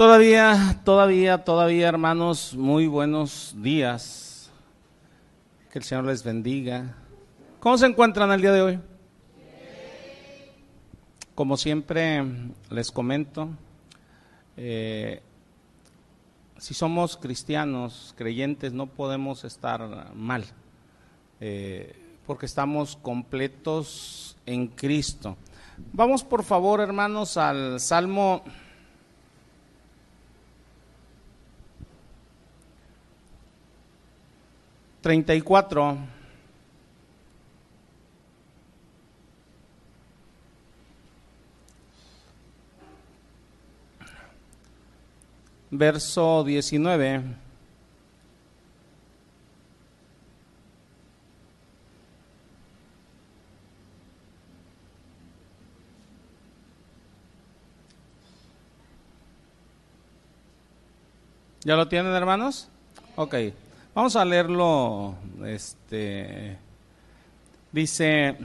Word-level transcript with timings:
Todavía, 0.00 0.80
todavía, 0.82 1.44
todavía, 1.44 1.86
hermanos, 1.86 2.54
muy 2.56 2.86
buenos 2.86 3.54
días. 3.58 4.50
Que 5.70 5.78
el 5.78 5.84
Señor 5.84 6.06
les 6.06 6.24
bendiga. 6.24 6.96
¿Cómo 7.58 7.76
se 7.76 7.84
encuentran 7.84 8.32
el 8.32 8.40
día 8.40 8.52
de 8.52 8.62
hoy? 8.62 8.80
Como 11.34 11.58
siempre 11.58 12.24
les 12.70 12.90
comento, 12.90 13.50
eh, 14.56 15.20
si 16.56 16.72
somos 16.72 17.18
cristianos, 17.18 18.14
creyentes, 18.16 18.72
no 18.72 18.86
podemos 18.86 19.44
estar 19.44 20.14
mal, 20.14 20.46
eh, 21.40 21.94
porque 22.26 22.46
estamos 22.46 22.96
completos 22.96 24.34
en 24.46 24.66
Cristo. 24.68 25.36
Vamos 25.92 26.24
por 26.24 26.42
favor, 26.42 26.80
hermanos, 26.80 27.36
al 27.36 27.78
Salmo 27.80 28.42
34. 35.02 35.96
Verso 45.70 46.44
19. 46.44 47.22
¿Ya 61.62 61.76
lo 61.76 61.88
tienen, 61.88 62.12
hermanos? 62.14 62.68
Ok. 63.16 63.34
Vamos 63.92 64.14
a 64.14 64.24
leerlo. 64.24 65.16
Este 65.44 66.56
dice: 67.72 68.36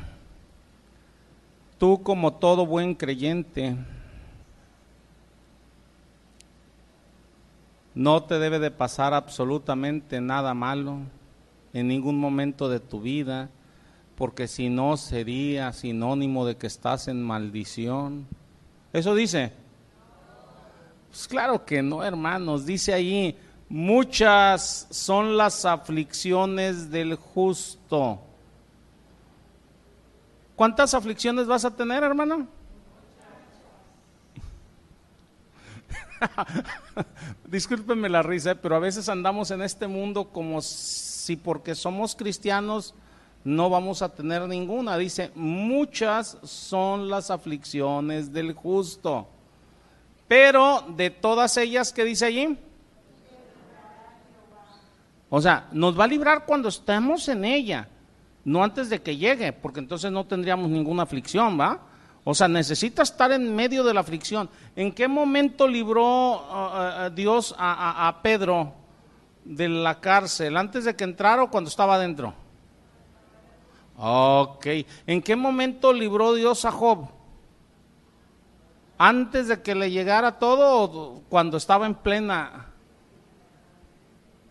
Tú, 1.78 2.02
como 2.02 2.34
todo 2.34 2.66
buen 2.66 2.96
creyente, 2.96 3.76
no 7.94 8.24
te 8.24 8.40
debe 8.40 8.58
de 8.58 8.72
pasar 8.72 9.14
absolutamente 9.14 10.20
nada 10.20 10.56
malo 10.56 10.98
en 11.74 11.90
ningún 11.90 12.20
momento 12.20 12.68
de 12.68 12.80
tu 12.80 13.00
vida, 13.02 13.52
porque 14.16 14.48
si 14.48 14.70
no 14.70 14.98
sería 14.98 15.72
sinónimo 15.74 16.48
de 16.48 16.58
que 16.58 16.66
estás 16.66 17.08
en 17.08 17.22
maldición. 17.22 18.26
Eso 18.94 19.14
dice. 19.14 19.52
Pues 21.12 21.28
claro 21.28 21.66
que 21.66 21.84
no, 21.84 22.04
hermanos. 22.04 22.66
Dice 22.66 22.96
ahí, 22.96 23.38
Muchas 23.68 24.88
son 24.92 25.38
las 25.38 25.66
aflicciones 25.66 26.92
del 26.92 27.16
justo. 27.16 28.20
¿Cuántas 30.56 30.94
aflicciones 30.94 31.48
vas 31.48 31.66
a 31.66 31.76
tener, 31.76 32.04
hermano? 32.04 32.48
Discúlpenme 37.46 38.08
la 38.10 38.24
risa, 38.24 38.52
eh, 38.52 38.56
pero 38.56 38.76
a 38.76 38.80
veces 38.80 39.10
andamos 39.10 39.52
en 39.52 39.62
este 39.62 39.88
mundo 39.88 40.30
como 40.30 40.62
si 40.62 41.36
porque 41.36 41.76
somos 41.76 42.16
cristianos 42.16 42.94
no 43.46 43.70
vamos 43.70 44.02
a 44.02 44.10
tener 44.10 44.42
ninguna. 44.48 44.98
Dice, 44.98 45.32
muchas 45.36 46.38
son 46.44 47.10
las 47.10 47.30
aflicciones 47.30 48.34
del 48.34 48.54
justo. 48.54 49.28
Pero 50.28 50.84
de 50.98 51.12
todas 51.12 51.56
ellas, 51.58 51.94
¿qué 51.94 52.04
dice 52.04 52.26
allí? 52.26 52.58
O 55.30 55.42
sea, 55.42 55.68
nos 55.72 56.00
va 56.00 56.04
a 56.04 56.08
librar 56.08 56.46
cuando 56.46 56.70
estemos 56.70 57.28
en 57.30 57.46
ella, 57.46 57.88
no 58.44 58.64
antes 58.64 58.90
de 58.90 59.02
que 59.02 59.18
llegue, 59.18 59.54
porque 59.54 59.80
entonces 59.80 60.12
no 60.12 60.26
tendríamos 60.26 60.70
ninguna 60.70 61.04
aflicción, 61.04 61.60
¿va? 61.60 61.80
O 62.24 62.34
sea, 62.34 62.48
necesita 62.48 63.04
estar 63.04 63.32
en 63.32 63.56
medio 63.56 63.84
de 63.84 63.94
la 63.94 64.00
aflicción. 64.02 64.50
¿En 64.76 64.92
qué 64.92 65.08
momento 65.08 65.68
libró 65.68 66.04
uh, 66.04 67.08
uh, 67.08 67.10
Dios 67.14 67.54
a, 67.58 68.08
a, 68.08 68.22
Pedro 68.24 68.74
de 69.44 69.70
la 69.70 70.00
cárcel? 70.00 70.58
¿Antes 70.58 70.86
de 70.86 70.96
que 70.96 71.04
entrara 71.04 71.44
o 71.44 71.52
cuando 71.52 71.70
estaba 71.70 71.96
adentro? 71.96 72.34
Ok. 73.98 74.66
¿En 75.06 75.22
qué 75.22 75.36
momento 75.36 75.94
libró 75.94 76.34
Dios 76.34 76.66
a 76.66 76.72
Job? 76.72 77.10
¿Antes 78.98 79.48
de 79.48 79.62
que 79.62 79.76
le 79.76 79.92
llegara 79.92 80.40
todo 80.40 80.82
o 80.82 81.22
cuando 81.30 81.58
estaba 81.58 81.86
en 81.86 81.94
plena 81.96 82.70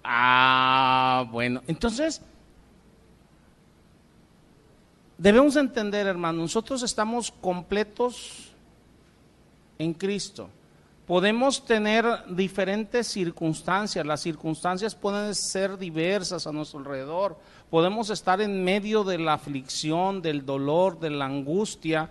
Ah, 0.05 1.27
bueno. 1.33 1.63
Entonces, 1.67 2.21
debemos 5.17 5.57
entender, 5.57 6.07
hermano, 6.07 6.43
nosotros 6.43 6.83
estamos 6.83 7.33
completos 7.33 8.53
en 9.79 9.95
Cristo. 9.95 10.51
Podemos 11.07 11.65
tener 11.65 12.05
diferentes 12.29 13.09
circunstancias, 13.09 14.07
las 14.07 14.23
circunstancias 14.23 14.95
pueden 14.95 15.35
ser 15.35 15.77
diversas 15.77 16.47
a 16.47 16.53
nuestro 16.53 16.79
alrededor, 16.79 17.37
podemos 17.69 18.09
estar 18.09 18.41
en 18.41 18.65
medio 18.65 19.05
de 19.05 19.19
la 19.19 19.35
aflicción, 19.35 20.23
del 20.23 20.47
dolor, 20.47 20.99
de 21.01 21.11
la 21.11 21.27
angustia, 21.27 22.09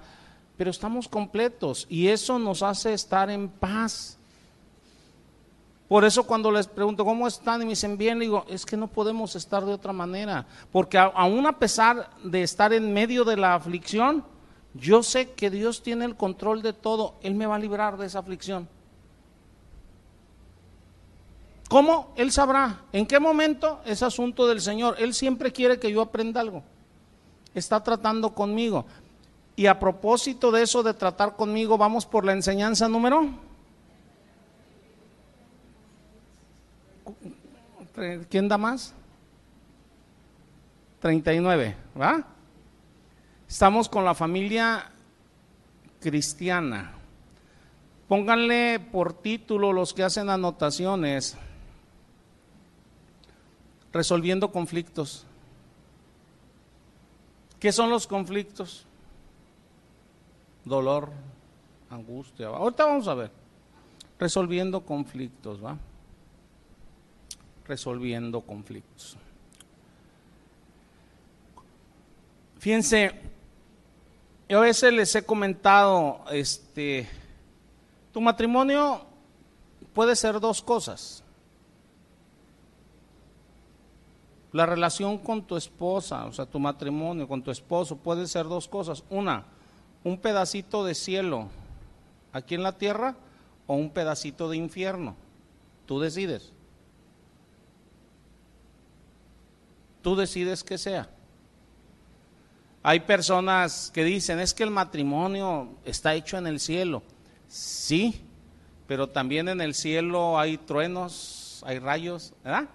pero 0.58 0.70
estamos 0.70 1.08
completos 1.08 1.88
y 1.90 2.10
eso 2.10 2.38
nos 2.38 2.62
hace 2.62 2.94
estar 2.94 3.31
en 3.31 3.50
paz. 3.50 4.20
Por 5.94 6.06
eso 6.06 6.24
cuando 6.24 6.50
les 6.50 6.66
pregunto 6.66 7.06
cómo 7.06 7.28
están 7.28 7.62
y 7.62 7.66
me 7.66 7.70
dicen 7.74 8.00
bien, 8.00 8.18
digo, 8.18 8.46
es 8.50 8.66
que 8.66 8.76
no 8.76 8.88
podemos 8.88 9.36
estar 9.36 9.64
de 9.64 9.74
otra 9.74 9.94
manera, 9.94 10.48
porque 10.72 10.98
aún 10.98 11.46
a 11.46 11.59
pesar 11.59 12.09
de 12.24 12.42
estar 12.42 12.74
en 12.74 12.92
medio 12.92 13.24
de 13.24 13.38
la 13.38 13.54
aflicción, 13.54 14.26
yo 14.74 15.04
sé 15.04 15.34
que 15.34 15.52
Dios 15.52 15.84
tiene 15.84 16.06
el 16.06 16.16
control 16.16 16.64
de 16.64 16.74
todo, 16.74 17.14
Él 17.22 17.36
me 17.36 17.46
va 17.46 17.58
a 17.58 17.59
librar 17.59 17.96
de 17.98 18.08
esa 18.08 18.18
aflicción. 18.18 18.68
¿Cómo? 21.70 22.12
Él 22.16 22.31
sabrá. 22.31 22.81
¿En 22.92 23.06
qué 23.06 23.20
momento? 23.20 23.80
Es 23.86 24.02
asunto 24.02 24.48
del 24.48 24.62
Señor. 24.62 24.96
Él 24.98 25.14
siempre 25.14 25.52
quiere 25.52 25.80
que 25.80 25.92
yo 25.92 26.02
aprenda 26.02 26.42
algo. 26.42 26.64
Está 27.54 27.84
tratando 27.84 28.34
conmigo. 28.34 28.88
Y 29.56 29.68
a 29.68 29.78
propósito 29.78 30.52
de 30.52 30.64
eso 30.64 30.81
de 30.81 30.96
tratar 30.96 31.36
conmigo, 31.36 31.78
vamos 31.78 32.08
por 32.08 32.25
la 32.25 32.34
enseñanza 32.34 32.90
número 32.90 33.53
¿Quién 38.30 38.48
da 38.48 38.58
más? 38.58 38.94
39, 41.00 41.76
¿va? 42.00 42.26
Estamos 43.48 43.88
con 43.88 44.04
la 44.04 44.16
familia 44.16 44.90
cristiana. 46.00 46.94
Pónganle 48.08 48.80
por 48.80 49.14
título 49.14 49.74
los 49.74 49.94
que 49.94 50.04
hacen 50.04 50.30
anotaciones, 50.30 51.38
resolviendo 53.92 54.52
conflictos. 54.52 55.25
¿Qué 57.60 57.72
son 57.72 57.90
los 57.90 58.08
conflictos? 58.08 58.86
Dolor, 60.66 61.10
angustia. 61.90 62.48
Ahorita 62.48 62.86
vamos 62.86 63.08
a 63.08 63.14
ver. 63.14 63.31
Resolviendo 64.20 64.81
conflictos, 64.81 65.64
¿va? 65.64 65.78
Resolviendo 67.68 68.41
conflictos. 68.41 69.18
Fíjense, 72.59 73.12
yo 74.47 74.59
a 74.59 74.62
veces 74.62 74.94
les 74.94 75.13
he 75.16 75.25
comentado, 75.25 76.22
este, 76.31 77.09
tu 78.13 78.22
matrimonio 78.22 79.06
puede 79.94 80.15
ser 80.15 80.39
dos 80.39 80.62
cosas. 80.62 81.24
La 84.54 84.66
relación 84.66 85.18
con 85.18 85.44
tu 85.44 85.57
esposa, 85.57 86.25
o 86.25 86.31
sea, 86.31 86.45
tu 86.45 86.59
matrimonio 86.59 87.27
con 87.27 87.42
tu 87.42 87.51
esposo 87.51 87.98
puede 87.98 88.27
ser 88.27 88.45
dos 88.45 88.68
cosas. 88.68 89.04
Una, 89.09 89.45
un 90.04 90.18
pedacito 90.18 90.86
de 90.86 90.95
cielo 90.95 91.50
aquí 92.31 92.56
en 92.56 92.63
la 92.63 92.77
tierra 92.77 93.16
o 93.68 93.75
un 93.75 93.89
pedacito 93.89 94.50
de 94.50 94.57
infierno. 94.57 95.16
Tú 95.86 96.00
decides. 96.00 96.53
Tú 100.04 100.16
decides 100.18 100.64
que 100.64 100.78
sea. 100.78 101.10
Hay 102.84 103.00
personas 103.00 103.90
que 103.94 104.04
dicen, 104.04 104.40
es 104.42 104.54
que 104.54 104.64
el 104.64 104.70
matrimonio 104.70 105.70
está 105.86 106.14
hecho 106.14 106.38
en 106.38 106.46
el 106.46 106.60
cielo. 106.60 107.02
Sí, 107.48 108.22
pero 108.86 109.08
también 109.08 109.48
en 109.48 109.62
el 109.62 109.74
cielo 109.74 110.38
hay 110.38 110.58
truenos, 110.58 111.64
hay 111.66 111.80
rayos, 111.80 112.34
¿verdad? 112.44 112.68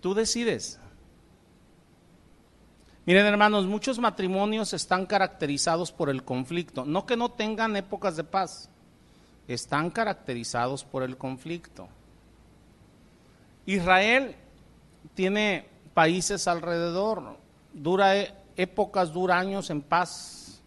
Tú 0.00 0.14
decides. 0.14 0.80
Miren 3.04 3.26
hermanos, 3.26 3.66
muchos 3.66 3.98
matrimonios 3.98 4.72
están 4.72 5.04
caracterizados 5.04 5.92
por 5.92 6.08
el 6.08 6.24
conflicto. 6.24 6.86
No 6.86 7.04
que 7.04 7.16
no 7.16 7.30
tengan 7.30 7.76
épocas 7.76 8.16
de 8.16 8.24
paz, 8.24 8.70
están 9.46 9.90
caracterizados 9.90 10.82
por 10.82 11.02
el 11.02 11.18
conflicto. 11.18 11.88
Israel 13.66 14.34
tiene 15.14 15.68
países 15.92 16.46
alrededor, 16.48 17.36
dura 17.72 18.16
e, 18.16 18.34
épocas, 18.56 19.12
dura 19.12 19.38
años 19.38 19.70
en 19.70 19.82
paz 19.82 20.62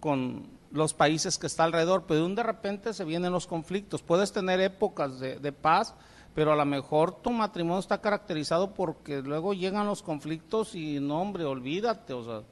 con 0.00 0.48
los 0.72 0.94
países 0.94 1.38
que 1.38 1.46
está 1.46 1.64
alrededor, 1.64 2.04
pero 2.06 2.28
de 2.28 2.42
repente 2.42 2.92
se 2.92 3.04
vienen 3.04 3.32
los 3.32 3.46
conflictos. 3.46 4.02
Puedes 4.02 4.32
tener 4.32 4.60
épocas 4.60 5.18
de, 5.20 5.38
de 5.38 5.52
paz, 5.52 5.94
pero 6.34 6.52
a 6.52 6.56
lo 6.56 6.64
mejor 6.64 7.22
tu 7.22 7.30
matrimonio 7.30 7.80
está 7.80 8.00
caracterizado 8.00 8.74
porque 8.74 9.22
luego 9.22 9.52
llegan 9.52 9.86
los 9.86 10.02
conflictos 10.02 10.74
y 10.74 11.00
no, 11.00 11.20
hombre, 11.20 11.44
olvídate, 11.44 12.12
o 12.12 12.24
sea, 12.24 12.42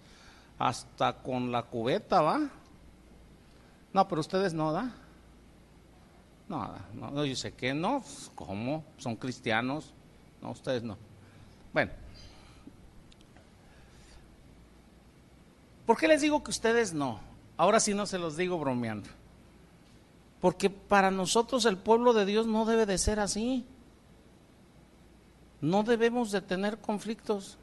hasta 0.58 1.14
con 1.14 1.52
la 1.52 1.62
cubeta, 1.62 2.20
¿va? 2.20 2.50
No, 3.92 4.08
pero 4.08 4.20
ustedes 4.20 4.52
no, 4.52 4.72
¿da? 4.72 4.92
No, 6.48 6.74
no, 6.94 7.24
yo 7.24 7.36
sé 7.36 7.52
que 7.52 7.74
no, 7.74 8.02
¿cómo? 8.34 8.84
Son 8.96 9.16
cristianos, 9.16 9.92
no, 10.40 10.50
ustedes 10.50 10.82
no. 10.82 10.96
Bueno, 11.74 11.92
¿por 15.84 15.98
qué 15.98 16.08
les 16.08 16.22
digo 16.22 16.42
que 16.42 16.50
ustedes 16.50 16.94
no? 16.94 17.20
Ahora 17.58 17.80
sí 17.80 17.92
no 17.92 18.06
se 18.06 18.18
los 18.18 18.36
digo 18.36 18.58
bromeando. 18.58 19.08
Porque 20.40 20.70
para 20.70 21.10
nosotros 21.10 21.64
el 21.66 21.76
pueblo 21.76 22.12
de 22.12 22.24
Dios 22.24 22.46
no 22.46 22.64
debe 22.64 22.86
de 22.86 22.96
ser 22.96 23.20
así. 23.20 23.66
No 25.60 25.82
debemos 25.82 26.30
de 26.30 26.40
tener 26.40 26.78
conflictos. 26.78 27.58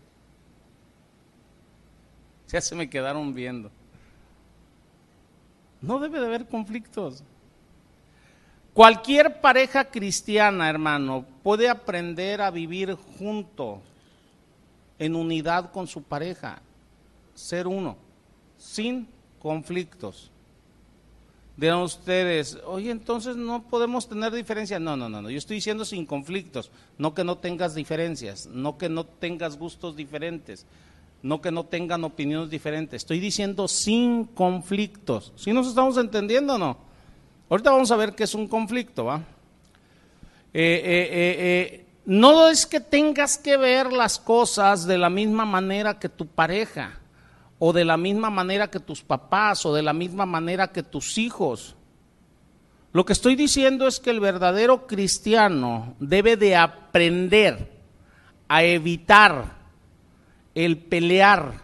Ya 2.49 2.61
se 2.61 2.75
me 2.75 2.89
quedaron 2.89 3.33
viendo. 3.33 3.71
No 5.81 5.99
debe 5.99 6.19
de 6.19 6.25
haber 6.25 6.47
conflictos. 6.47 7.23
Cualquier 8.75 9.39
pareja 9.39 9.85
cristiana, 9.85 10.69
hermano, 10.69 11.23
puede 11.43 11.69
aprender 11.69 12.41
a 12.41 12.51
vivir 12.51 12.97
junto, 13.17 13.81
en 14.99 15.15
unidad 15.15 15.71
con 15.71 15.87
su 15.87 16.03
pareja, 16.03 16.61
ser 17.33 17.67
uno, 17.67 17.95
sin 18.57 19.07
conflictos. 19.39 20.29
Dirán 21.55 21.83
ustedes, 21.83 22.59
oye, 22.65 22.91
entonces 22.91 23.37
no 23.37 23.63
podemos 23.63 24.09
tener 24.09 24.33
diferencias. 24.33 24.81
No, 24.81 24.97
no, 24.97 25.07
no, 25.07 25.21
no. 25.21 25.29
Yo 25.29 25.37
estoy 25.37 25.55
diciendo 25.55 25.85
sin 25.85 26.05
conflictos, 26.05 26.69
no 26.97 27.13
que 27.13 27.23
no 27.23 27.37
tengas 27.37 27.75
diferencias, 27.75 28.45
no 28.47 28.77
que 28.77 28.89
no 28.89 29.05
tengas 29.05 29.57
gustos 29.57 29.95
diferentes, 29.95 30.65
no 31.23 31.39
que 31.39 31.49
no 31.49 31.63
tengan 31.63 32.03
opiniones 32.03 32.49
diferentes. 32.49 33.03
Estoy 33.03 33.21
diciendo 33.21 33.69
sin 33.69 34.25
conflictos. 34.25 35.31
¿Sí 35.37 35.53
nos 35.53 35.65
estamos 35.65 35.95
entendiendo 35.95 36.55
o 36.55 36.57
no? 36.57 36.94
Ahorita 37.49 37.71
vamos 37.71 37.91
a 37.91 37.95
ver 37.95 38.15
qué 38.15 38.23
es 38.23 38.33
un 38.33 38.47
conflicto, 38.47 39.05
¿va? 39.05 39.21
Eh, 40.53 40.81
eh, 40.83 41.09
eh, 41.11 41.85
no 42.05 42.47
es 42.47 42.65
que 42.65 42.79
tengas 42.79 43.37
que 43.37 43.57
ver 43.57 43.91
las 43.91 44.19
cosas 44.19 44.85
de 44.85 44.97
la 44.97 45.09
misma 45.09 45.45
manera 45.45 45.99
que 45.99 46.09
tu 46.09 46.25
pareja 46.27 46.99
o 47.59 47.73
de 47.73 47.85
la 47.85 47.97
misma 47.97 48.29
manera 48.29 48.69
que 48.69 48.79
tus 48.79 49.01
papás 49.01 49.65
o 49.65 49.73
de 49.73 49.83
la 49.83 49.93
misma 49.93 50.25
manera 50.25 50.71
que 50.71 50.81
tus 50.81 51.17
hijos. 51.17 51.75
Lo 52.93 53.05
que 53.05 53.13
estoy 53.13 53.35
diciendo 53.35 53.87
es 53.87 53.99
que 53.99 54.09
el 54.09 54.19
verdadero 54.21 54.87
cristiano 54.87 55.95
debe 55.99 56.37
de 56.37 56.55
aprender 56.55 57.71
a 58.47 58.63
evitar 58.63 59.55
el 60.55 60.77
pelear. 60.77 61.61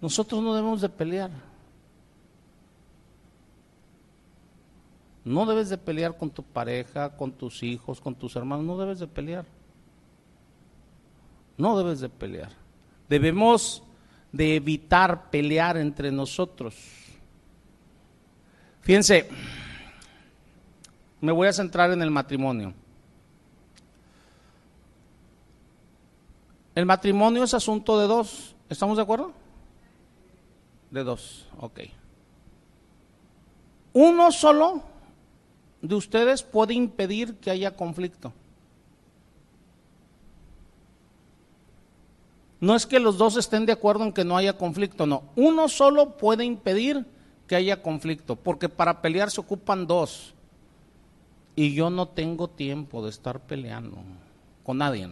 Nosotros 0.00 0.42
no 0.42 0.54
debemos 0.54 0.80
de 0.82 0.88
pelear. 0.88 1.47
No 5.28 5.44
debes 5.44 5.68
de 5.68 5.76
pelear 5.76 6.16
con 6.16 6.30
tu 6.30 6.42
pareja, 6.42 7.14
con 7.14 7.32
tus 7.32 7.62
hijos, 7.62 8.00
con 8.00 8.14
tus 8.14 8.34
hermanos, 8.34 8.64
no 8.64 8.78
debes 8.78 8.98
de 8.98 9.06
pelear. 9.06 9.44
No 11.58 11.76
debes 11.76 12.00
de 12.00 12.08
pelear. 12.08 12.50
Debemos 13.10 13.82
de 14.32 14.56
evitar 14.56 15.28
pelear 15.28 15.76
entre 15.76 16.10
nosotros. 16.10 16.74
Fíjense, 18.80 19.28
me 21.20 21.30
voy 21.30 21.48
a 21.48 21.52
centrar 21.52 21.90
en 21.90 22.00
el 22.00 22.10
matrimonio. 22.10 22.72
El 26.74 26.86
matrimonio 26.86 27.44
es 27.44 27.52
asunto 27.52 28.00
de 28.00 28.06
dos. 28.06 28.56
¿Estamos 28.70 28.96
de 28.96 29.02
acuerdo? 29.02 29.34
De 30.90 31.04
dos, 31.04 31.46
ok. 31.58 31.80
Uno 33.92 34.32
solo 34.32 34.96
de 35.82 35.94
ustedes 35.94 36.42
puede 36.42 36.74
impedir 36.74 37.34
que 37.36 37.50
haya 37.50 37.76
conflicto. 37.76 38.32
No 42.60 42.74
es 42.74 42.86
que 42.86 42.98
los 42.98 43.18
dos 43.18 43.36
estén 43.36 43.66
de 43.66 43.72
acuerdo 43.72 44.04
en 44.04 44.12
que 44.12 44.24
no 44.24 44.36
haya 44.36 44.56
conflicto, 44.56 45.06
no. 45.06 45.22
Uno 45.36 45.68
solo 45.68 46.16
puede 46.16 46.44
impedir 46.44 47.06
que 47.46 47.54
haya 47.54 47.82
conflicto, 47.82 48.34
porque 48.36 48.68
para 48.68 49.00
pelear 49.00 49.30
se 49.30 49.40
ocupan 49.40 49.86
dos. 49.86 50.34
Y 51.54 51.74
yo 51.74 51.90
no 51.90 52.08
tengo 52.08 52.48
tiempo 52.48 53.02
de 53.02 53.10
estar 53.10 53.40
peleando 53.40 53.98
con 54.64 54.78
nadie. 54.78 55.08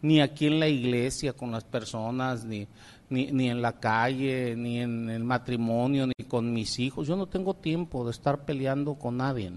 Ni 0.00 0.20
aquí 0.20 0.46
en 0.46 0.60
la 0.60 0.68
iglesia 0.68 1.34
con 1.34 1.52
las 1.52 1.64
personas, 1.64 2.44
ni, 2.44 2.66
ni, 3.12 3.30
ni 3.30 3.50
en 3.50 3.60
la 3.60 3.78
calle, 3.78 4.56
ni 4.56 4.80
en 4.80 5.10
el 5.10 5.22
matrimonio, 5.22 6.06
ni 6.06 6.24
con 6.26 6.52
mis 6.52 6.78
hijos. 6.78 7.06
Yo 7.06 7.14
no 7.14 7.26
tengo 7.26 7.54
tiempo 7.54 8.04
de 8.04 8.10
estar 8.10 8.44
peleando 8.44 8.94
con 8.94 9.18
nadie. 9.18 9.52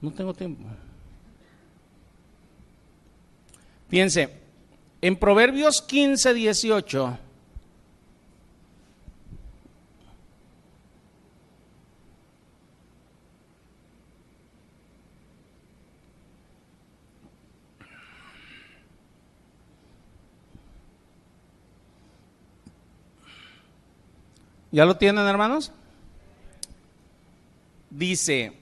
No 0.00 0.10
tengo 0.10 0.34
tiempo. 0.34 0.64
Piense, 3.88 4.30
en 5.00 5.16
Proverbios 5.16 5.80
15, 5.80 6.34
18. 6.34 7.18
¿Ya 24.72 24.86
lo 24.86 24.96
tienen, 24.96 25.26
hermanos? 25.26 25.70
Dice, 27.90 28.54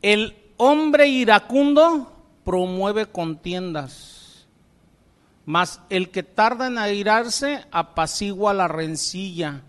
el 0.00 0.36
hombre 0.56 1.08
iracundo 1.08 2.12
promueve 2.44 3.06
contiendas, 3.06 4.46
mas 5.44 5.80
el 5.90 6.10
que 6.10 6.22
tarda 6.22 6.68
en 6.68 6.78
airarse 6.78 7.64
apacigua 7.72 8.54
la 8.54 8.68
rencilla. 8.68 9.62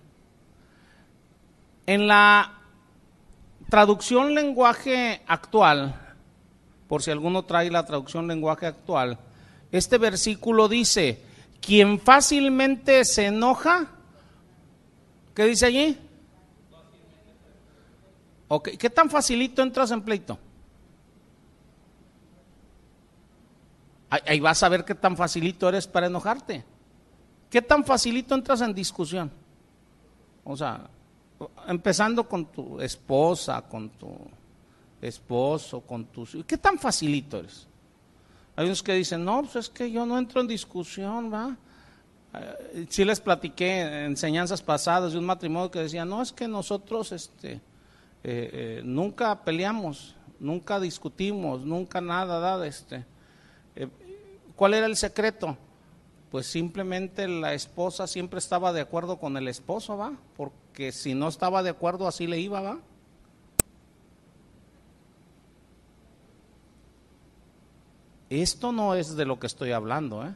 En 1.87 2.07
la 2.07 2.59
traducción 3.69 4.35
lenguaje 4.35 5.23
actual, 5.25 5.99
por 6.87 7.01
si 7.01 7.09
alguno 7.09 7.43
trae 7.45 7.71
la 7.71 7.87
traducción 7.87 8.27
lenguaje 8.27 8.67
actual, 8.67 9.17
este 9.71 9.97
versículo 9.97 10.67
dice, 10.67 11.23
quien 11.61 11.99
fácilmente 11.99 13.05
se 13.05 13.27
enoja, 13.27 13.87
¿qué 15.33 15.45
dice 15.45 15.65
allí? 15.65 15.97
Okay. 18.47 18.77
¿Qué 18.77 18.89
tan 18.89 19.09
facilito 19.09 19.61
entras 19.61 19.91
en 19.91 20.01
pleito? 20.01 20.39
Ahí 24.09 24.39
vas 24.39 24.63
a 24.63 24.69
ver 24.69 24.83
qué 24.83 24.95
tan 24.95 25.15
facilito 25.15 25.69
eres 25.69 25.85
para 25.87 26.07
enojarte. 26.07 26.65
¿Qué 27.49 27.61
tan 27.61 27.85
facilito 27.85 28.33
entras 28.33 28.61
en 28.61 28.73
discusión? 28.73 29.31
O 30.43 30.57
sea, 30.57 30.89
empezando 31.67 32.27
con 32.27 32.47
tu 32.47 32.81
esposa, 32.81 33.61
con 33.61 33.89
tu 33.91 34.09
esposo, 34.99 35.81
con 35.81 36.05
tus... 36.05 36.37
¿Qué 36.47 36.57
tan 36.57 36.79
facilito 36.79 37.37
eres? 37.37 37.68
Hay 38.59 38.65
unos 38.65 38.83
que 38.83 38.93
dicen, 38.93 39.23
no, 39.23 39.41
pues 39.41 39.55
es 39.55 39.69
que 39.69 39.89
yo 39.89 40.05
no 40.05 40.17
entro 40.17 40.41
en 40.41 40.47
discusión, 40.47 41.31
¿va? 41.31 41.55
Eh, 42.33 42.87
sí 42.89 43.05
les 43.05 43.21
platiqué 43.21 43.79
en 43.79 43.93
enseñanzas 44.11 44.61
pasadas 44.61 45.13
de 45.13 45.17
un 45.17 45.25
matrimonio 45.25 45.71
que 45.71 45.79
decía, 45.79 46.03
no, 46.03 46.21
es 46.21 46.33
que 46.33 46.45
nosotros 46.45 47.13
este, 47.13 47.53
eh, 47.53 47.61
eh, 48.23 48.81
nunca 48.83 49.45
peleamos, 49.45 50.13
nunca 50.41 50.77
discutimos, 50.77 51.61
nunca 51.61 52.01
nada, 52.01 52.41
nada, 52.41 52.67
este 52.67 53.05
eh, 53.77 53.87
¿Cuál 54.57 54.73
era 54.73 54.87
el 54.87 54.97
secreto? 54.97 55.57
Pues 56.29 56.45
simplemente 56.45 57.29
la 57.29 57.53
esposa 57.53 58.07
siempre 58.07 58.39
estaba 58.39 58.73
de 58.73 58.81
acuerdo 58.81 59.19
con 59.19 59.37
el 59.37 59.47
esposo, 59.47 59.95
¿va? 59.95 60.11
Porque 60.35 60.91
si 60.91 61.13
no 61.13 61.29
estaba 61.29 61.63
de 61.63 61.69
acuerdo 61.69 62.09
así 62.09 62.27
le 62.27 62.41
iba, 62.41 62.59
¿va? 62.59 62.79
Esto 68.29 68.71
no 68.71 68.95
es 68.95 69.15
de 69.15 69.25
lo 69.25 69.39
que 69.39 69.47
estoy 69.47 69.71
hablando, 69.71 70.25
¿eh? 70.25 70.33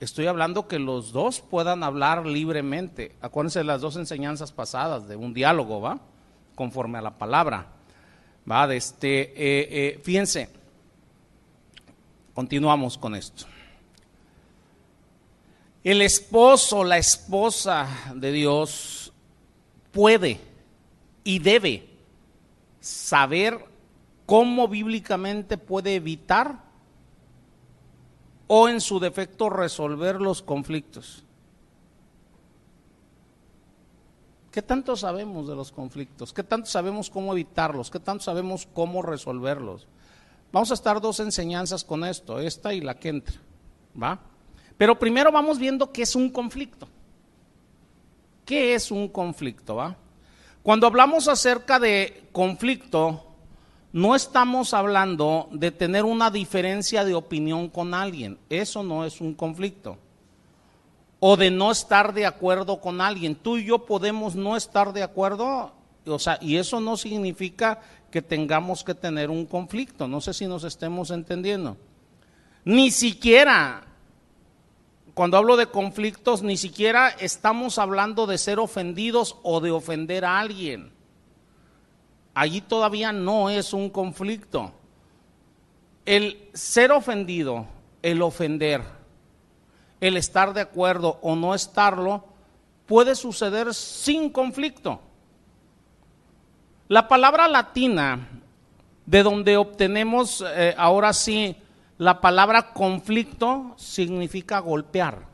Estoy 0.00 0.26
hablando 0.28 0.68
que 0.68 0.78
los 0.78 1.10
dos 1.10 1.40
puedan 1.40 1.82
hablar 1.82 2.24
libremente. 2.24 3.16
Acuérdense 3.20 3.58
de 3.58 3.64
las 3.64 3.80
dos 3.80 3.96
enseñanzas 3.96 4.52
pasadas, 4.52 5.08
de 5.08 5.16
un 5.16 5.34
diálogo, 5.34 5.80
¿va? 5.80 5.98
Conforme 6.54 6.98
a 6.98 7.02
la 7.02 7.18
palabra. 7.18 7.66
¿Va? 8.48 8.68
De 8.68 8.76
este, 8.76 9.22
eh, 9.22 9.68
eh, 9.70 10.00
fíjense, 10.04 10.50
continuamos 12.32 12.96
con 12.96 13.16
esto. 13.16 13.46
El 15.82 16.02
esposo, 16.02 16.84
la 16.84 16.98
esposa 16.98 17.88
de 18.14 18.30
Dios 18.30 19.12
puede 19.90 20.40
y 21.24 21.40
debe 21.40 21.88
saber 22.80 23.67
cómo 24.28 24.68
bíblicamente 24.68 25.56
puede 25.56 25.94
evitar 25.94 26.62
o 28.46 28.68
en 28.68 28.82
su 28.82 29.00
defecto 29.00 29.48
resolver 29.48 30.20
los 30.20 30.42
conflictos. 30.42 31.24
¿Qué 34.50 34.60
tanto 34.60 34.96
sabemos 34.96 35.48
de 35.48 35.56
los 35.56 35.72
conflictos? 35.72 36.34
¿Qué 36.34 36.42
tanto 36.42 36.66
sabemos 36.66 37.08
cómo 37.08 37.32
evitarlos? 37.32 37.90
¿Qué 37.90 38.00
tanto 38.00 38.22
sabemos 38.22 38.68
cómo 38.74 39.00
resolverlos? 39.00 39.88
Vamos 40.52 40.70
a 40.72 40.74
estar 40.74 41.00
dos 41.00 41.20
enseñanzas 41.20 41.82
con 41.82 42.04
esto, 42.04 42.38
esta 42.38 42.74
y 42.74 42.82
la 42.82 42.98
que 42.98 43.08
entra, 43.08 43.36
¿va? 44.00 44.20
Pero 44.76 44.98
primero 44.98 45.32
vamos 45.32 45.58
viendo 45.58 45.90
qué 45.90 46.02
es 46.02 46.14
un 46.14 46.28
conflicto. 46.28 46.86
¿Qué 48.44 48.74
es 48.74 48.90
un 48.90 49.08
conflicto, 49.08 49.76
va? 49.76 49.96
Cuando 50.62 50.86
hablamos 50.86 51.28
acerca 51.28 51.78
de 51.80 52.28
conflicto, 52.30 53.24
no 53.92 54.14
estamos 54.14 54.74
hablando 54.74 55.48
de 55.50 55.70
tener 55.70 56.04
una 56.04 56.30
diferencia 56.30 57.04
de 57.04 57.14
opinión 57.14 57.68
con 57.68 57.94
alguien. 57.94 58.38
Eso 58.50 58.82
no 58.82 59.04
es 59.04 59.20
un 59.20 59.34
conflicto. 59.34 59.96
O 61.20 61.36
de 61.36 61.50
no 61.50 61.70
estar 61.72 62.12
de 62.12 62.26
acuerdo 62.26 62.80
con 62.80 63.00
alguien. 63.00 63.34
Tú 63.34 63.56
y 63.56 63.64
yo 63.64 63.86
podemos 63.86 64.34
no 64.34 64.56
estar 64.56 64.92
de 64.92 65.02
acuerdo, 65.02 65.72
o 66.06 66.18
sea, 66.18 66.38
y 66.40 66.56
eso 66.56 66.80
no 66.80 66.96
significa 66.96 67.80
que 68.10 68.20
tengamos 68.20 68.84
que 68.84 68.94
tener 68.94 69.30
un 69.30 69.46
conflicto. 69.46 70.06
No 70.06 70.20
sé 70.20 70.34
si 70.34 70.46
nos 70.46 70.64
estemos 70.64 71.10
entendiendo. 71.10 71.78
Ni 72.64 72.90
siquiera, 72.90 73.86
cuando 75.14 75.38
hablo 75.38 75.56
de 75.56 75.66
conflictos, 75.66 76.42
ni 76.42 76.58
siquiera 76.58 77.08
estamos 77.08 77.78
hablando 77.78 78.26
de 78.26 78.36
ser 78.36 78.58
ofendidos 78.58 79.36
o 79.42 79.60
de 79.60 79.70
ofender 79.70 80.26
a 80.26 80.38
alguien 80.38 80.97
allí 82.38 82.60
todavía 82.60 83.12
no 83.12 83.50
es 83.50 83.72
un 83.72 83.90
conflicto. 83.90 84.72
El 86.06 86.48
ser 86.54 86.92
ofendido, 86.92 87.66
el 88.00 88.22
ofender, 88.22 88.82
el 90.00 90.16
estar 90.16 90.54
de 90.54 90.60
acuerdo 90.60 91.18
o 91.20 91.34
no 91.34 91.54
estarlo, 91.54 92.24
puede 92.86 93.14
suceder 93.14 93.74
sin 93.74 94.30
conflicto. 94.30 95.00
La 96.86 97.08
palabra 97.08 97.48
latina, 97.48 98.28
de 99.04 99.22
donde 99.22 99.56
obtenemos 99.56 100.44
eh, 100.46 100.74
ahora 100.78 101.12
sí 101.12 101.56
la 101.98 102.20
palabra 102.20 102.72
conflicto, 102.72 103.74
significa 103.76 104.60
golpear. 104.60 105.27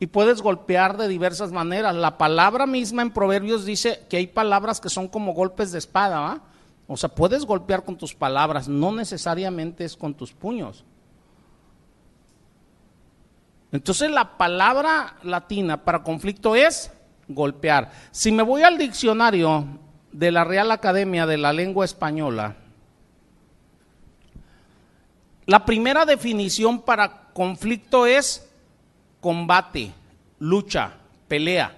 Y 0.00 0.06
puedes 0.06 0.42
golpear 0.42 0.96
de 0.96 1.08
diversas 1.08 1.50
maneras. 1.50 1.94
La 1.94 2.18
palabra 2.18 2.66
misma 2.66 3.02
en 3.02 3.10
Proverbios 3.10 3.64
dice 3.64 4.04
que 4.08 4.18
hay 4.18 4.26
palabras 4.28 4.80
que 4.80 4.88
son 4.88 5.08
como 5.08 5.34
golpes 5.34 5.72
de 5.72 5.78
espada, 5.78 6.20
¿va? 6.20 6.40
O 6.86 6.96
sea, 6.96 7.08
puedes 7.10 7.44
golpear 7.44 7.84
con 7.84 7.96
tus 7.96 8.14
palabras, 8.14 8.68
no 8.68 8.92
necesariamente 8.92 9.84
es 9.84 9.96
con 9.96 10.14
tus 10.14 10.32
puños. 10.32 10.84
Entonces 13.70 14.10
la 14.10 14.38
palabra 14.38 15.16
latina 15.22 15.84
para 15.84 16.02
conflicto 16.02 16.54
es 16.54 16.90
golpear. 17.26 17.92
Si 18.10 18.32
me 18.32 18.42
voy 18.42 18.62
al 18.62 18.78
diccionario 18.78 19.66
de 20.12 20.32
la 20.32 20.44
Real 20.44 20.70
Academia 20.70 21.26
de 21.26 21.36
la 21.36 21.52
Lengua 21.52 21.84
Española, 21.84 22.56
la 25.44 25.66
primera 25.66 26.06
definición 26.06 26.80
para 26.80 27.28
conflicto 27.34 28.06
es 28.06 28.47
combate, 29.20 29.92
lucha, 30.38 30.94
pelea. 31.26 31.76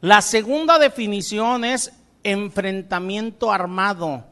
La 0.00 0.22
segunda 0.22 0.78
definición 0.78 1.64
es 1.64 1.92
enfrentamiento 2.22 3.52
armado. 3.52 4.24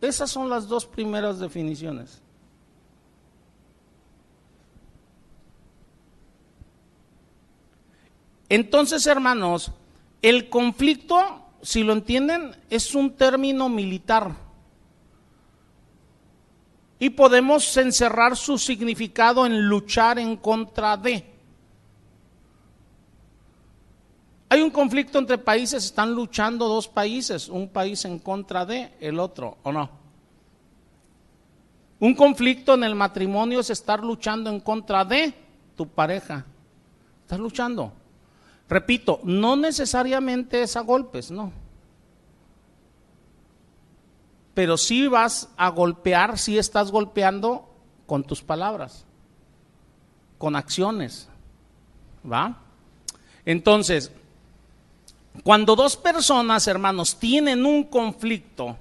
Esas 0.00 0.30
son 0.30 0.48
las 0.48 0.68
dos 0.68 0.86
primeras 0.86 1.38
definiciones. 1.38 2.20
Entonces, 8.48 9.06
hermanos, 9.06 9.72
el 10.22 10.48
conflicto, 10.48 11.42
si 11.62 11.82
lo 11.82 11.92
entienden, 11.92 12.54
es 12.70 12.94
un 12.94 13.16
término 13.16 13.68
militar 13.68 14.45
y 16.98 17.10
podemos 17.10 17.76
encerrar 17.76 18.36
su 18.36 18.58
significado 18.58 19.44
en 19.44 19.66
luchar 19.66 20.18
en 20.18 20.36
contra 20.36 20.96
de. 20.96 21.32
Hay 24.48 24.62
un 24.62 24.70
conflicto 24.70 25.18
entre 25.18 25.38
países, 25.38 25.84
están 25.84 26.14
luchando 26.14 26.68
dos 26.68 26.88
países, 26.88 27.48
un 27.48 27.68
país 27.68 28.04
en 28.04 28.18
contra 28.18 28.64
de 28.64 28.94
el 29.00 29.18
otro, 29.18 29.58
¿o 29.62 29.72
no? 29.72 29.90
Un 31.98 32.14
conflicto 32.14 32.74
en 32.74 32.84
el 32.84 32.94
matrimonio 32.94 33.60
es 33.60 33.70
estar 33.70 34.02
luchando 34.02 34.50
en 34.50 34.60
contra 34.60 35.04
de 35.04 35.34
tu 35.76 35.88
pareja. 35.88 36.44
Estás 37.22 37.40
luchando. 37.40 37.92
Repito, 38.68 39.20
no 39.24 39.56
necesariamente 39.56 40.62
es 40.62 40.76
a 40.76 40.80
golpes, 40.80 41.30
no 41.30 41.65
pero 44.56 44.78
si 44.78 45.06
vas 45.06 45.50
a 45.58 45.68
golpear, 45.68 46.38
si 46.38 46.56
estás 46.56 46.90
golpeando 46.90 47.68
con 48.06 48.24
tus 48.24 48.40
palabras, 48.40 49.04
con 50.38 50.56
acciones. 50.56 51.28
¿Va? 52.24 52.56
Entonces, 53.44 54.10
cuando 55.44 55.76
dos 55.76 55.98
personas, 55.98 56.66
hermanos, 56.68 57.18
tienen 57.18 57.66
un 57.66 57.84
conflicto, 57.84 58.78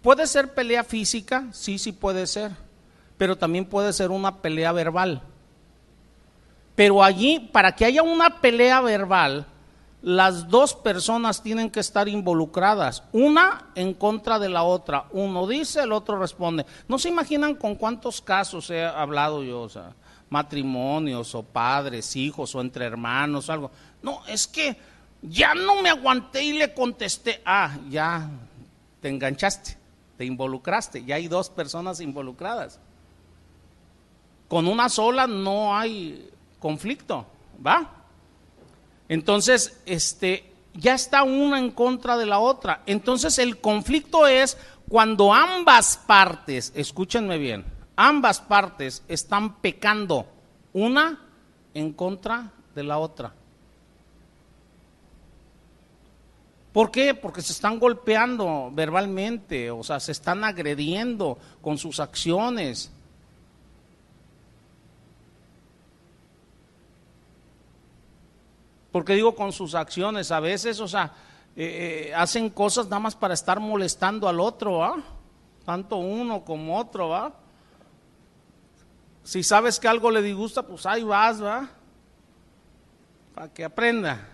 puede 0.00 0.26
ser 0.26 0.54
pelea 0.54 0.82
física, 0.82 1.48
sí, 1.52 1.78
sí 1.78 1.92
puede 1.92 2.26
ser, 2.26 2.52
pero 3.18 3.36
también 3.36 3.66
puede 3.66 3.92
ser 3.92 4.10
una 4.10 4.36
pelea 4.40 4.72
verbal. 4.72 5.20
Pero 6.74 7.04
allí, 7.04 7.38
para 7.52 7.76
que 7.76 7.84
haya 7.84 8.02
una 8.02 8.40
pelea 8.40 8.80
verbal, 8.80 9.46
las 10.06 10.46
dos 10.46 10.72
personas 10.72 11.42
tienen 11.42 11.68
que 11.68 11.80
estar 11.80 12.06
involucradas, 12.06 13.02
una 13.10 13.70
en 13.74 13.92
contra 13.92 14.38
de 14.38 14.48
la 14.48 14.62
otra. 14.62 15.06
Uno 15.10 15.48
dice, 15.48 15.80
el 15.80 15.90
otro 15.90 16.16
responde. 16.16 16.64
No 16.86 16.96
se 16.96 17.08
imaginan 17.08 17.56
con 17.56 17.74
cuántos 17.74 18.20
casos 18.20 18.70
he 18.70 18.84
hablado 18.84 19.42
yo, 19.42 19.62
o 19.62 19.68
sea, 19.68 19.96
matrimonios 20.30 21.34
o 21.34 21.42
padres, 21.42 22.14
hijos 22.14 22.54
o 22.54 22.60
entre 22.60 22.84
hermanos, 22.84 23.50
algo. 23.50 23.72
No, 24.00 24.24
es 24.28 24.46
que 24.46 24.76
ya 25.22 25.54
no 25.56 25.82
me 25.82 25.90
aguanté 25.90 26.44
y 26.44 26.52
le 26.52 26.72
contesté. 26.72 27.42
Ah, 27.44 27.76
ya 27.90 28.30
te 29.00 29.08
enganchaste, 29.08 29.76
te 30.16 30.24
involucraste, 30.24 31.04
ya 31.04 31.16
hay 31.16 31.26
dos 31.26 31.50
personas 31.50 31.98
involucradas. 31.98 32.78
Con 34.46 34.68
una 34.68 34.88
sola 34.88 35.26
no 35.26 35.76
hay 35.76 36.30
conflicto, 36.60 37.26
¿va? 37.66 37.95
Entonces, 39.08 39.80
este, 39.86 40.52
ya 40.74 40.94
está 40.94 41.22
una 41.22 41.58
en 41.58 41.70
contra 41.70 42.16
de 42.16 42.26
la 42.26 42.38
otra. 42.38 42.82
Entonces, 42.86 43.38
el 43.38 43.58
conflicto 43.60 44.26
es 44.26 44.56
cuando 44.88 45.32
ambas 45.32 45.96
partes, 45.96 46.72
escúchenme 46.74 47.38
bien, 47.38 47.64
ambas 47.96 48.40
partes 48.40 49.02
están 49.08 49.56
pecando 49.56 50.26
una 50.72 51.20
en 51.74 51.92
contra 51.92 52.52
de 52.74 52.84
la 52.84 52.98
otra. 52.98 53.32
¿Por 56.72 56.90
qué? 56.90 57.14
Porque 57.14 57.40
se 57.40 57.52
están 57.52 57.78
golpeando 57.78 58.70
verbalmente, 58.70 59.70
o 59.70 59.82
sea, 59.82 59.98
se 59.98 60.12
están 60.12 60.44
agrediendo 60.44 61.38
con 61.62 61.78
sus 61.78 62.00
acciones. 62.00 62.92
Porque 68.96 69.12
digo 69.12 69.34
con 69.34 69.52
sus 69.52 69.74
acciones, 69.74 70.30
a 70.30 70.40
veces, 70.40 70.80
o 70.80 70.88
sea, 70.88 71.12
eh, 71.54 72.08
eh, 72.08 72.14
hacen 72.14 72.48
cosas 72.48 72.86
nada 72.86 73.00
más 73.00 73.14
para 73.14 73.34
estar 73.34 73.60
molestando 73.60 74.26
al 74.26 74.40
otro, 74.40 74.78
¿va? 74.78 74.96
Tanto 75.66 75.96
uno 75.96 76.42
como 76.46 76.78
otro, 76.78 77.10
¿va? 77.10 77.34
Si 79.22 79.42
sabes 79.42 79.78
que 79.78 79.86
algo 79.86 80.10
le 80.10 80.22
disgusta, 80.22 80.62
pues 80.62 80.86
ahí 80.86 81.02
vas, 81.02 81.44
¿va? 81.44 81.68
Para 83.34 83.52
que 83.52 83.64
aprenda. 83.66 84.26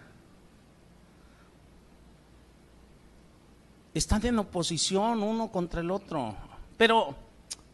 Están 3.92 4.25
en 4.26 4.38
oposición 4.38 5.25
uno 5.25 5.50
contra 5.50 5.81
el 5.81 5.90
otro. 5.90 6.37
Pero, 6.76 7.16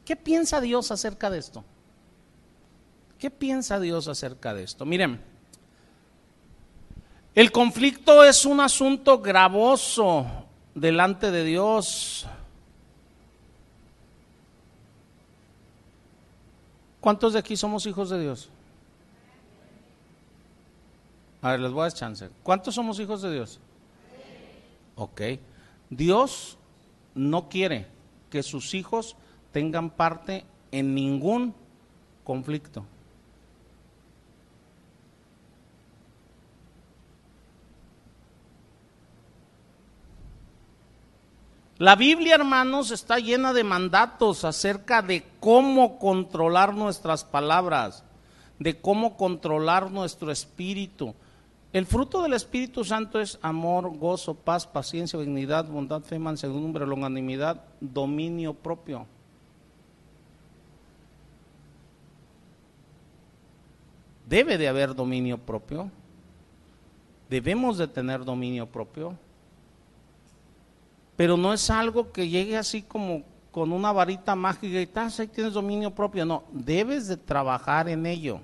¿qué 0.06 0.16
piensa 0.16 0.58
Dios 0.58 0.90
acerca 0.90 1.28
de 1.28 1.36
esto? 1.36 1.62
¿Qué 3.18 3.30
piensa 3.30 3.78
Dios 3.78 4.08
acerca 4.08 4.54
de 4.54 4.62
esto? 4.62 4.86
Miren 4.86 5.36
el 7.34 7.52
conflicto 7.52 8.24
es 8.24 8.44
un 8.44 8.60
asunto 8.60 9.20
gravoso 9.20 10.26
delante 10.74 11.30
de 11.30 11.44
Dios. 11.44 12.26
¿Cuántos 17.00 17.32
de 17.32 17.38
aquí 17.38 17.56
somos 17.56 17.86
hijos 17.86 18.10
de 18.10 18.20
Dios? 18.20 18.48
A 21.40 21.52
ver, 21.52 21.60
les 21.60 21.70
voy 21.70 21.80
a 21.80 21.84
dar 21.84 21.92
chance. 21.92 22.28
¿Cuántos 22.42 22.74
somos 22.74 22.98
hijos 22.98 23.22
de 23.22 23.32
Dios? 23.32 23.60
Ok. 24.96 25.22
Dios 25.90 26.58
no 27.14 27.48
quiere 27.48 27.86
que 28.30 28.42
sus 28.42 28.74
hijos 28.74 29.16
tengan 29.52 29.90
parte 29.90 30.44
en 30.72 30.94
ningún 30.94 31.54
conflicto. 32.24 32.84
La 41.78 41.94
Biblia, 41.94 42.34
hermanos, 42.34 42.90
está 42.90 43.20
llena 43.20 43.52
de 43.52 43.62
mandatos 43.62 44.44
acerca 44.44 45.00
de 45.00 45.24
cómo 45.38 46.00
controlar 46.00 46.74
nuestras 46.74 47.22
palabras, 47.22 48.02
de 48.58 48.80
cómo 48.80 49.16
controlar 49.16 49.88
nuestro 49.92 50.32
espíritu. 50.32 51.14
El 51.72 51.86
fruto 51.86 52.20
del 52.22 52.32
Espíritu 52.32 52.82
Santo 52.82 53.20
es 53.20 53.38
amor, 53.42 53.96
gozo, 53.96 54.34
paz, 54.34 54.66
paciencia, 54.66 55.20
dignidad, 55.20 55.68
bondad, 55.68 56.02
fe, 56.02 56.18
mansedumbre, 56.18 56.84
longanimidad, 56.84 57.62
dominio 57.80 58.54
propio. 58.54 59.06
Debe 64.28 64.58
de 64.58 64.66
haber 64.66 64.96
dominio 64.96 65.38
propio. 65.38 65.92
Debemos 67.30 67.78
de 67.78 67.86
tener 67.86 68.24
dominio 68.24 68.66
propio 68.66 69.16
pero 71.18 71.36
no 71.36 71.52
es 71.52 71.68
algo 71.68 72.12
que 72.12 72.28
llegue 72.28 72.56
así 72.56 72.80
como 72.80 73.24
con 73.50 73.72
una 73.72 73.90
varita 73.90 74.36
mágica 74.36 74.78
y 74.78 74.84
estás 74.84 75.18
ahí 75.18 75.26
tienes 75.26 75.52
dominio 75.52 75.92
propio. 75.92 76.24
No, 76.24 76.44
debes 76.52 77.08
de 77.08 77.16
trabajar 77.16 77.88
en 77.88 78.06
ello. 78.06 78.40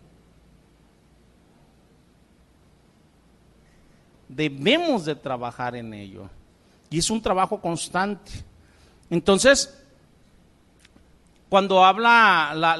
Debemos 4.28 5.04
de 5.04 5.14
trabajar 5.14 5.76
en 5.76 5.94
ello. 5.94 6.28
Y 6.90 6.98
es 6.98 7.08
un 7.10 7.22
trabajo 7.22 7.60
constante. 7.60 8.32
Entonces, 9.08 9.80
cuando 11.48 11.84
habla 11.84 12.54
la, 12.56 12.76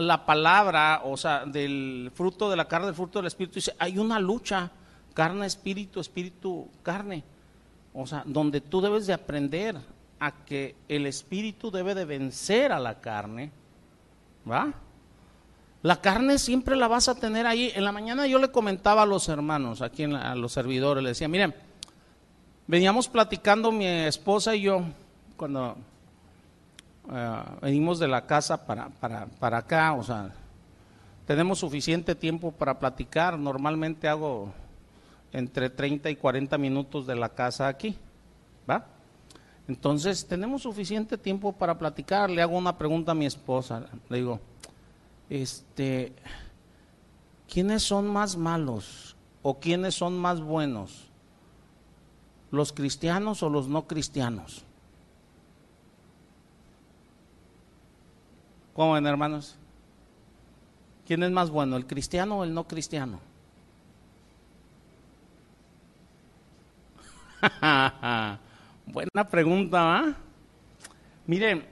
la, 0.00 0.24
palabra, 0.24 1.02
o 1.04 1.18
sea, 1.18 1.44
del 1.44 2.10
fruto 2.14 2.48
de 2.48 2.56
la 2.56 2.66
carne, 2.66 2.86
del 2.86 2.94
fruto 2.94 3.18
del 3.18 3.26
espíritu, 3.26 3.56
dice, 3.56 3.76
hay 3.78 3.98
una 3.98 4.18
lucha, 4.18 4.70
carne, 5.12 5.44
espíritu, 5.44 6.00
espíritu, 6.00 6.70
carne. 6.82 7.33
O 7.94 8.06
sea, 8.06 8.24
donde 8.26 8.60
tú 8.60 8.80
debes 8.80 9.06
de 9.06 9.12
aprender 9.12 9.76
a 10.18 10.32
que 10.44 10.74
el 10.88 11.06
espíritu 11.06 11.70
debe 11.70 11.94
de 11.94 12.04
vencer 12.04 12.72
a 12.72 12.80
la 12.80 13.00
carne, 13.00 13.52
¿va? 14.50 14.74
La 15.82 16.00
carne 16.00 16.38
siempre 16.38 16.76
la 16.76 16.88
vas 16.88 17.08
a 17.08 17.14
tener 17.14 17.46
ahí. 17.46 17.70
En 17.74 17.84
la 17.84 17.92
mañana 17.92 18.26
yo 18.26 18.38
le 18.38 18.50
comentaba 18.50 19.02
a 19.02 19.06
los 19.06 19.28
hermanos, 19.28 19.80
aquí 19.80 20.04
a 20.04 20.34
los 20.34 20.52
servidores, 20.52 21.02
le 21.02 21.10
decía, 21.10 21.28
miren, 21.28 21.54
veníamos 22.66 23.06
platicando 23.06 23.70
mi 23.70 23.86
esposa 23.86 24.56
y 24.56 24.62
yo 24.62 24.82
cuando 25.36 25.76
eh, 27.12 27.42
venimos 27.60 27.98
de 27.98 28.08
la 28.08 28.26
casa 28.26 28.66
para, 28.66 28.88
para, 28.88 29.26
para 29.26 29.58
acá, 29.58 29.92
o 29.92 30.02
sea, 30.02 30.32
tenemos 31.26 31.58
suficiente 31.58 32.14
tiempo 32.14 32.50
para 32.50 32.78
platicar. 32.78 33.38
Normalmente 33.38 34.08
hago 34.08 34.52
entre 35.34 35.68
30 35.68 36.10
y 36.10 36.16
40 36.16 36.56
minutos 36.58 37.06
de 37.08 37.16
la 37.16 37.28
casa 37.28 37.66
aquí, 37.66 37.98
¿va? 38.70 38.86
Entonces, 39.66 40.26
tenemos 40.26 40.62
suficiente 40.62 41.18
tiempo 41.18 41.52
para 41.52 41.76
platicar. 41.76 42.30
Le 42.30 42.40
hago 42.40 42.56
una 42.56 42.78
pregunta 42.78 43.12
a 43.12 43.14
mi 43.16 43.26
esposa. 43.26 43.86
Le 44.08 44.18
digo, 44.18 44.40
este, 45.28 46.12
¿quiénes 47.48 47.82
son 47.82 48.06
más 48.06 48.36
malos 48.36 49.16
o 49.42 49.58
quiénes 49.58 49.96
son 49.96 50.16
más 50.16 50.40
buenos? 50.40 51.10
¿Los 52.52 52.72
cristianos 52.72 53.42
o 53.42 53.50
los 53.50 53.66
no 53.66 53.88
cristianos? 53.88 54.64
¿Cómo 58.72 58.92
ven, 58.92 59.06
hermanos? 59.06 59.56
¿Quién 61.06 61.24
es 61.24 61.32
más 61.32 61.50
bueno, 61.50 61.76
el 61.76 61.86
cristiano 61.86 62.38
o 62.38 62.44
el 62.44 62.54
no 62.54 62.68
cristiano? 62.68 63.33
Buena 68.86 69.28
pregunta. 69.30 70.16
Miren, 71.26 71.64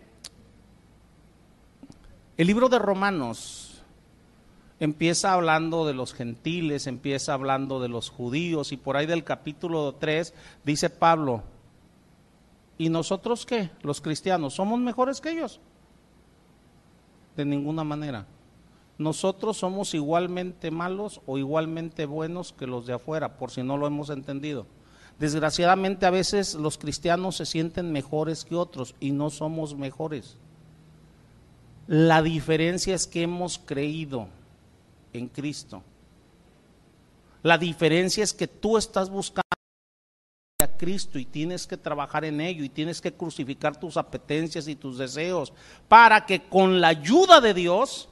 el 2.37 2.47
libro 2.47 2.69
de 2.69 2.79
Romanos 2.79 3.83
empieza 4.81 5.33
hablando 5.33 5.87
de 5.87 5.95
los 5.95 6.13
gentiles, 6.13 6.87
empieza 6.87 7.35
hablando 7.35 7.81
de 7.81 7.89
los 7.89 8.11
judíos 8.11 8.73
y 8.73 8.77
por 8.77 8.97
ahí 8.97 9.07
del 9.07 9.25
capítulo 9.25 9.95
3 9.95 10.35
dice 10.65 10.91
Pablo, 10.91 11.43
¿y 12.79 12.89
nosotros 12.89 13.47
qué? 13.47 13.71
Los 13.83 14.01
cristianos, 14.01 14.55
¿somos 14.55 14.81
mejores 14.81 15.21
que 15.21 15.31
ellos? 15.31 15.61
De 17.37 17.45
ninguna 17.45 17.85
manera. 17.85 18.27
Nosotros 18.99 19.57
somos 19.57 19.95
igualmente 19.95 20.71
malos 20.71 21.21
o 21.27 21.39
igualmente 21.39 22.07
buenos 22.07 22.53
que 22.53 22.67
los 22.67 22.87
de 22.87 22.93
afuera, 22.93 23.37
por 23.37 23.51
si 23.51 23.63
no 23.63 23.77
lo 23.77 23.87
hemos 23.87 24.11
entendido. 24.11 24.67
Desgraciadamente 25.19 26.07
a 26.07 26.11
veces 26.11 26.55
los 26.55 26.79
cristianos 26.79 27.37
se 27.37 27.47
sienten 27.47 27.93
mejores 27.93 28.45
que 28.45 28.57
otros 28.57 28.95
y 28.99 29.13
no 29.13 29.31
somos 29.31 29.77
mejores. 29.77 30.37
La 31.87 32.23
diferencia 32.23 32.95
es 32.95 33.07
que 33.07 33.23
hemos 33.23 33.59
creído 33.59 34.29
en 35.13 35.29
Cristo. 35.29 35.83
La 37.43 37.59
diferencia 37.59 38.23
es 38.23 38.33
que 38.33 38.47
tú 38.47 38.79
estás 38.79 39.11
buscando 39.11 39.43
a 40.61 40.67
Cristo 40.77 41.19
y 41.19 41.25
tienes 41.25 41.67
que 41.67 41.77
trabajar 41.77 42.25
en 42.25 42.41
ello 42.41 42.63
y 42.63 42.69
tienes 42.69 43.01
que 43.01 43.13
crucificar 43.13 43.79
tus 43.79 43.97
apetencias 43.97 44.69
y 44.69 44.77
tus 44.77 44.97
deseos 44.99 45.53
para 45.89 46.25
que 46.25 46.45
con 46.45 46.81
la 46.81 46.89
ayuda 46.89 47.41
de 47.41 47.53
Dios, 47.53 48.09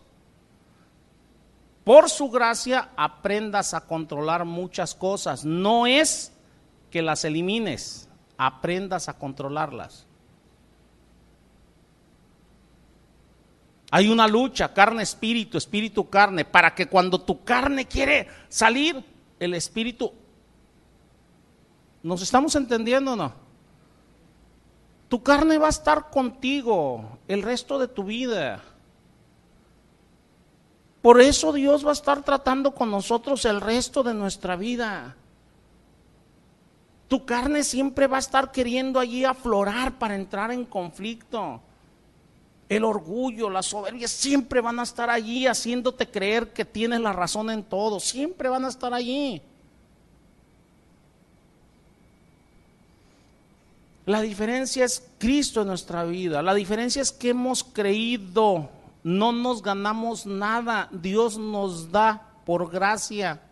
por 1.84 2.10
su 2.10 2.28
gracia, 2.28 2.90
aprendas 2.96 3.72
a 3.72 3.86
controlar 3.86 4.44
muchas 4.44 4.94
cosas. 4.96 5.44
No 5.44 5.86
es 5.86 6.32
que 6.90 7.02
las 7.02 7.24
elimines, 7.24 8.08
aprendas 8.36 9.08
a 9.08 9.18
controlarlas. 9.18 10.06
Hay 13.90 14.08
una 14.08 14.28
lucha, 14.28 14.72
carne, 14.72 15.02
espíritu, 15.02 15.58
espíritu, 15.58 16.08
carne, 16.08 16.44
para 16.44 16.74
que 16.74 16.86
cuando 16.86 17.20
tu 17.20 17.42
carne 17.44 17.86
quiere 17.86 18.28
salir, 18.48 19.04
el 19.38 19.54
espíritu... 19.54 20.12
¿Nos 22.02 22.22
estamos 22.22 22.54
entendiendo 22.54 23.12
o 23.12 23.16
no? 23.16 23.34
Tu 25.08 25.22
carne 25.22 25.58
va 25.58 25.66
a 25.66 25.70
estar 25.70 26.08
contigo 26.08 27.18
el 27.26 27.42
resto 27.42 27.78
de 27.78 27.88
tu 27.88 28.04
vida. 28.04 28.62
Por 31.02 31.20
eso 31.20 31.52
Dios 31.52 31.84
va 31.84 31.90
a 31.90 31.94
estar 31.94 32.22
tratando 32.22 32.74
con 32.74 32.90
nosotros 32.90 33.44
el 33.44 33.60
resto 33.60 34.02
de 34.02 34.14
nuestra 34.14 34.54
vida. 34.54 35.16
Tu 37.10 37.24
carne 37.24 37.64
siempre 37.64 38.06
va 38.06 38.18
a 38.18 38.20
estar 38.20 38.52
queriendo 38.52 39.00
allí 39.00 39.24
aflorar 39.24 39.98
para 39.98 40.14
entrar 40.14 40.52
en 40.52 40.64
conflicto. 40.64 41.60
El 42.68 42.84
orgullo, 42.84 43.50
la 43.50 43.64
soberbia 43.64 44.06
siempre 44.06 44.60
van 44.60 44.78
a 44.78 44.84
estar 44.84 45.10
allí 45.10 45.48
haciéndote 45.48 46.08
creer 46.08 46.52
que 46.52 46.64
tienes 46.64 47.00
la 47.00 47.12
razón 47.12 47.50
en 47.50 47.64
todo. 47.64 47.98
Siempre 47.98 48.48
van 48.48 48.64
a 48.64 48.68
estar 48.68 48.94
allí. 48.94 49.42
La 54.06 54.20
diferencia 54.20 54.84
es 54.84 55.04
Cristo 55.18 55.62
en 55.62 55.66
nuestra 55.66 56.04
vida. 56.04 56.42
La 56.42 56.54
diferencia 56.54 57.02
es 57.02 57.10
que 57.10 57.30
hemos 57.30 57.64
creído. 57.64 58.68
No 59.02 59.32
nos 59.32 59.62
ganamos 59.62 60.26
nada. 60.26 60.88
Dios 60.92 61.36
nos 61.36 61.90
da 61.90 62.22
por 62.46 62.70
gracia. 62.70 63.42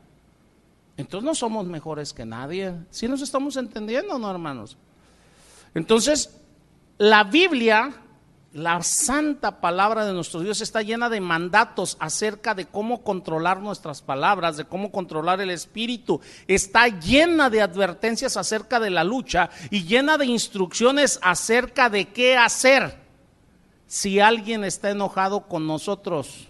Entonces 0.99 1.25
no 1.25 1.35
somos 1.35 1.67
mejores 1.67 2.13
que 2.13 2.27
nadie. 2.27 2.75
Si 2.91 3.09
nos 3.09 3.23
estamos 3.23 3.57
entendiendo, 3.57 4.19
no, 4.19 4.31
hermanos? 4.31 4.77
Entonces, 5.75 6.39
la 6.99 7.25
Biblia 7.25 7.95
la 8.53 8.83
santa 8.83 9.61
palabra 9.61 10.07
de 10.07 10.15
nuestro 10.15 10.41
Dios 10.41 10.63
está 10.63 10.81
llena 10.83 11.11
de 11.11 11.21
mandatos 11.21 11.97
acerca 12.01 12.55
de 12.55 12.67
cómo 12.67 13.03
controlar 13.03 13.61
nuestras 13.61 14.01
palabras, 14.01 14.57
de 14.57 14.65
cómo 14.65 14.91
controlar 14.91 15.41
el 15.41 15.51
espíritu. 15.51 16.21
Está 16.47 16.89
llena 16.89 17.51
de 17.51 17.61
advertencias 17.61 18.37
acerca 18.37 18.81
de 18.81 18.91
la 18.91 19.05
lucha 19.05 19.51
y 19.71 19.85
llena 19.85 20.17
de 20.17 20.27
instrucciones 20.27 21.19
acerca 21.23 21.91
de 21.91 22.09
qué 22.09 22.37
hacer 22.37 22.99
si 23.87 24.19
alguien 24.19 24.65
está 24.65 24.91
enojado 24.91 25.47
con 25.47 25.67
nosotros 25.67 26.49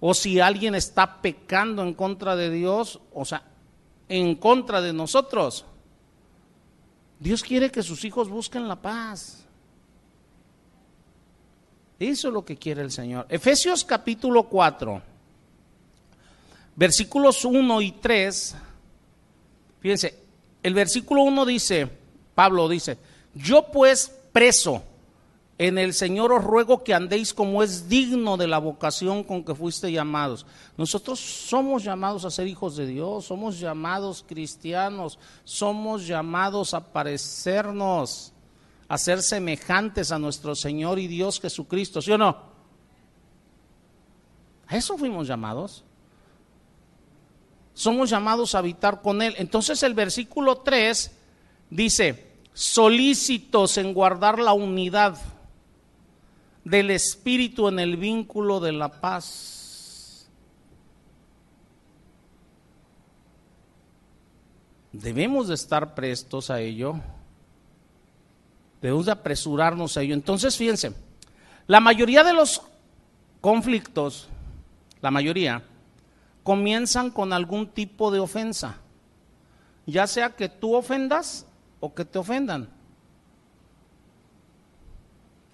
o 0.00 0.14
si 0.14 0.40
alguien 0.40 0.74
está 0.74 1.20
pecando 1.20 1.82
en 1.82 1.94
contra 1.94 2.34
de 2.34 2.50
Dios, 2.50 3.00
o 3.12 3.24
sea, 3.24 3.42
en 4.08 4.34
contra 4.34 4.80
de 4.80 4.92
nosotros. 4.92 5.66
Dios 7.18 7.42
quiere 7.42 7.70
que 7.70 7.82
sus 7.82 8.04
hijos 8.04 8.30
busquen 8.30 8.66
la 8.66 8.76
paz. 8.76 9.44
Eso 11.98 12.28
es 12.28 12.34
lo 12.34 12.44
que 12.44 12.56
quiere 12.56 12.80
el 12.80 12.90
Señor. 12.90 13.26
Efesios 13.28 13.84
capítulo 13.84 14.44
4, 14.44 15.02
versículos 16.76 17.44
1 17.44 17.80
y 17.82 17.92
3. 17.92 18.56
Fíjense, 19.80 20.18
el 20.62 20.72
versículo 20.72 21.22
1 21.24 21.44
dice, 21.44 21.90
Pablo 22.34 22.70
dice, 22.70 22.96
yo 23.34 23.70
pues 23.70 24.10
preso 24.32 24.82
en 25.60 25.76
el 25.76 25.92
Señor 25.92 26.32
os 26.32 26.42
ruego 26.42 26.82
que 26.82 26.94
andéis 26.94 27.34
como 27.34 27.62
es 27.62 27.86
digno 27.86 28.38
de 28.38 28.48
la 28.48 28.56
vocación 28.56 29.22
con 29.22 29.44
que 29.44 29.54
fuiste 29.54 29.92
llamados. 29.92 30.46
Nosotros 30.78 31.20
somos 31.20 31.84
llamados 31.84 32.24
a 32.24 32.30
ser 32.30 32.46
hijos 32.46 32.76
de 32.76 32.86
Dios, 32.86 33.26
somos 33.26 33.60
llamados 33.60 34.24
cristianos, 34.26 35.18
somos 35.44 36.06
llamados 36.06 36.72
a 36.72 36.80
parecernos 36.80 38.32
a 38.88 38.96
ser 38.96 39.20
semejantes 39.20 40.12
a 40.12 40.18
nuestro 40.18 40.54
Señor 40.54 40.98
y 40.98 41.08
Dios 41.08 41.38
Jesucristo, 41.38 42.00
¿sí 42.00 42.10
o 42.10 42.16
no? 42.16 42.38
A 44.66 44.78
eso 44.78 44.96
fuimos 44.96 45.28
llamados. 45.28 45.84
Somos 47.74 48.08
llamados 48.08 48.54
a 48.54 48.60
habitar 48.60 49.02
con 49.02 49.20
Él. 49.20 49.34
Entonces 49.36 49.82
el 49.82 49.92
versículo 49.92 50.62
3 50.62 51.10
dice, 51.68 52.32
solícitos 52.54 53.76
en 53.76 53.92
guardar 53.92 54.38
la 54.38 54.54
unidad 54.54 55.18
del 56.64 56.90
Espíritu 56.90 57.68
en 57.68 57.78
el 57.78 57.96
vínculo 57.96 58.60
de 58.60 58.72
la 58.72 59.00
paz. 59.00 60.28
Debemos 64.92 65.48
de 65.48 65.54
estar 65.54 65.94
prestos 65.94 66.50
a 66.50 66.60
ello. 66.60 66.94
Debemos 68.82 69.06
de 69.06 69.12
apresurarnos 69.12 69.96
a 69.96 70.02
ello. 70.02 70.14
Entonces, 70.14 70.56
fíjense, 70.56 70.92
la 71.66 71.80
mayoría 71.80 72.24
de 72.24 72.32
los 72.32 72.62
conflictos, 73.40 74.28
la 75.00 75.10
mayoría, 75.10 75.62
comienzan 76.42 77.10
con 77.10 77.32
algún 77.32 77.68
tipo 77.68 78.10
de 78.10 78.20
ofensa. 78.20 78.78
Ya 79.86 80.06
sea 80.06 80.30
que 80.30 80.48
tú 80.48 80.74
ofendas 80.74 81.46
o 81.78 81.94
que 81.94 82.04
te 82.04 82.18
ofendan. 82.18 82.68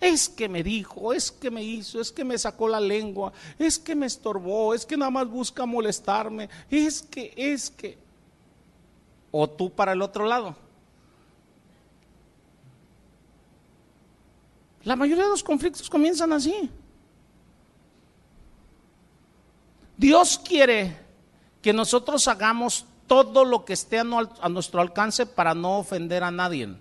Es 0.00 0.28
que 0.28 0.48
me 0.48 0.62
dijo, 0.62 1.12
es 1.12 1.30
que 1.30 1.50
me 1.50 1.62
hizo, 1.62 2.00
es 2.00 2.12
que 2.12 2.24
me 2.24 2.36
sacó 2.36 2.68
la 2.68 2.80
lengua, 2.80 3.32
es 3.58 3.78
que 3.78 3.94
me 3.94 4.06
estorbó, 4.06 4.74
es 4.74 4.84
que 4.84 4.96
nada 4.96 5.10
más 5.10 5.28
busca 5.28 5.64
molestarme, 5.64 6.48
es 6.70 7.02
que, 7.02 7.32
es 7.36 7.70
que. 7.70 7.98
O 9.30 9.48
tú 9.48 9.70
para 9.70 9.92
el 9.92 10.02
otro 10.02 10.26
lado. 10.26 10.54
La 14.84 14.94
mayoría 14.94 15.24
de 15.24 15.30
los 15.30 15.42
conflictos 15.42 15.90
comienzan 15.90 16.32
así. 16.32 16.70
Dios 19.96 20.38
quiere 20.38 20.96
que 21.60 21.72
nosotros 21.72 22.28
hagamos 22.28 22.86
todo 23.06 23.44
lo 23.44 23.64
que 23.64 23.72
esté 23.72 23.98
a, 23.98 24.04
nuestro 24.04 24.80
alcance 24.80 25.26
para 25.26 25.54
no 25.54 25.78
ofender 25.78 26.22
a 26.22 26.30
nadie. 26.30 26.76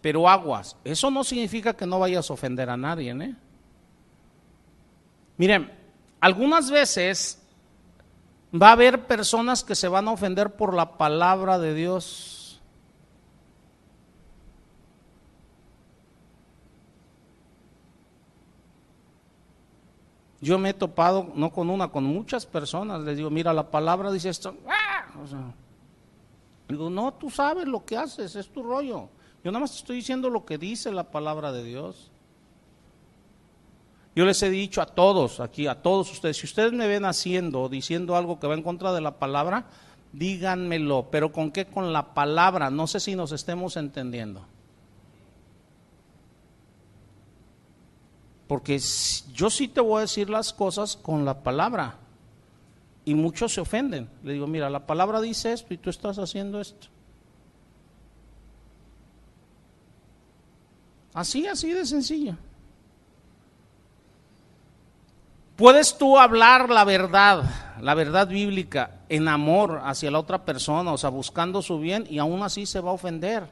Pero 0.00 0.28
aguas, 0.28 0.76
eso 0.84 1.10
no 1.10 1.24
significa 1.24 1.74
que 1.74 1.86
no 1.86 1.98
vayas 1.98 2.30
a 2.30 2.32
ofender 2.32 2.70
a 2.70 2.76
nadie. 2.76 3.10
¿eh? 3.10 3.34
Miren, 5.36 5.70
algunas 6.20 6.70
veces 6.70 7.42
va 8.54 8.70
a 8.70 8.72
haber 8.72 9.06
personas 9.06 9.62
que 9.62 9.74
se 9.74 9.88
van 9.88 10.08
a 10.08 10.12
ofender 10.12 10.56
por 10.56 10.74
la 10.74 10.96
palabra 10.96 11.58
de 11.58 11.74
Dios. 11.74 12.60
Yo 20.40 20.58
me 20.58 20.70
he 20.70 20.74
topado, 20.74 21.30
no 21.34 21.50
con 21.50 21.68
una, 21.68 21.88
con 21.88 22.04
muchas 22.04 22.46
personas. 22.46 23.02
Les 23.02 23.18
digo, 23.18 23.28
mira, 23.28 23.52
la 23.52 23.70
palabra 23.70 24.10
dice 24.10 24.30
esto. 24.30 24.56
¡Ah! 24.66 25.52
digo, 26.66 26.88
no, 26.88 27.12
tú 27.12 27.28
sabes 27.28 27.66
lo 27.66 27.84
que 27.84 27.96
haces, 27.96 28.36
es 28.36 28.50
tu 28.50 28.62
rollo. 28.62 29.10
Yo 29.42 29.50
nada 29.50 29.60
más 29.60 29.74
estoy 29.74 29.96
diciendo 29.96 30.28
lo 30.28 30.44
que 30.44 30.58
dice 30.58 30.92
la 30.92 31.10
palabra 31.10 31.52
de 31.52 31.64
Dios. 31.64 32.10
Yo 34.14 34.24
les 34.24 34.42
he 34.42 34.50
dicho 34.50 34.82
a 34.82 34.86
todos, 34.86 35.40
aquí, 35.40 35.66
a 35.66 35.82
todos 35.82 36.10
ustedes, 36.10 36.36
si 36.36 36.46
ustedes 36.46 36.72
me 36.72 36.88
ven 36.88 37.04
haciendo 37.04 37.62
o 37.62 37.68
diciendo 37.68 38.16
algo 38.16 38.40
que 38.40 38.46
va 38.46 38.54
en 38.54 38.62
contra 38.62 38.92
de 38.92 39.00
la 39.00 39.18
palabra, 39.18 39.66
díganmelo. 40.12 41.08
Pero 41.10 41.32
¿con 41.32 41.50
qué? 41.52 41.66
Con 41.66 41.92
la 41.92 42.12
palabra. 42.12 42.70
No 42.70 42.86
sé 42.86 43.00
si 43.00 43.14
nos 43.14 43.32
estemos 43.32 43.76
entendiendo. 43.76 44.44
Porque 48.46 48.80
yo 49.32 49.48
sí 49.48 49.68
te 49.68 49.80
voy 49.80 49.98
a 49.98 50.00
decir 50.02 50.28
las 50.28 50.52
cosas 50.52 50.96
con 50.96 51.24
la 51.24 51.42
palabra. 51.42 51.98
Y 53.04 53.14
muchos 53.14 53.54
se 53.54 53.60
ofenden. 53.60 54.10
Le 54.24 54.32
digo, 54.32 54.46
mira, 54.46 54.68
la 54.68 54.86
palabra 54.86 55.20
dice 55.20 55.52
esto 55.52 55.72
y 55.72 55.78
tú 55.78 55.88
estás 55.88 56.18
haciendo 56.18 56.60
esto. 56.60 56.88
Así, 61.12 61.46
así 61.46 61.72
de 61.72 61.84
sencillo. 61.86 62.36
Puedes 65.56 65.98
tú 65.98 66.18
hablar 66.18 66.70
la 66.70 66.84
verdad, 66.84 67.44
la 67.82 67.94
verdad 67.94 68.28
bíblica, 68.28 69.00
en 69.10 69.28
amor 69.28 69.82
hacia 69.84 70.10
la 70.10 70.18
otra 70.18 70.44
persona, 70.44 70.92
o 70.92 70.96
sea, 70.96 71.10
buscando 71.10 71.60
su 71.60 71.78
bien, 71.78 72.06
y 72.08 72.18
aún 72.18 72.42
así 72.42 72.64
se 72.64 72.80
va 72.80 72.90
a 72.90 72.94
ofender. 72.94 73.46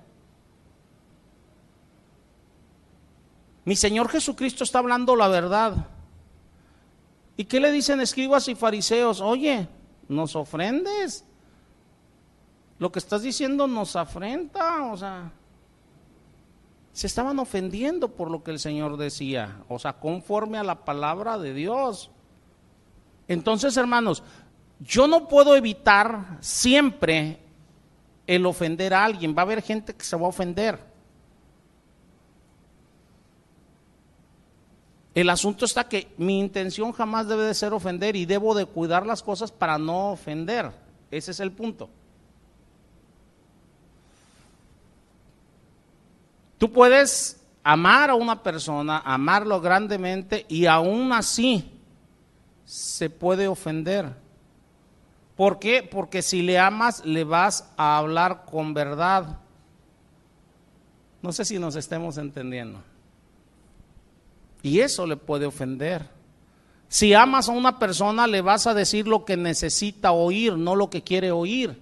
Mi 3.67 3.77
Señor 3.77 4.09
Jesucristo 4.09 4.65
está 4.65 4.79
hablando 4.79 5.15
la 5.17 5.29
verdad. 5.29 5.75
¿Y 7.37 7.45
qué 7.45 7.61
le 7.61 7.71
dicen 7.71 8.01
escribas 8.01 8.49
y 8.49 8.55
fariseos? 8.55 9.21
Oye, 9.21 9.69
nos 10.09 10.35
ofrendes. 10.35 11.27
Lo 12.79 12.91
que 12.91 13.01
estás 13.01 13.21
diciendo 13.21 13.67
nos 13.67 13.95
afrenta, 13.97 14.85
o 14.85 14.97
sea, 14.97 15.31
se 16.99 17.07
estaban 17.07 17.39
ofendiendo 17.39 18.09
por 18.09 18.29
lo 18.29 18.43
que 18.43 18.51
el 18.51 18.59
Señor 18.59 18.97
decía, 18.97 19.63
o 19.69 19.79
sea, 19.79 20.01
conforme 20.01 20.59
a 20.59 20.65
la 20.65 20.85
palabra 20.85 21.39
de 21.39 21.55
Dios. 21.55 22.11
Entonces, 23.29 23.77
hermanos, 23.77 24.25
yo 24.81 25.07
no 25.07 25.29
puedo 25.29 25.55
evitar 25.55 26.39
siempre 26.41 27.39
el 28.27 28.45
ofender 28.47 28.95
a 28.95 29.05
alguien. 29.05 29.33
Va 29.33 29.43
a 29.43 29.45
haber 29.45 29.63
gente 29.63 29.95
que 29.95 30.05
se 30.05 30.17
va 30.17 30.27
a 30.27 30.31
ofender. 30.31 30.81
El 35.15 35.31
asunto 35.31 35.67
está 35.67 35.89
que 35.89 36.13
mi 36.17 36.41
intención 36.41 36.91
jamás 36.91 37.29
debe 37.29 37.45
de 37.45 37.55
ser 37.55 37.75
ofender 37.75 38.17
y 38.17 38.27
debo 38.27 38.57
de 38.57 38.67
cuidar 38.67 39.07
las 39.07 39.23
cosas 39.23 39.53
para 39.53 39.79
no 39.79 40.11
ofender. 40.11 40.73
Ese 41.13 41.31
es 41.31 41.39
el 41.39 41.53
punto. 41.53 41.91
Tú 46.59 46.73
puedes 46.73 47.41
amar 47.63 48.11
a 48.11 48.15
una 48.15 48.43
persona, 48.43 48.99
amarlo 49.05 49.61
grandemente 49.61 50.45
y 50.49 50.67
aún 50.67 51.13
así 51.13 51.71
se 52.65 53.09
puede 53.09 53.47
ofender. 53.47 54.13
¿Por 55.37 55.61
qué? 55.61 55.83
Porque 55.89 56.21
si 56.21 56.43
le 56.43 56.59
amas 56.59 57.05
le 57.05 57.23
vas 57.23 57.71
a 57.77 57.97
hablar 57.97 58.45
con 58.45 58.75
verdad. 58.75 59.39
No 61.23 61.33
sé 61.33 61.45
si 61.45 61.59
nos 61.59 61.77
estemos 61.77 62.19
entendiendo. 62.19 62.83
Y 64.63 64.81
eso 64.81 65.07
le 65.07 65.17
puede 65.17 65.47
ofender. 65.47 66.09
Si 66.89 67.15
amas 67.15 67.49
a 67.49 67.53
una 67.53 67.79
persona, 67.79 68.27
le 68.27 68.41
vas 68.41 68.67
a 68.67 68.75
decir 68.75 69.07
lo 69.07 69.25
que 69.25 69.37
necesita 69.37 70.11
oír, 70.13 70.57
no 70.57 70.75
lo 70.75 70.91
que 70.91 71.03
quiere 71.03 71.31
oír. 71.31 71.81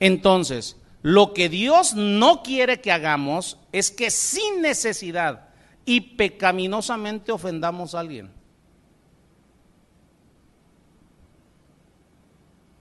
Entonces, 0.00 0.76
lo 1.04 1.34
que 1.34 1.50
Dios 1.50 1.94
no 1.94 2.42
quiere 2.42 2.80
que 2.80 2.90
hagamos 2.90 3.58
es 3.72 3.90
que 3.90 4.10
sin 4.10 4.62
necesidad 4.62 5.50
y 5.84 6.00
pecaminosamente 6.00 7.30
ofendamos 7.30 7.94
a 7.94 8.00
alguien. 8.00 8.32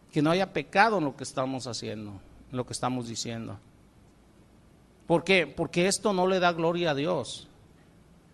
Que 0.10 0.22
no 0.22 0.32
haya 0.32 0.54
pecado 0.54 1.00
en 1.00 1.04
lo 1.04 1.18
que 1.18 1.26
estamos 1.26 1.68
haciendo, 1.68 2.12
en 2.50 2.56
lo 2.56 2.66
que 2.66 2.72
estamos 2.72 3.10
diciendo. 3.10 3.60
¿Por 5.06 5.26
qué? 5.26 5.46
Porque 5.46 5.88
esto 5.88 6.14
no 6.14 6.26
le 6.26 6.40
da 6.40 6.54
gloria 6.54 6.92
a 6.92 6.96
Dios. 6.96 7.50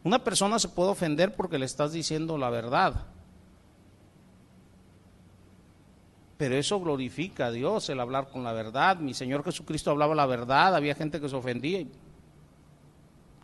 Una 0.04 0.24
persona 0.24 0.60
se 0.60 0.70
puede 0.70 0.92
ofender 0.92 1.36
porque 1.36 1.58
le 1.58 1.66
estás 1.66 1.94
diciendo 1.94 2.38
la 2.38 2.52
verdad. 2.52 3.08
Pero 6.40 6.56
eso 6.56 6.80
glorifica 6.80 7.48
a 7.48 7.52
Dios, 7.52 7.90
el 7.90 8.00
hablar 8.00 8.30
con 8.30 8.46
la 8.46 8.54
verdad. 8.54 8.96
Mi 8.96 9.14
Señor 9.14 9.44
Jesucristo 9.44 9.92
hablaba 9.92 10.16
la 10.16 10.26
verdad, 10.26 10.74
había 10.74 10.96
gente 10.96 11.20
que 11.20 11.28
se 11.28 11.36
ofendía. 11.36 11.86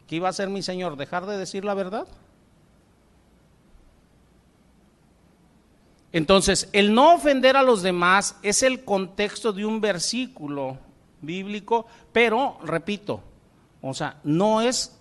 ¿Qué 0.07 0.15
iba 0.15 0.27
a 0.27 0.29
hacer 0.29 0.49
mi 0.49 0.63
Señor? 0.63 0.95
¿Dejar 0.95 1.25
de 1.25 1.37
decir 1.37 1.65
la 1.65 1.73
verdad? 1.73 2.07
Entonces, 6.13 6.69
el 6.71 6.93
no 6.93 7.15
ofender 7.15 7.57
a 7.57 7.63
los 7.63 7.81
demás 7.81 8.37
es 8.41 8.63
el 8.63 8.85
contexto 8.85 9.51
de 9.51 9.65
un 9.65 9.81
versículo 9.81 10.77
bíblico, 11.19 11.87
pero, 12.13 12.57
repito, 12.63 13.21
o 13.81 13.93
sea, 13.93 14.21
no 14.23 14.61
es 14.61 14.97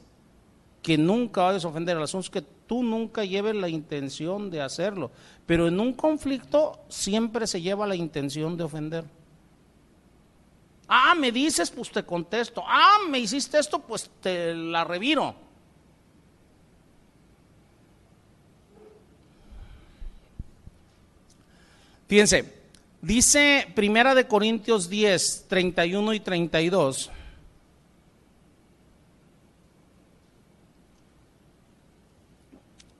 que 0.82 0.98
nunca 0.98 1.42
vayas 1.42 1.64
a 1.64 1.68
ofender, 1.68 1.96
el 1.96 2.02
asunto 2.02 2.24
es 2.24 2.30
que 2.30 2.53
tú 2.66 2.82
nunca 2.82 3.24
lleves 3.24 3.54
la 3.54 3.68
intención 3.68 4.50
de 4.50 4.60
hacerlo, 4.60 5.10
pero 5.46 5.68
en 5.68 5.80
un 5.80 5.92
conflicto 5.92 6.80
siempre 6.88 7.46
se 7.46 7.60
lleva 7.60 7.86
la 7.86 7.96
intención 7.96 8.56
de 8.56 8.64
ofender. 8.64 9.04
Ah, 10.88 11.14
me 11.14 11.32
dices, 11.32 11.70
pues 11.70 11.90
te 11.90 12.02
contesto. 12.02 12.62
Ah, 12.66 12.98
me 13.08 13.18
hiciste 13.18 13.58
esto, 13.58 13.78
pues 13.78 14.10
te 14.20 14.54
la 14.54 14.84
reviro. 14.84 15.34
Fíjense, 22.06 22.52
dice 23.00 23.66
Primera 23.74 24.14
de 24.14 24.28
Corintios 24.28 24.90
10, 24.90 25.46
31 25.48 26.12
y 26.12 26.20
32. 26.20 27.10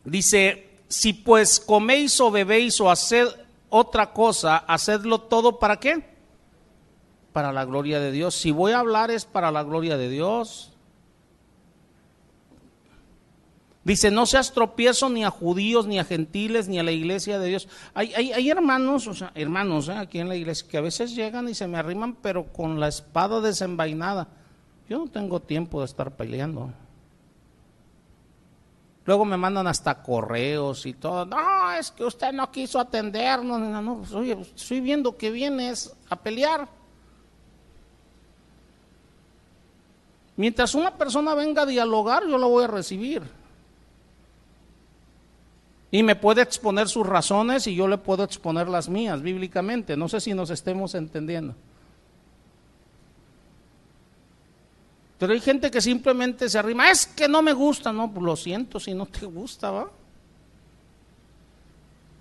Dice, 0.04 0.68
si 0.88 1.12
pues 1.12 1.60
coméis 1.60 2.20
o 2.20 2.30
bebéis 2.30 2.80
o 2.80 2.90
haced 2.90 3.28
otra 3.70 4.12
cosa, 4.12 4.58
hacedlo 4.58 5.22
todo 5.22 5.58
para 5.58 5.78
qué? 5.78 6.04
Para 7.32 7.52
la 7.52 7.64
gloria 7.64 7.98
de 7.98 8.12
Dios. 8.12 8.34
Si 8.34 8.50
voy 8.50 8.72
a 8.72 8.78
hablar 8.78 9.10
es 9.10 9.24
para 9.24 9.50
la 9.50 9.62
gloria 9.62 9.96
de 9.96 10.08
Dios. 10.08 10.70
Dice, 13.82 14.10
no 14.10 14.24
seas 14.24 14.52
tropiezo 14.52 15.10
ni 15.10 15.24
a 15.24 15.30
judíos, 15.30 15.86
ni 15.86 15.98
a 15.98 16.04
gentiles, 16.04 16.68
ni 16.68 16.78
a 16.78 16.82
la 16.82 16.92
iglesia 16.92 17.38
de 17.38 17.48
Dios. 17.48 17.68
Hay, 17.92 18.14
hay, 18.14 18.48
hermanos, 18.48 19.06
o 19.06 19.14
sea, 19.14 19.30
hermanos 19.34 19.88
¿eh? 19.88 19.92
aquí 19.92 20.20
en 20.20 20.28
la 20.28 20.36
iglesia, 20.36 20.66
que 20.68 20.78
a 20.78 20.80
veces 20.80 21.14
llegan 21.14 21.48
y 21.48 21.54
se 21.54 21.68
me 21.68 21.76
arriman, 21.76 22.14
pero 22.14 22.50
con 22.52 22.80
la 22.80 22.88
espada 22.88 23.42
desenvainada. 23.42 24.28
Yo 24.88 24.98
no 24.98 25.08
tengo 25.08 25.40
tiempo 25.40 25.80
de 25.80 25.86
estar 25.86 26.16
peleando. 26.16 26.72
Luego 29.06 29.24
me 29.24 29.36
mandan 29.36 29.66
hasta 29.66 30.02
correos 30.02 30.86
y 30.86 30.94
todo. 30.94 31.26
No, 31.26 31.72
es 31.72 31.90
que 31.90 32.04
usted 32.04 32.32
no 32.32 32.50
quiso 32.50 32.80
atendernos. 32.80 33.60
No, 33.60 33.82
no, 33.82 33.96
pues, 33.98 34.12
oye, 34.12 34.36
estoy 34.56 34.80
viendo 34.80 35.16
que 35.16 35.30
vienes 35.30 35.94
a 36.08 36.16
pelear. 36.16 36.66
Mientras 40.36 40.74
una 40.74 40.92
persona 40.96 41.34
venga 41.34 41.62
a 41.62 41.66
dialogar, 41.66 42.26
yo 42.26 42.38
lo 42.38 42.48
voy 42.48 42.64
a 42.64 42.68
recibir. 42.68 43.22
Y 45.90 46.02
me 46.02 46.16
puede 46.16 46.42
exponer 46.42 46.88
sus 46.88 47.06
razones 47.06 47.66
y 47.66 47.74
yo 47.76 47.86
le 47.86 47.98
puedo 47.98 48.24
exponer 48.24 48.68
las 48.68 48.88
mías 48.88 49.22
bíblicamente. 49.22 49.96
No 49.96 50.08
sé 50.08 50.20
si 50.20 50.34
nos 50.34 50.50
estemos 50.50 50.94
entendiendo. 50.94 51.54
Pero 55.24 55.32
hay 55.32 55.40
gente 55.40 55.70
que 55.70 55.80
simplemente 55.80 56.50
se 56.50 56.58
arrima, 56.58 56.90
es 56.90 57.06
que 57.06 57.28
no 57.28 57.40
me 57.40 57.54
gusta, 57.54 57.94
no, 57.94 58.12
pues 58.12 58.22
lo 58.22 58.36
siento 58.36 58.78
si 58.78 58.92
no 58.92 59.06
te 59.06 59.24
gusta, 59.24 59.70
¿va? 59.70 59.90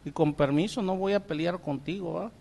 Y 0.05 0.11
con 0.11 0.33
permiso, 0.33 0.81
no 0.81 0.95
voy 0.95 1.11
a 1.11 1.19
pelear 1.19 1.59
contigo, 1.59 2.13
¿va? 2.13 2.31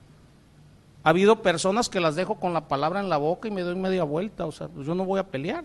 Ha 1.03 1.09
habido 1.09 1.43
personas 1.43 1.89
que 1.89 1.99
las 1.99 2.15
dejo 2.15 2.37
con 2.37 2.53
la 2.53 2.69
palabra 2.69 3.01
en 3.01 3.09
la 3.09 3.17
boca 3.17 3.49
y 3.49 3.51
me 3.51 3.63
doy 3.63 3.75
media 3.75 4.05
vuelta, 4.05 4.47
o 4.47 4.53
sea, 4.53 4.69
pues 4.69 4.87
yo 4.87 4.95
no 4.95 5.05
voy 5.05 5.19
a 5.19 5.27
pelear. 5.27 5.65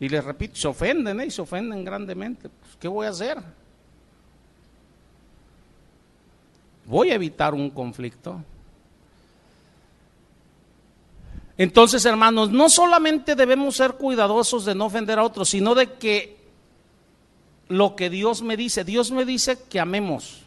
Y 0.00 0.08
les 0.08 0.24
repito, 0.24 0.56
se 0.56 0.68
ofenden, 0.68 1.20
¿eh? 1.20 1.26
Y 1.26 1.30
se 1.30 1.42
ofenden 1.42 1.84
grandemente. 1.84 2.48
Pues, 2.48 2.76
¿Qué 2.80 2.88
voy 2.88 3.06
a 3.06 3.10
hacer? 3.10 3.36
Voy 6.86 7.10
a 7.10 7.16
evitar 7.16 7.52
un 7.52 7.68
conflicto. 7.68 8.40
Entonces, 11.56 12.04
hermanos, 12.04 12.50
no 12.50 12.68
solamente 12.68 13.36
debemos 13.36 13.76
ser 13.76 13.92
cuidadosos 13.94 14.64
de 14.64 14.74
no 14.74 14.86
ofender 14.86 15.18
a 15.18 15.24
otros, 15.24 15.48
sino 15.48 15.74
de 15.74 15.92
que 15.92 16.36
lo 17.68 17.94
que 17.94 18.10
Dios 18.10 18.42
me 18.42 18.56
dice, 18.56 18.84
Dios 18.84 19.10
me 19.10 19.24
dice 19.24 19.58
que 19.68 19.78
amemos, 19.78 20.42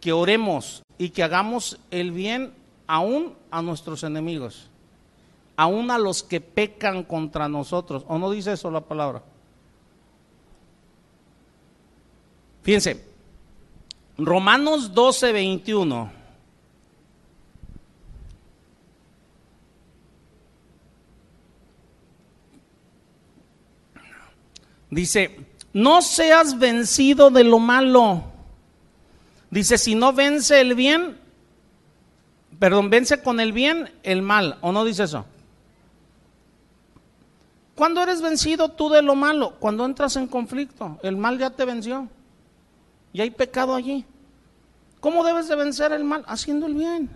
que 0.00 0.12
oremos 0.12 0.82
y 0.98 1.10
que 1.10 1.22
hagamos 1.22 1.78
el 1.90 2.12
bien 2.12 2.52
aún 2.86 3.34
a 3.50 3.60
nuestros 3.60 4.04
enemigos, 4.04 4.68
aún 5.56 5.90
a 5.90 5.98
los 5.98 6.22
que 6.22 6.40
pecan 6.40 7.02
contra 7.02 7.48
nosotros. 7.48 8.04
¿O 8.06 8.18
no 8.18 8.30
dice 8.30 8.52
eso 8.52 8.70
la 8.70 8.80
palabra? 8.80 9.22
Fíjense, 12.62 13.04
Romanos 14.16 14.94
12, 14.94 15.32
21. 15.32 16.21
Dice, 24.92 25.34
no 25.72 26.02
seas 26.02 26.58
vencido 26.58 27.30
de 27.30 27.44
lo 27.44 27.58
malo. 27.58 28.24
Dice, 29.50 29.78
si 29.78 29.94
no 29.94 30.12
vence 30.12 30.60
el 30.60 30.74
bien, 30.74 31.18
perdón, 32.58 32.90
vence 32.90 33.22
con 33.22 33.40
el 33.40 33.54
bien 33.54 33.90
el 34.02 34.20
mal. 34.20 34.58
¿O 34.60 34.70
no 34.70 34.84
dice 34.84 35.04
eso? 35.04 35.24
¿Cuándo 37.74 38.02
eres 38.02 38.20
vencido 38.20 38.68
tú 38.68 38.90
de 38.90 39.00
lo 39.00 39.14
malo? 39.14 39.54
Cuando 39.58 39.86
entras 39.86 40.16
en 40.16 40.26
conflicto. 40.26 40.98
El 41.02 41.16
mal 41.16 41.38
ya 41.38 41.48
te 41.48 41.64
venció. 41.64 42.06
Y 43.14 43.22
hay 43.22 43.30
pecado 43.30 43.74
allí. 43.74 44.04
¿Cómo 45.00 45.24
debes 45.24 45.48
de 45.48 45.56
vencer 45.56 45.92
el 45.92 46.04
mal? 46.04 46.22
Haciendo 46.26 46.66
el 46.66 46.74
bien. 46.74 47.08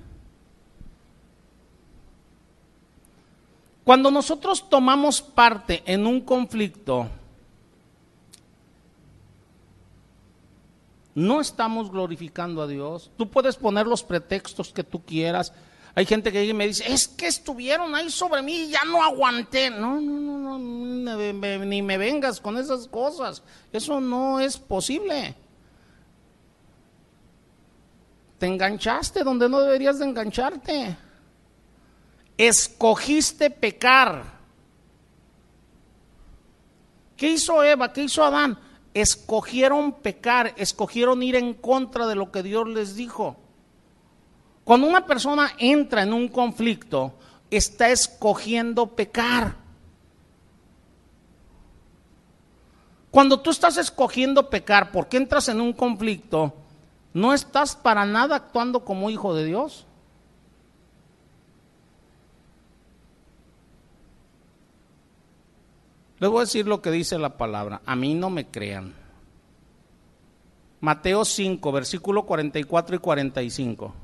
Cuando 3.85 4.11
nosotros 4.11 4.67
tomamos 4.71 5.21
parte 5.21 5.83
en 5.85 6.07
un 6.07 6.23
conflicto, 6.23 7.11
no 11.17 11.41
estamos 11.41 11.91
glorificando 11.91 12.61
a 12.61 12.67
Dios. 12.67 13.11
Tú 13.17 13.31
puedes 13.31 13.57
poner 13.57 13.87
los 13.87 14.03
pretextos 14.03 14.71
que 14.71 14.85
tú 14.85 15.03
quieras. 15.03 15.51
Hay 15.95 16.05
gente 16.05 16.31
que 16.31 16.53
me 16.53 16.67
dice, 16.67 16.93
es 16.93 17.09
que 17.09 17.27
estuvieron 17.27 17.95
ahí 17.95 18.11
sobre 18.11 18.43
mí 18.43 18.53
y 18.53 18.69
ya 18.69 18.85
no 18.85 19.03
aguanté. 19.03 19.71
No, 19.71 19.99
no, 19.99 20.21
no, 20.21 20.59
no, 20.59 21.65
ni 21.65 21.81
me 21.81 21.97
vengas 21.97 22.39
con 22.39 22.59
esas 22.59 22.87
cosas. 22.87 23.43
Eso 23.73 23.99
no 23.99 24.41
es 24.41 24.59
posible. 24.59 25.35
Te 28.39 28.45
enganchaste 28.45 29.25
donde 29.25 29.49
no 29.49 29.61
deberías 29.61 29.99
de 29.99 30.05
engancharte. 30.05 30.99
Escogiste 32.37 33.49
pecar. 33.49 34.23
¿Qué 37.17 37.31
hizo 37.31 37.65
Eva? 37.65 37.91
¿Qué 37.91 38.03
hizo 38.03 38.23
Adán? 38.23 38.66
Escogieron 38.97 39.93
pecar, 39.93 40.55
escogieron 40.57 41.23
ir 41.23 41.37
en 41.37 41.53
contra 41.53 42.07
de 42.07 42.15
lo 42.15 42.33
que 42.33 42.43
Dios 42.43 42.67
les 42.67 42.97
dijo. 42.97 43.37
Cuando 44.65 44.87
una 44.87 45.05
persona 45.05 45.53
entra 45.59 46.03
en 46.03 46.15
un 46.15 46.29
conflicto, 46.29 47.13
está 47.51 47.91
escogiendo 47.91 48.87
pecar. 48.87 49.55
Cuando 53.11 53.39
tú 53.39 53.51
estás 53.51 53.77
escogiendo 53.77 54.49
pecar 54.49 54.91
porque 54.93 55.19
entras 55.19 55.51
en 55.51 55.61
un 55.61 55.75
conflicto, 55.75 56.55
no 57.13 57.35
estás 57.35 57.77
para 57.77 58.07
nada 58.07 58.37
actuando 58.37 58.87
como 58.87 59.11
hijo 59.11 59.35
de 59.35 59.45
Dios. 59.45 59.87
Les 66.19 66.31
voy 66.31 66.39
a 66.39 66.41
decir 66.45 66.67
lo 66.67 66.81
que 66.81 66.91
dice 66.91 67.19
la 67.19 67.37
palabra. 67.37 67.83
A 67.85 67.95
mí 67.95 68.15
no 68.15 68.31
me 68.31 68.47
crean. 68.47 68.95
Mateo 70.81 71.25
5, 71.25 71.73
versículo 71.73 72.25
44 72.25 72.97
y 72.97 72.99
45. 72.99 73.95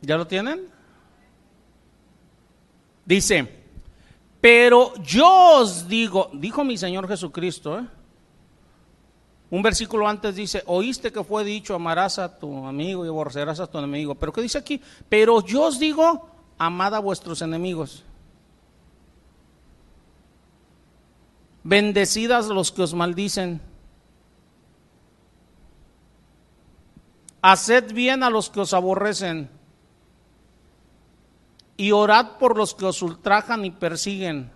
¿Ya 0.00 0.16
lo 0.16 0.26
tienen? 0.26 0.66
Dice, 3.04 3.48
Pero 4.40 4.94
yo 5.02 5.60
os 5.60 5.86
digo, 5.86 6.30
dijo 6.32 6.64
mi 6.64 6.76
Señor 6.76 7.06
Jesucristo, 7.06 7.78
¿eh? 7.78 7.86
Un 9.52 9.60
versículo 9.60 10.08
antes 10.08 10.34
dice, 10.34 10.62
oíste 10.64 11.12
que 11.12 11.22
fue 11.22 11.44
dicho, 11.44 11.74
amarás 11.74 12.18
a 12.18 12.38
tu 12.38 12.64
amigo 12.64 13.04
y 13.04 13.08
aborrecerás 13.08 13.60
a 13.60 13.66
tu 13.66 13.76
enemigo. 13.76 14.14
Pero 14.14 14.32
¿qué 14.32 14.40
dice 14.40 14.56
aquí? 14.56 14.80
Pero 15.10 15.44
yo 15.44 15.64
os 15.64 15.78
digo, 15.78 16.26
amad 16.56 16.94
a 16.94 17.00
vuestros 17.00 17.42
enemigos. 17.42 18.02
Bendecidas 21.62 22.46
los 22.46 22.72
que 22.72 22.80
os 22.80 22.94
maldicen. 22.94 23.60
Haced 27.42 27.92
bien 27.92 28.22
a 28.22 28.30
los 28.30 28.48
que 28.48 28.60
os 28.60 28.72
aborrecen. 28.72 29.50
Y 31.76 31.92
orad 31.92 32.38
por 32.38 32.56
los 32.56 32.74
que 32.74 32.86
os 32.86 33.02
ultrajan 33.02 33.66
y 33.66 33.70
persiguen. 33.70 34.50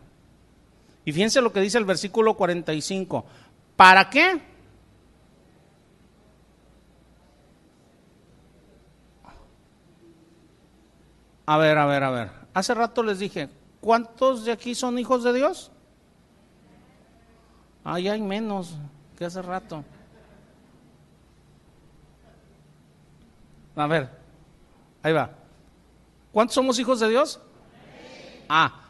Y 1.04 1.12
fíjense 1.12 1.42
lo 1.42 1.52
que 1.52 1.60
dice 1.60 1.76
el 1.76 1.84
versículo 1.84 2.32
45. 2.32 3.26
¿Para 3.76 4.08
qué? 4.08 4.55
A 11.46 11.56
ver, 11.58 11.78
a 11.78 11.86
ver, 11.86 12.02
a 12.02 12.10
ver. 12.10 12.30
Hace 12.52 12.74
rato 12.74 13.02
les 13.02 13.20
dije, 13.20 13.48
¿cuántos 13.80 14.44
de 14.44 14.52
aquí 14.52 14.74
son 14.74 14.98
hijos 14.98 15.22
de 15.22 15.32
Dios? 15.32 15.70
Ay, 17.84 18.08
hay 18.08 18.20
menos 18.20 18.74
que 19.16 19.24
hace 19.24 19.40
rato. 19.40 19.84
A 23.76 23.86
ver, 23.86 24.10
ahí 25.02 25.12
va. 25.12 25.30
¿Cuántos 26.32 26.54
somos 26.54 26.78
hijos 26.80 26.98
de 26.98 27.10
Dios? 27.10 27.38
Ah, 28.48 28.80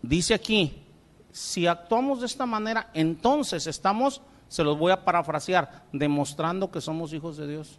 dice 0.00 0.32
aquí, 0.32 0.82
si 1.30 1.66
actuamos 1.66 2.20
de 2.20 2.26
esta 2.26 2.46
manera, 2.46 2.90
entonces 2.94 3.66
estamos, 3.66 4.22
se 4.48 4.64
los 4.64 4.78
voy 4.78 4.92
a 4.92 5.04
parafrasear, 5.04 5.82
demostrando 5.92 6.70
que 6.70 6.80
somos 6.80 7.12
hijos 7.12 7.36
de 7.36 7.48
Dios. 7.48 7.78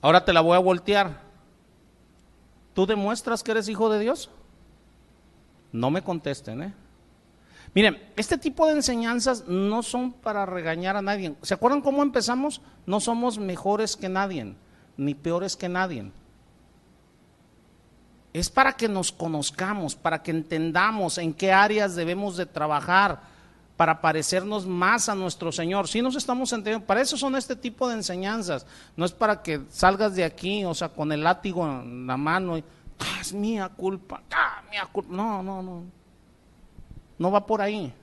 Ahora 0.00 0.24
te 0.24 0.32
la 0.32 0.40
voy 0.40 0.56
a 0.56 0.60
voltear. 0.60 1.20
¿Tú 2.74 2.86
demuestras 2.86 3.42
que 3.42 3.50
eres 3.50 3.68
hijo 3.68 3.90
de 3.90 3.98
Dios? 3.98 4.30
No 5.72 5.90
me 5.90 6.02
contesten, 6.02 6.62
¿eh? 6.62 6.74
Miren, 7.74 8.02
este 8.16 8.38
tipo 8.38 8.66
de 8.66 8.72
enseñanzas 8.72 9.46
no 9.46 9.82
son 9.82 10.12
para 10.12 10.46
regañar 10.46 10.96
a 10.96 11.02
nadie. 11.02 11.34
¿Se 11.42 11.54
acuerdan 11.54 11.82
cómo 11.82 12.02
empezamos? 12.02 12.60
No 12.86 13.00
somos 13.00 13.38
mejores 13.38 13.96
que 13.96 14.08
nadie, 14.08 14.54
ni 14.96 15.14
peores 15.14 15.56
que 15.56 15.68
nadie. 15.68 16.10
Es 18.32 18.48
para 18.48 18.72
que 18.72 18.88
nos 18.88 19.12
conozcamos, 19.12 19.94
para 19.94 20.22
que 20.22 20.30
entendamos 20.30 21.18
en 21.18 21.34
qué 21.34 21.52
áreas 21.52 21.94
debemos 21.94 22.36
de 22.36 22.46
trabajar 22.46 23.20
para 23.78 24.00
parecernos 24.00 24.66
más 24.66 25.08
a 25.08 25.14
nuestro 25.14 25.52
Señor. 25.52 25.86
Si 25.86 26.02
nos 26.02 26.16
estamos 26.16 26.52
entendiendo, 26.52 26.84
para 26.84 27.00
eso 27.00 27.16
son 27.16 27.36
este 27.36 27.54
tipo 27.54 27.88
de 27.88 27.94
enseñanzas. 27.94 28.66
No 28.96 29.04
es 29.04 29.12
para 29.12 29.40
que 29.40 29.60
salgas 29.70 30.16
de 30.16 30.24
aquí, 30.24 30.64
o 30.64 30.74
sea, 30.74 30.88
con 30.88 31.12
el 31.12 31.22
látigo 31.22 31.64
en 31.64 32.04
la 32.04 32.16
mano 32.16 32.58
y, 32.58 32.64
ah, 32.98 33.18
es 33.20 33.32
mía 33.32 33.68
culpa, 33.68 34.20
ah, 34.32 34.62
mía 34.68 34.88
culpa. 34.90 35.14
No, 35.14 35.44
no, 35.44 35.62
no. 35.62 35.84
No 37.20 37.30
va 37.30 37.46
por 37.46 37.62
ahí. 37.62 37.94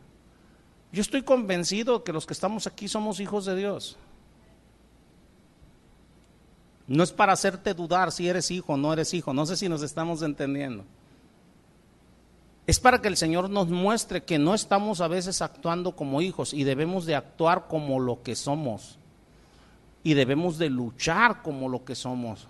Yo 0.93 1.01
estoy 1.01 1.23
convencido 1.23 2.05
que 2.05 2.13
los 2.13 2.25
que 2.25 2.31
estamos 2.31 2.67
aquí 2.67 2.87
somos 2.87 3.19
hijos 3.19 3.43
de 3.43 3.57
Dios. 3.57 3.97
No 6.87 7.03
es 7.03 7.11
para 7.11 7.33
hacerte 7.33 7.73
dudar 7.73 8.13
si 8.13 8.29
eres 8.29 8.49
hijo 8.49 8.73
o 8.73 8.77
no 8.77 8.93
eres 8.93 9.13
hijo. 9.13 9.33
No 9.33 9.45
sé 9.45 9.57
si 9.57 9.67
nos 9.67 9.81
estamos 9.81 10.21
entendiendo. 10.21 10.85
Es 12.67 12.79
para 12.79 13.01
que 13.01 13.07
el 13.07 13.17
Señor 13.17 13.49
nos 13.49 13.69
muestre 13.69 14.23
que 14.23 14.39
no 14.39 14.55
estamos 14.55 14.99
a 15.01 15.07
veces 15.07 15.41
actuando 15.41 15.95
como 15.95 16.21
hijos 16.21 16.53
y 16.53 16.63
debemos 16.63 17.05
de 17.05 17.15
actuar 17.15 17.67
como 17.67 17.99
lo 17.99 18.23
que 18.23 18.35
somos. 18.35 18.97
Y 20.03 20.13
debemos 20.15 20.57
de 20.57 20.69
luchar 20.69 21.43
como 21.43 21.69
lo 21.69 21.85
que 21.85 21.95
somos. 21.95 22.47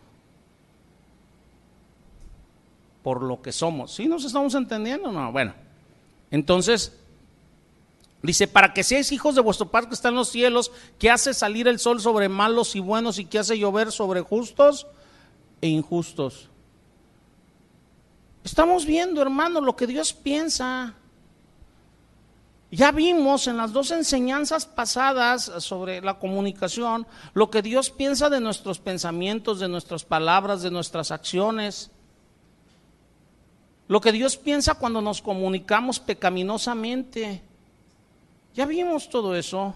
Por 3.03 3.23
lo 3.23 3.41
que 3.41 3.51
somos. 3.51 3.93
¿Sí 3.93 4.07
nos 4.07 4.23
estamos 4.23 4.55
entendiendo? 4.55 5.11
No, 5.11 5.31
bueno. 5.31 5.53
Entonces, 6.31 6.97
dice, 8.21 8.47
para 8.47 8.73
que 8.73 8.83
seáis 8.83 9.11
hijos 9.11 9.35
de 9.35 9.41
vuestro 9.41 9.69
Padre 9.69 9.89
que 9.89 9.95
está 9.95 10.09
en 10.09 10.15
los 10.15 10.29
cielos, 10.29 10.71
que 10.97 11.11
hace 11.11 11.33
salir 11.33 11.67
el 11.67 11.79
sol 11.79 11.99
sobre 11.99 12.29
malos 12.29 12.75
y 12.75 12.79
buenos 12.79 13.19
y 13.19 13.25
que 13.25 13.39
hace 13.39 13.59
llover 13.59 13.91
sobre 13.91 14.21
justos 14.21 14.87
e 15.61 15.67
injustos. 15.67 16.49
Estamos 18.45 18.85
viendo, 18.85 19.23
hermano, 19.23 19.59
lo 19.59 19.75
que 19.75 19.87
Dios 19.87 20.13
piensa. 20.13 20.93
Ya 22.69 22.91
vimos 22.91 23.47
en 23.47 23.57
las 23.57 23.73
dos 23.73 23.89
enseñanzas 23.89 24.67
pasadas 24.67 25.51
sobre 25.63 25.99
la 26.01 26.19
comunicación 26.19 27.07
lo 27.33 27.49
que 27.49 27.63
Dios 27.63 27.89
piensa 27.89 28.29
de 28.29 28.39
nuestros 28.39 28.77
pensamientos, 28.77 29.59
de 29.59 29.67
nuestras 29.67 30.05
palabras, 30.05 30.61
de 30.61 30.69
nuestras 30.69 31.09
acciones. 31.09 31.89
Lo 33.87 33.99
que 33.99 34.11
Dios 34.11 34.37
piensa 34.37 34.75
cuando 34.75 35.01
nos 35.01 35.23
comunicamos 35.23 35.99
pecaminosamente. 35.99 37.41
Ya 38.53 38.67
vimos 38.67 39.09
todo 39.09 39.35
eso. 39.35 39.73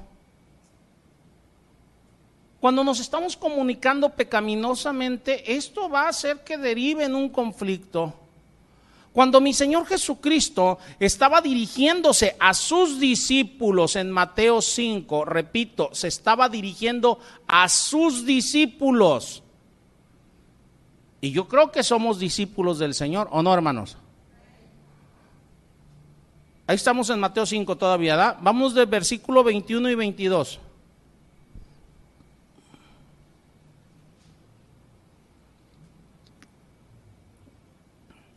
Cuando 2.60 2.84
nos 2.84 3.00
estamos 3.00 3.36
comunicando 3.36 4.10
pecaminosamente, 4.10 5.56
esto 5.56 5.90
va 5.90 6.04
a 6.04 6.10
hacer 6.10 6.44
que 6.44 6.56
derive 6.60 7.06
en 7.06 7.16
un 7.16 7.30
conflicto. 7.30 8.14
Cuando 9.12 9.42
mi 9.42 9.54
Señor 9.54 9.86
Jesucristo 9.88 10.78
estaba 11.00 11.42
dirigiéndose 11.42 12.36
a 12.40 12.54
sus 12.54 13.00
discípulos 13.00 13.96
en 13.96 14.12
Mateo 14.12 14.62
5, 14.62 15.26
repito, 15.26 15.90
se 15.94 16.08
estaba 16.08 16.48
dirigiendo 16.48 17.20
a 17.48 17.68
sus 17.70 18.26
discípulos. 18.26 19.44
Y 21.22 21.32
yo 21.32 21.48
creo 21.48 21.72
que 21.72 21.84
somos 21.84 22.20
discípulos 22.20 22.80
del 22.80 22.94
Señor, 22.94 23.28
¿o 23.32 23.42
no, 23.42 23.54
hermanos? 23.54 23.98
Ahí 26.68 26.76
estamos 26.76 27.10
en 27.10 27.20
Mateo 27.20 27.48
5 27.48 27.78
todavía, 27.78 28.16
¿da? 28.16 28.38
Vamos 28.42 28.76
del 28.76 28.86
versículo 28.86 29.44
21 29.44 29.90
y 29.90 29.96
22. 29.96 30.60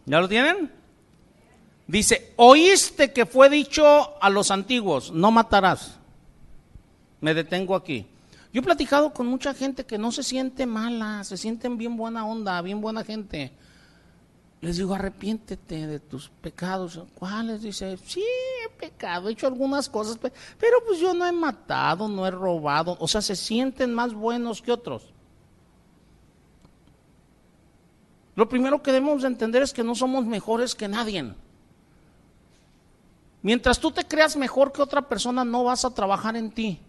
¿Ya 0.06 0.20
lo 0.20 0.28
tienen? 0.28 0.70
Dice, 1.86 2.32
oíste 2.36 3.12
que 3.12 3.26
fue 3.26 3.50
dicho 3.50 4.20
a 4.20 4.30
los 4.30 4.50
antiguos, 4.50 5.12
no 5.12 5.30
matarás. 5.30 5.98
Me 7.20 7.34
detengo 7.34 7.74
aquí. 7.74 8.06
Yo 8.52 8.60
he 8.60 8.64
platicado 8.64 9.12
con 9.12 9.26
mucha 9.26 9.54
gente 9.54 9.84
que 9.84 9.98
no 9.98 10.12
se 10.12 10.22
siente 10.22 10.66
mala, 10.66 11.24
se 11.24 11.36
sienten 11.36 11.78
bien 11.78 11.96
buena 11.96 12.26
onda, 12.26 12.60
bien 12.62 12.80
buena 12.80 13.04
gente. 13.04 13.52
Les 14.60 14.76
digo, 14.76 14.94
arrepiéntete 14.94 15.86
de 15.86 15.98
tus 15.98 16.28
pecados. 16.28 17.00
¿Cuáles? 17.14 17.62
Dice, 17.62 17.96
sí, 18.04 18.22
he 18.64 18.68
pecado, 18.78 19.28
he 19.28 19.32
hecho 19.32 19.46
algunas 19.46 19.88
cosas, 19.88 20.18
pero 20.18 20.76
pues 20.86 21.00
yo 21.00 21.14
no 21.14 21.26
he 21.26 21.32
matado, 21.32 22.08
no 22.08 22.26
he 22.26 22.30
robado. 22.30 22.96
O 23.00 23.08
sea, 23.08 23.22
se 23.22 23.34
sienten 23.34 23.92
más 23.92 24.14
buenos 24.14 24.62
que 24.62 24.70
otros. 24.70 25.12
Lo 28.34 28.48
primero 28.48 28.82
que 28.82 28.92
debemos 28.92 29.24
entender 29.24 29.62
es 29.62 29.72
que 29.72 29.84
no 29.84 29.94
somos 29.94 30.24
mejores 30.24 30.74
que 30.74 30.88
nadie. 30.88 31.34
Mientras 33.42 33.78
tú 33.78 33.90
te 33.90 34.04
creas 34.04 34.36
mejor 34.36 34.72
que 34.72 34.82
otra 34.82 35.02
persona, 35.02 35.44
no 35.44 35.64
vas 35.64 35.84
a 35.84 35.94
trabajar 35.94 36.36
en 36.36 36.50
ti. 36.50 36.80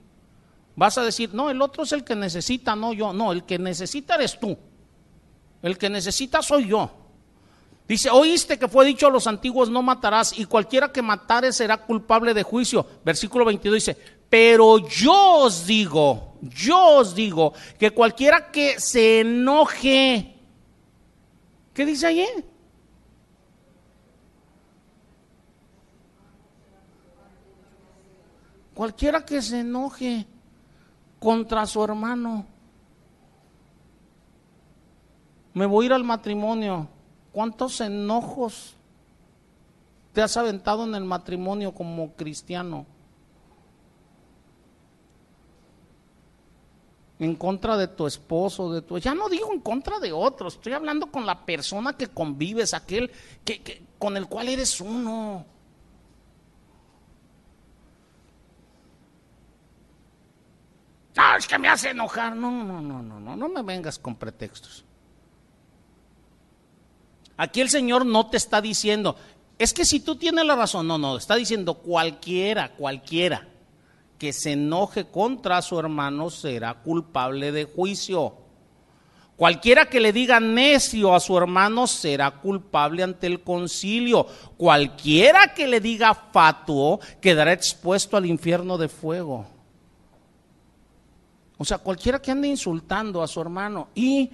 Vas 0.75 0.97
a 0.97 1.03
decir, 1.03 1.33
no, 1.33 1.49
el 1.49 1.61
otro 1.61 1.83
es 1.83 1.91
el 1.91 2.03
que 2.03 2.15
necesita, 2.15 2.75
no 2.75 2.93
yo. 2.93 3.11
No, 3.11 3.31
el 3.31 3.43
que 3.43 3.59
necesita 3.59 4.15
eres 4.15 4.39
tú. 4.39 4.57
El 5.61 5.77
que 5.77 5.89
necesita 5.89 6.41
soy 6.41 6.67
yo. 6.67 6.91
Dice, 7.87 8.09
oíste 8.09 8.57
que 8.57 8.67
fue 8.67 8.85
dicho 8.85 9.07
a 9.07 9.11
los 9.11 9.27
antiguos, 9.27 9.69
no 9.69 9.81
matarás, 9.81 10.37
y 10.37 10.45
cualquiera 10.45 10.91
que 10.91 11.01
matare 11.01 11.51
será 11.51 11.77
culpable 11.77 12.33
de 12.33 12.43
juicio. 12.43 12.85
Versículo 13.03 13.43
22 13.43 13.75
dice, 13.75 13.97
pero 14.29 14.87
yo 14.87 15.13
os 15.13 15.65
digo, 15.65 16.37
yo 16.41 16.97
os 16.97 17.13
digo, 17.13 17.53
que 17.77 17.91
cualquiera 17.91 18.51
que 18.51 18.79
se 18.79 19.19
enoje 19.19 20.33
¿Qué 21.73 21.85
dice 21.85 22.07
allí? 22.07 22.27
Cualquiera 28.75 29.25
que 29.25 29.41
se 29.41 29.59
enoje 29.59 30.25
contra 31.19 31.65
su 31.65 31.83
hermano. 31.83 32.45
Me 35.53 35.65
voy 35.65 35.85
a 35.85 35.87
ir 35.87 35.93
al 35.93 36.03
matrimonio. 36.03 36.87
¿Cuántos 37.31 37.79
enojos 37.81 38.75
te 40.11 40.21
has 40.21 40.37
aventado 40.37 40.83
en 40.83 40.95
el 40.95 41.05
matrimonio 41.05 41.73
como 41.73 42.13
cristiano? 42.13 42.85
En 47.19 47.35
contra 47.35 47.77
de 47.77 47.87
tu 47.87 48.07
esposo, 48.07 48.71
de 48.71 48.81
tu... 48.81 48.97
Ya 48.97 49.13
no 49.13 49.29
digo 49.29 49.53
en 49.53 49.59
contra 49.59 49.99
de 49.99 50.11
otros, 50.11 50.55
estoy 50.55 50.73
hablando 50.73 51.07
con 51.07 51.25
la 51.25 51.45
persona 51.45 51.93
que 51.93 52.07
convives, 52.07 52.73
aquel 52.73 53.11
que, 53.45 53.83
con 53.99 54.17
el 54.17 54.27
cual 54.27 54.49
eres 54.49 54.81
uno. 54.81 55.45
Ah, 61.15 61.35
es 61.37 61.47
que 61.47 61.59
me 61.59 61.69
hace 61.69 61.91
enojar. 61.91 62.35
No, 62.35 62.49
no, 62.51 62.81
no, 62.81 63.01
no, 63.03 63.19
no, 63.19 63.35
no 63.35 63.49
me 63.49 63.61
vengas 63.61 63.99
con 63.99 64.15
pretextos. 64.15 64.83
Aquí 67.37 67.61
el 67.61 67.69
Señor 67.69 68.05
no 68.05 68.29
te 68.29 68.37
está 68.37 68.61
diciendo, 68.61 69.15
es 69.57 69.73
que 69.73 69.85
si 69.85 69.99
tú 69.99 70.15
tienes 70.15 70.45
la 70.45 70.55
razón, 70.55 70.87
no, 70.87 70.97
no, 70.97 71.17
está 71.17 71.35
diciendo 71.35 71.75
cualquiera, 71.75 72.73
cualquiera 72.75 73.52
que 74.23 74.31
se 74.31 74.53
enoje 74.53 75.03
contra 75.03 75.61
su 75.61 75.77
hermano 75.77 76.29
será 76.29 76.75
culpable 76.75 77.51
de 77.51 77.65
juicio. 77.65 78.33
Cualquiera 79.35 79.89
que 79.89 79.99
le 79.99 80.13
diga 80.13 80.39
necio 80.39 81.13
a 81.13 81.19
su 81.19 81.37
hermano 81.37 81.87
será 81.87 82.31
culpable 82.31 83.03
ante 83.03 83.27
el 83.27 83.43
concilio. 83.43 84.25
Cualquiera 84.55 85.53
que 85.53 85.67
le 85.67 85.81
diga 85.81 86.13
fatuo 86.13 87.01
quedará 87.19 87.51
expuesto 87.51 88.15
al 88.15 88.25
infierno 88.25 88.77
de 88.77 88.87
fuego. 88.87 89.45
O 91.57 91.65
sea, 91.65 91.79
cualquiera 91.79 92.21
que 92.21 92.31
ande 92.31 92.47
insultando 92.47 93.21
a 93.21 93.27
su 93.27 93.41
hermano 93.41 93.89
y 93.93 94.31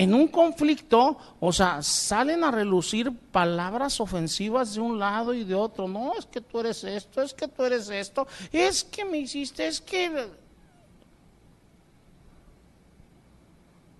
en 0.00 0.14
un 0.14 0.28
conflicto, 0.28 1.18
o 1.40 1.52
sea, 1.52 1.82
salen 1.82 2.42
a 2.42 2.50
relucir 2.50 3.12
palabras 3.12 4.00
ofensivas 4.00 4.72
de 4.72 4.80
un 4.80 4.98
lado 4.98 5.34
y 5.34 5.44
de 5.44 5.54
otro. 5.54 5.86
No, 5.86 6.16
es 6.18 6.24
que 6.24 6.40
tú 6.40 6.60
eres 6.60 6.82
esto, 6.84 7.20
es 7.20 7.34
que 7.34 7.46
tú 7.46 7.64
eres 7.64 7.90
esto, 7.90 8.26
es 8.50 8.82
que 8.82 9.04
me 9.04 9.18
hiciste, 9.18 9.66
es 9.66 9.78
que... 9.78 10.26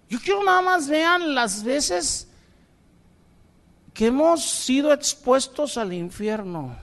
Yo 0.08 0.18
quiero 0.24 0.42
nada 0.42 0.62
más 0.62 0.88
vean 0.88 1.34
las 1.34 1.62
veces 1.62 2.28
que 3.92 4.06
hemos 4.06 4.42
sido 4.42 4.94
expuestos 4.94 5.76
al 5.76 5.92
infierno. 5.92 6.78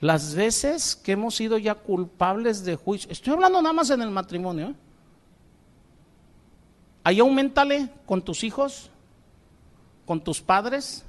Las 0.00 0.34
veces 0.34 0.94
que 0.96 1.12
hemos 1.12 1.36
sido 1.36 1.58
ya 1.58 1.74
culpables 1.74 2.64
de 2.64 2.76
juicio, 2.76 3.10
estoy 3.10 3.32
hablando 3.32 3.62
nada 3.62 3.72
más 3.72 3.90
en 3.90 4.02
el 4.02 4.10
matrimonio, 4.10 4.68
¿eh? 4.68 4.74
ahí 7.04 7.20
aumentale 7.20 7.88
con 8.04 8.22
tus 8.22 8.44
hijos, 8.44 8.90
con 10.04 10.22
tus 10.22 10.42
padres, 10.42 11.04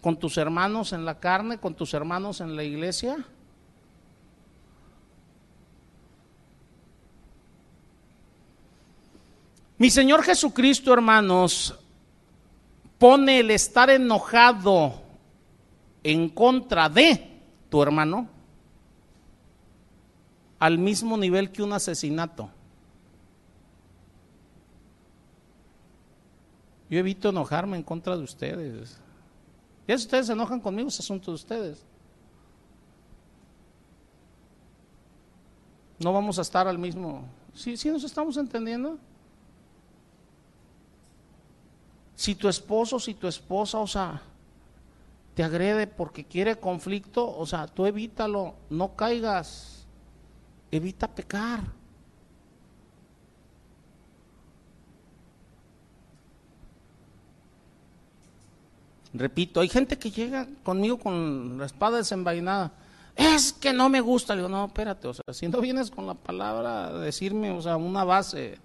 con 0.00 0.16
tus 0.18 0.38
hermanos 0.38 0.92
en 0.92 1.04
la 1.04 1.18
carne, 1.18 1.58
con 1.58 1.74
tus 1.74 1.92
hermanos 1.92 2.40
en 2.40 2.56
la 2.56 2.62
iglesia. 2.62 3.26
Mi 9.76 9.90
Señor 9.90 10.22
Jesucristo, 10.22 10.92
hermanos, 10.92 11.78
pone 12.98 13.40
el 13.40 13.50
estar 13.50 13.90
enojado 13.90 15.02
en 16.02 16.28
contra 16.28 16.88
de 16.88 17.33
tu 17.74 17.82
hermano 17.82 18.28
al 20.60 20.78
mismo 20.78 21.16
nivel 21.16 21.50
que 21.50 21.60
un 21.60 21.72
asesinato. 21.72 22.48
Yo 26.88 27.00
evito 27.00 27.30
enojarme 27.30 27.76
en 27.76 27.82
contra 27.82 28.16
de 28.16 28.22
ustedes. 28.22 29.00
Ya 29.88 29.98
si 29.98 30.04
ustedes 30.04 30.28
se 30.28 30.34
enojan 30.34 30.60
conmigo, 30.60 30.86
es 30.86 31.00
asunto 31.00 31.32
de 31.32 31.34
ustedes. 31.34 31.84
No 35.98 36.12
vamos 36.12 36.38
a 36.38 36.42
estar 36.42 36.68
al 36.68 36.78
mismo. 36.78 37.24
¿Sí, 37.54 37.76
sí 37.76 37.90
nos 37.90 38.04
estamos 38.04 38.36
entendiendo? 38.36 38.98
Si 42.14 42.36
tu 42.36 42.48
esposo, 42.48 43.00
si 43.00 43.14
tu 43.14 43.26
esposa, 43.26 43.80
o 43.80 43.86
sea, 43.88 44.22
te 45.34 45.42
agrede 45.42 45.86
porque 45.86 46.24
quiere 46.24 46.56
conflicto, 46.58 47.36
o 47.36 47.44
sea, 47.44 47.66
tú 47.66 47.86
evítalo, 47.86 48.54
no 48.70 48.94
caigas, 48.94 49.86
evita 50.70 51.08
pecar. 51.08 51.60
Repito, 59.12 59.60
hay 59.60 59.68
gente 59.68 59.96
que 59.96 60.10
llega 60.10 60.48
conmigo 60.64 60.98
con 60.98 61.58
la 61.58 61.66
espada 61.66 61.98
desenvainada. 61.98 62.72
Es 63.14 63.52
que 63.52 63.72
no 63.72 63.88
me 63.88 64.00
gusta. 64.00 64.34
Le 64.34 64.42
digo, 64.42 64.48
no, 64.48 64.66
espérate, 64.66 65.06
o 65.06 65.14
sea, 65.14 65.32
si 65.32 65.46
no 65.46 65.60
vienes 65.60 65.90
con 65.90 66.06
la 66.06 66.14
palabra 66.14 66.92
decirme, 66.92 67.52
o 67.52 67.62
sea, 67.62 67.76
una 67.76 68.02
base, 68.02 68.58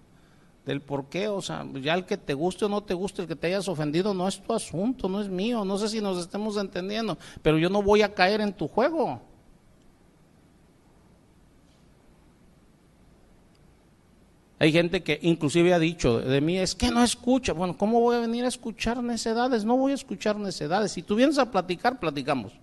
del 0.69 0.81
por 0.81 1.09
qué, 1.09 1.27
o 1.27 1.41
sea, 1.41 1.65
ya 1.81 1.95
el 1.95 2.05
que 2.05 2.15
te 2.15 2.35
guste 2.35 2.65
o 2.65 2.69
no 2.69 2.83
te 2.83 2.93
guste, 2.93 3.23
el 3.23 3.27
que 3.27 3.35
te 3.35 3.47
hayas 3.47 3.67
ofendido, 3.67 4.13
no 4.13 4.27
es 4.27 4.39
tu 4.39 4.53
asunto, 4.53 5.09
no 5.09 5.19
es 5.19 5.27
mío, 5.27 5.65
no 5.65 5.79
sé 5.79 5.89
si 5.89 5.99
nos 5.99 6.19
estemos 6.19 6.57
entendiendo, 6.57 7.17
pero 7.41 7.57
yo 7.57 7.71
no 7.71 7.81
voy 7.81 8.03
a 8.03 8.13
caer 8.13 8.39
en 8.39 8.53
tu 8.53 8.67
juego. 8.67 9.19
Hay 14.59 14.71
gente 14.71 15.01
que 15.01 15.17
inclusive 15.23 15.73
ha 15.73 15.79
dicho 15.79 16.19
de 16.19 16.39
mí, 16.39 16.59
es 16.59 16.75
que 16.75 16.91
no 16.91 17.03
escucha. 17.03 17.53
Bueno, 17.53 17.75
¿cómo 17.75 17.99
voy 17.99 18.17
a 18.17 18.19
venir 18.19 18.45
a 18.45 18.49
escuchar 18.49 19.01
necedades? 19.01 19.65
No 19.65 19.75
voy 19.75 19.93
a 19.93 19.95
escuchar 19.95 20.35
necedades. 20.35 20.91
Si 20.91 21.01
tú 21.01 21.15
vienes 21.15 21.39
a 21.39 21.49
platicar, 21.49 21.99
platicamos. 21.99 22.53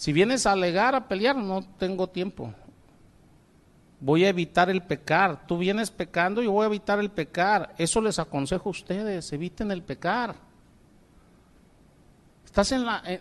Si 0.00 0.14
vienes 0.14 0.46
a 0.46 0.52
alegar, 0.52 0.94
a 0.94 1.08
pelear, 1.08 1.36
no 1.36 1.62
tengo 1.76 2.06
tiempo. 2.06 2.54
Voy 4.00 4.24
a 4.24 4.30
evitar 4.30 4.70
el 4.70 4.82
pecar. 4.82 5.46
Tú 5.46 5.58
vienes 5.58 5.90
pecando, 5.90 6.40
yo 6.40 6.52
voy 6.52 6.62
a 6.62 6.68
evitar 6.68 6.98
el 7.00 7.10
pecar. 7.10 7.74
Eso 7.76 8.00
les 8.00 8.18
aconsejo 8.18 8.70
a 8.70 8.72
ustedes, 8.72 9.30
eviten 9.30 9.70
el 9.70 9.82
pecar. 9.82 10.34
Estás 12.46 12.74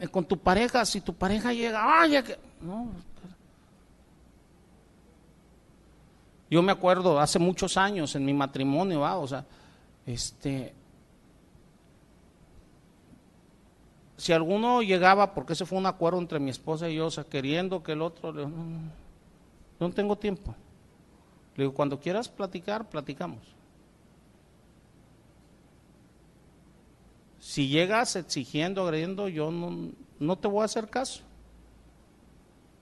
con 0.10 0.24
tu 0.24 0.38
pareja, 0.38 0.86
si 0.86 1.02
tu 1.02 1.14
pareja 1.14 1.52
llega, 1.52 2.02
¡ay! 2.02 2.24
Que... 2.24 2.40
No. 2.62 2.88
Yo 6.50 6.62
me 6.62 6.72
acuerdo 6.72 7.20
hace 7.20 7.40
muchos 7.40 7.76
años 7.76 8.16
en 8.16 8.24
mi 8.24 8.34
matrimonio, 8.34 9.02
o 9.02 9.28
sea, 9.28 9.44
este, 10.06 10.74
si 14.20 14.34
alguno 14.34 14.82
llegaba, 14.82 15.34
porque 15.34 15.54
ese 15.54 15.66
fue 15.66 15.78
un 15.78 15.86
acuerdo 15.86 16.20
entre 16.20 16.40
mi 16.40 16.50
esposa 16.50 16.90
y 16.90 16.96
yo, 16.96 17.08
o 17.08 17.12
sea, 17.12 17.24
queriendo 17.24 17.82
que 17.82 17.94
el 17.94 18.02
otro, 18.02 18.34
le 18.34 18.46
no, 18.46 18.92
no 19.80 19.92
tengo 19.92 20.18
tiempo. 20.18 20.54
Le 21.56 21.64
digo, 21.64 21.74
cuando 21.74 21.98
quieras 21.98 22.28
platicar, 22.28 22.90
platicamos. 22.90 23.40
Si 27.40 27.70
llegas 27.70 28.18
exigiendo, 28.18 28.84
agrediendo, 28.84 29.30
yo 29.30 29.52
no, 29.52 29.92
no 30.20 30.38
te 30.38 30.50
voy 30.50 30.64
a 30.64 30.66
hacer 30.66 30.90
caso. 30.90 31.22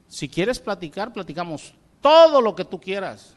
Si 0.08 0.28
quieres 0.28 0.60
platicar, 0.60 1.14
platicamos 1.14 1.72
todo 2.02 2.42
lo 2.42 2.56
que 2.56 2.66
tú 2.66 2.82
quieras. 2.82 3.36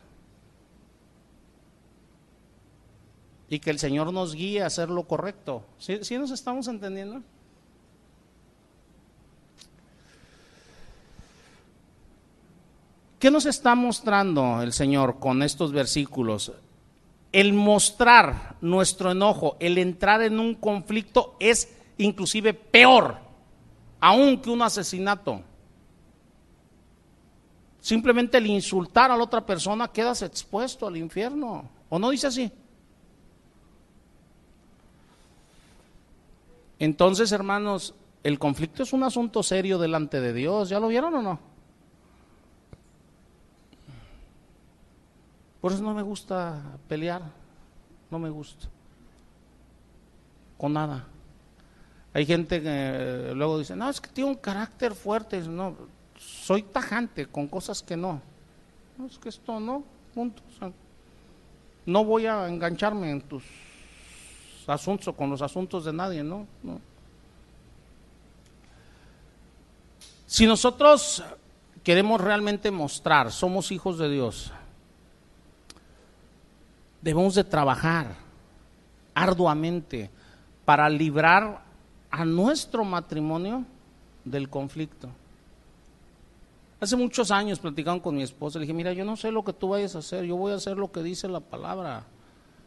Y 3.50 3.58
que 3.58 3.70
el 3.70 3.78
Señor 3.78 4.10
nos 4.10 4.34
guíe 4.34 4.62
a 4.62 4.66
hacer 4.66 4.88
lo 4.88 5.04
correcto. 5.04 5.64
¿Sí, 5.78 5.98
¿Sí 6.02 6.16
nos 6.16 6.30
estamos 6.30 6.66
entendiendo? 6.66 7.22
¿Qué 13.20 13.30
nos 13.30 13.44
está 13.44 13.74
mostrando 13.74 14.62
el 14.62 14.72
Señor 14.72 15.18
con 15.20 15.42
estos 15.42 15.72
versículos? 15.72 16.52
El 17.32 17.52
mostrar 17.52 18.56
nuestro 18.62 19.10
enojo, 19.10 19.58
el 19.60 19.76
entrar 19.76 20.22
en 20.22 20.40
un 20.40 20.54
conflicto 20.54 21.36
es 21.38 21.68
inclusive 21.98 22.54
peor, 22.54 23.18
aún 24.00 24.40
que 24.40 24.48
un 24.48 24.62
asesinato. 24.62 25.42
Simplemente 27.82 28.38
el 28.38 28.46
insultar 28.46 29.10
a 29.10 29.16
la 29.18 29.24
otra 29.24 29.44
persona 29.44 29.88
quedas 29.88 30.22
expuesto 30.22 30.86
al 30.86 30.96
infierno. 30.96 31.68
¿O 31.90 31.98
no 31.98 32.08
dice 32.08 32.28
así? 32.28 32.50
Entonces, 36.78 37.32
hermanos, 37.32 37.94
el 38.24 38.38
conflicto 38.38 38.82
es 38.82 38.94
un 38.94 39.02
asunto 39.02 39.42
serio 39.42 39.78
delante 39.78 40.22
de 40.22 40.32
Dios. 40.32 40.70
¿Ya 40.70 40.80
lo 40.80 40.88
vieron 40.88 41.14
o 41.16 41.20
no? 41.20 41.49
Por 45.60 45.72
eso 45.72 45.82
no 45.82 45.92
me 45.94 46.02
gusta 46.02 46.60
pelear, 46.88 47.22
no 48.10 48.18
me 48.18 48.30
gusta. 48.30 48.66
Con 50.56 50.72
nada. 50.72 51.06
Hay 52.12 52.26
gente 52.26 52.60
que 52.60 52.68
eh, 52.68 53.32
luego 53.34 53.58
dice, 53.58 53.76
no, 53.76 53.88
es 53.88 54.00
que 54.00 54.10
tiene 54.10 54.30
un 54.30 54.36
carácter 54.36 54.94
fuerte. 54.94 55.40
No, 55.42 55.76
soy 56.18 56.62
tajante 56.62 57.26
con 57.26 57.46
cosas 57.46 57.82
que 57.82 57.96
no. 57.96 58.20
No, 58.98 59.06
es 59.06 59.18
que 59.18 59.28
esto 59.28 59.60
no, 59.60 59.84
punto. 60.14 60.42
No 61.86 62.04
voy 62.04 62.26
a 62.26 62.48
engancharme 62.48 63.10
en 63.10 63.22
tus 63.22 63.44
asuntos 64.66 65.08
o 65.08 65.12
con 65.14 65.30
los 65.30 65.42
asuntos 65.42 65.84
de 65.84 65.92
nadie, 65.92 66.22
no. 66.22 66.46
Si 70.26 70.46
nosotros 70.46 71.24
queremos 71.82 72.20
realmente 72.20 72.70
mostrar, 72.70 73.32
somos 73.32 73.72
hijos 73.72 73.98
de 73.98 74.10
Dios, 74.10 74.52
debemos 77.00 77.34
de 77.34 77.44
trabajar 77.44 78.16
arduamente 79.14 80.10
para 80.64 80.88
librar 80.88 81.62
a 82.10 82.24
nuestro 82.24 82.84
matrimonio 82.84 83.64
del 84.24 84.48
conflicto. 84.48 85.08
Hace 86.80 86.96
muchos 86.96 87.30
años 87.30 87.58
platicaban 87.58 88.00
con 88.00 88.16
mi 88.16 88.22
esposa, 88.22 88.58
le 88.58 88.64
dije, 88.64 88.72
mira, 88.72 88.92
yo 88.92 89.04
no 89.04 89.16
sé 89.16 89.30
lo 89.30 89.44
que 89.44 89.52
tú 89.52 89.68
vayas 89.68 89.94
a 89.96 89.98
hacer, 89.98 90.24
yo 90.24 90.36
voy 90.36 90.52
a 90.52 90.56
hacer 90.56 90.78
lo 90.78 90.90
que 90.90 91.02
dice 91.02 91.28
la 91.28 91.40
palabra, 91.40 92.04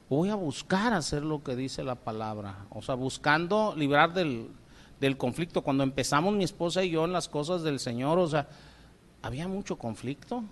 voy 0.09 0.29
a 0.29 0.35
buscar 0.35 0.93
hacer 0.93 1.23
lo 1.23 1.43
que 1.43 1.55
dice 1.55 1.83
la 1.83 1.95
palabra, 1.95 2.65
o 2.69 2.81
sea, 2.81 2.93
buscando 2.93 3.73
librar 3.75 4.13
del, 4.13 4.49
del 4.99 5.17
conflicto. 5.17 5.63
Cuando 5.63 5.83
empezamos 5.83 6.35
mi 6.35 6.43
esposa 6.43 6.83
y 6.83 6.91
yo 6.91 7.05
en 7.05 7.11
las 7.11 7.27
cosas 7.27 7.63
del 7.63 7.79
Señor, 7.79 8.19
o 8.19 8.27
sea, 8.27 8.47
había 9.23 9.47
mucho 9.47 9.77
conflicto. 9.77 10.43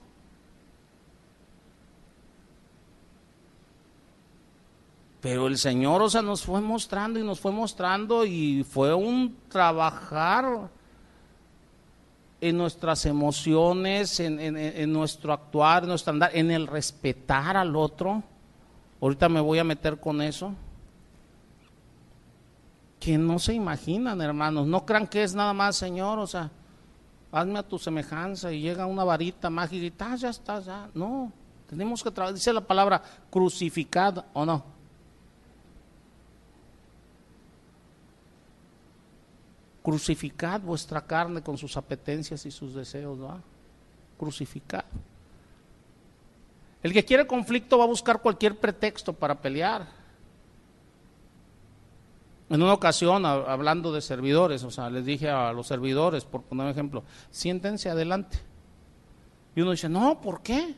Pero 5.21 5.45
el 5.45 5.59
Señor, 5.59 6.01
o 6.01 6.09
sea, 6.09 6.23
nos 6.23 6.41
fue 6.41 6.61
mostrando 6.61 7.19
y 7.19 7.23
nos 7.23 7.39
fue 7.39 7.51
mostrando 7.51 8.25
y 8.25 8.63
fue 8.63 8.91
un 8.93 9.37
trabajar 9.49 10.69
en 12.41 12.57
nuestras 12.57 13.05
emociones, 13.05 14.19
en, 14.19 14.91
nuestro 14.91 15.31
actuar, 15.31 15.83
en 15.83 15.89
nuestro 15.89 16.13
andar, 16.13 16.31
en 16.33 16.49
el 16.49 16.65
respetar 16.65 17.55
al 17.55 17.75
otro. 17.75 18.23
Ahorita 18.99 19.29
me 19.29 19.39
voy 19.39 19.59
a 19.59 19.63
meter 19.63 19.99
con 19.99 20.23
eso. 20.23 20.53
Que 22.99 23.15
no 23.19 23.37
se 23.37 23.53
imaginan, 23.53 24.19
hermanos. 24.21 24.65
No 24.65 24.87
crean 24.87 25.05
que 25.05 25.21
es 25.21 25.35
nada 25.35 25.53
más, 25.53 25.75
Señor, 25.75 26.17
o 26.17 26.25
sea, 26.25 26.49
hazme 27.31 27.59
a 27.59 27.63
tu 27.63 27.77
semejanza 27.77 28.51
y 28.51 28.61
llega 28.61 28.87
una 28.87 29.03
varita 29.03 29.51
mágica 29.51 30.15
y 30.15 30.17
ya 30.17 30.29
está, 30.29 30.59
ya. 30.61 30.89
No, 30.95 31.31
tenemos 31.69 32.03
que 32.03 32.09
trabajar. 32.09 32.33
Dice 32.33 32.51
la 32.51 32.61
palabra 32.61 33.03
crucificado, 33.29 34.25
¿o 34.33 34.45
no? 34.47 34.70
Crucificad 39.83 40.61
vuestra 40.61 41.01
carne 41.01 41.41
con 41.41 41.57
sus 41.57 41.75
apetencias 41.77 42.45
y 42.45 42.51
sus 42.51 42.73
deseos. 42.73 43.19
Crucificad. 44.17 44.85
El 46.83 46.93
que 46.93 47.05
quiere 47.05 47.27
conflicto 47.27 47.77
va 47.77 47.83
a 47.83 47.87
buscar 47.87 48.21
cualquier 48.21 48.59
pretexto 48.59 49.13
para 49.13 49.39
pelear. 49.39 49.87
En 52.49 52.61
una 52.61 52.73
ocasión, 52.73 53.25
hablando 53.25 53.93
de 53.93 54.01
servidores, 54.01 54.63
o 54.63 54.71
sea, 54.71 54.89
les 54.89 55.05
dije 55.05 55.29
a 55.29 55.53
los 55.53 55.67
servidores, 55.67 56.25
por 56.25 56.41
poner 56.41 56.65
un 56.65 56.71
ejemplo, 56.71 57.03
siéntense 57.29 57.89
adelante. 57.89 58.39
Y 59.55 59.61
uno 59.61 59.71
dice, 59.71 59.87
no, 59.87 60.19
¿por 60.19 60.41
qué? 60.41 60.75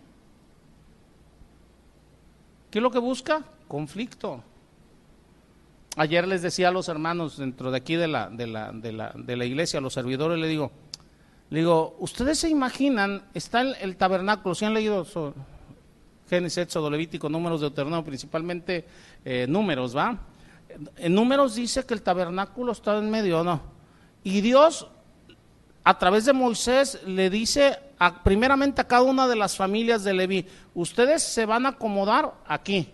¿Qué 2.70 2.80
es 2.80 2.84
lo 2.84 2.91
que 2.91 2.99
busca? 2.99 3.43
Conflicto. 3.68 4.43
Ayer 5.96 6.28
les 6.28 6.41
decía 6.41 6.70
a 6.70 6.72
los 6.72 6.88
hermanos 6.89 7.38
dentro 7.38 7.70
de 7.70 7.78
aquí 7.78 7.96
de 7.96 8.08
la, 8.08 8.30
de 8.30 8.48
la, 8.48 8.72
de 8.72 8.91
la, 8.91 9.14
de 9.16 9.38
la 9.38 9.46
iglesia, 9.46 9.78
a 9.78 9.82
los 9.82 9.94
servidores, 9.94 10.39
le 10.39 10.48
digo, 10.48 10.72
le 11.52 11.60
digo, 11.60 11.96
¿ustedes 12.00 12.39
se 12.39 12.50
imaginan, 12.50 13.24
está 13.36 13.62
el, 13.62 13.76
el 13.80 13.96
tabernáculo, 13.96 14.56
si 14.56 14.66
han 14.66 14.74
leído 14.74 15.06
Génesis, 16.28 16.58
Éxodo, 16.58 16.89
Levítico, 16.89 17.30
números 17.30 17.62
de 17.62 17.68
Deuteronomio, 17.68 18.04
principalmente 18.04 18.86
eh, 19.24 19.46
números, 19.48 19.96
¿va? 19.96 20.18
En 20.98 21.14
números 21.14 21.54
dice 21.54 21.86
que 21.86 21.94
el 21.94 22.02
tabernáculo 22.02 22.72
está 22.72 22.98
en 22.98 23.12
medio, 23.12 23.44
¿no? 23.44 23.62
Y 24.24 24.41
Dios, 24.41 24.88
a 25.84 26.00
través 26.00 26.26
de 26.26 26.34
Moisés, 26.34 27.02
le 27.06 27.30
dice 27.30 27.78
a, 28.00 28.24
primeramente 28.24 28.82
a 28.82 28.88
cada 28.88 29.04
una 29.04 29.28
de 29.28 29.36
las 29.36 29.56
familias 29.56 30.04
de 30.04 30.14
Leví, 30.14 30.48
ustedes 30.74 31.22
se 31.22 31.46
van 31.46 31.68
a 31.68 31.70
acomodar 31.70 32.34
aquí, 32.48 32.89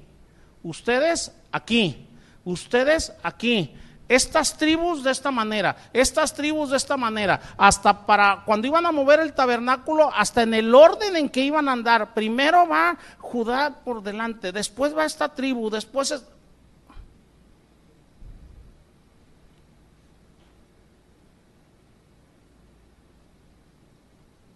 ustedes 0.63 1.31
aquí, 1.53 2.08
ustedes 2.51 3.13
aquí, 3.23 3.73
estas 4.07 4.57
tribus 4.57 5.03
de 5.03 5.11
esta 5.11 5.29
manera, 5.29 5.75
estas 5.93 6.33
tribus 6.33 6.71
de 6.71 6.77
esta 6.77 6.97
manera, 6.97 7.39
hasta 7.57 8.07
para 8.07 8.43
cuando 8.43 8.65
iban 8.65 8.85
a 8.85 8.91
mover 8.91 9.19
el 9.19 9.33
tabernáculo, 9.33 10.11
hasta 10.13 10.41
en 10.41 10.55
el 10.55 10.73
orden 10.73 11.15
en 11.15 11.29
que 11.29 11.41
iban 11.41 11.69
a 11.69 11.73
andar. 11.73 12.13
Primero 12.15 12.67
va 12.67 12.97
Judá 13.19 13.81
por 13.83 14.01
delante, 14.01 14.51
después 14.51 14.97
va 14.97 15.05
esta 15.05 15.29
tribu, 15.29 15.69
después 15.69 16.11
es... 16.11 16.25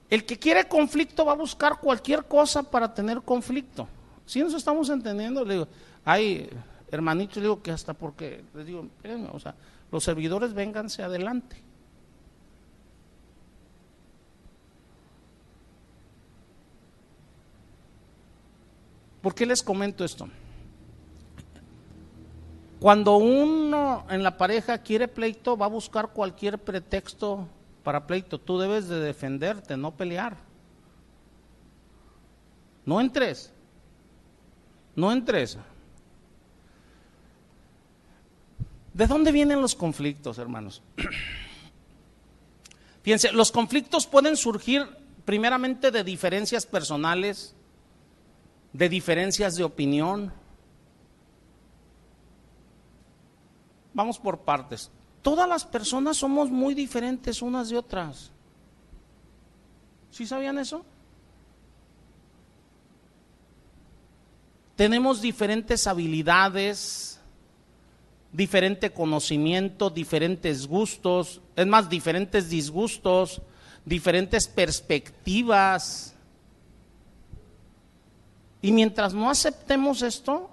El 0.10 0.26
que 0.26 0.38
quiere 0.38 0.68
conflicto 0.68 1.26
va 1.26 1.32
a 1.32 1.36
buscar 1.36 1.80
cualquier 1.80 2.26
cosa 2.26 2.62
para 2.62 2.94
tener 2.94 3.22
conflicto. 3.22 3.88
Si 4.26 4.42
nos 4.42 4.54
estamos 4.54 4.90
entendiendo, 4.90 5.44
le 5.44 5.54
digo, 5.56 5.68
hay 6.06 6.50
hermanitos, 6.94 7.42
digo 7.42 7.62
que 7.62 7.72
hasta 7.72 7.94
porque, 7.94 8.44
les 8.54 8.66
digo, 8.66 8.88
o 9.32 9.40
sea, 9.40 9.56
los 9.92 10.04
servidores 10.04 10.54
vénganse 10.54 11.04
adelante. 11.04 11.58
¿Por 19.22 19.34
qué 19.34 19.46
les 19.46 19.64
comento 19.64 20.04
esto? 20.04 20.28
Cuando 22.80 23.16
uno 23.16 24.06
en 24.10 24.22
la 24.22 24.38
pareja 24.38 24.78
quiere 24.80 25.08
pleito, 25.08 25.56
va 25.56 25.68
a 25.68 25.70
buscar 25.70 26.10
cualquier 26.10 26.60
pretexto 26.60 27.48
para 27.82 28.06
pleito. 28.06 28.38
Tú 28.38 28.60
debes 28.60 28.90
de 28.90 29.00
defenderte, 29.00 29.78
no 29.78 29.92
pelear. 29.96 30.36
No 32.86 33.00
entres. 33.00 33.54
No 34.98 35.14
entres. 35.14 35.58
¿De 38.94 39.08
dónde 39.08 39.32
vienen 39.32 39.62
los 39.62 39.76
conflictos, 39.76 40.38
hermanos? 40.38 40.84
Fíjense, 43.04 43.32
los 43.32 43.52
conflictos 43.52 44.06
pueden 44.06 44.38
surgir 44.38 44.88
primeramente 45.26 45.92
de 45.92 46.04
diferencias 46.04 46.66
personales, 46.66 47.56
de 48.72 48.90
diferencias 48.90 49.56
de 49.56 49.64
opinión. 49.64 50.32
Vamos 53.94 54.20
por 54.20 54.40
partes. 54.40 54.92
Todas 55.22 55.50
las 55.50 55.66
personas 55.66 56.18
somos 56.18 56.50
muy 56.50 56.74
diferentes 56.74 57.42
unas 57.42 57.70
de 57.70 57.78
otras. 57.78 58.32
¿Sí 60.12 60.28
sabían 60.28 60.60
eso? 60.60 60.86
Tenemos 64.76 65.22
diferentes 65.22 65.88
habilidades, 65.88 67.13
diferente 68.34 68.92
conocimiento, 68.92 69.92
diferentes 69.92 70.68
gustos, 70.68 71.40
es 71.56 71.68
más, 71.68 71.88
diferentes 71.88 72.50
disgustos, 72.50 73.42
diferentes 73.86 74.48
perspectivas. 74.48 76.16
Y 78.62 78.72
mientras 78.72 79.14
no 79.14 79.30
aceptemos 79.30 80.02
esto, 80.02 80.50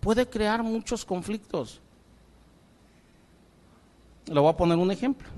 puede 0.00 0.28
crear 0.28 0.62
muchos 0.62 1.04
conflictos. 1.04 1.80
Le 4.26 4.40
voy 4.40 4.50
a 4.50 4.56
poner 4.56 4.76
un 4.76 4.90
ejemplo. 4.90 5.28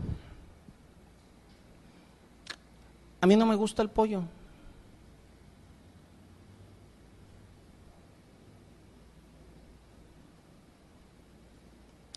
A 3.21 3.27
mí 3.27 3.37
no 3.37 3.47
me 3.47 3.55
gusta 3.55 3.83
el 3.83 3.91
pollo. 3.91 4.23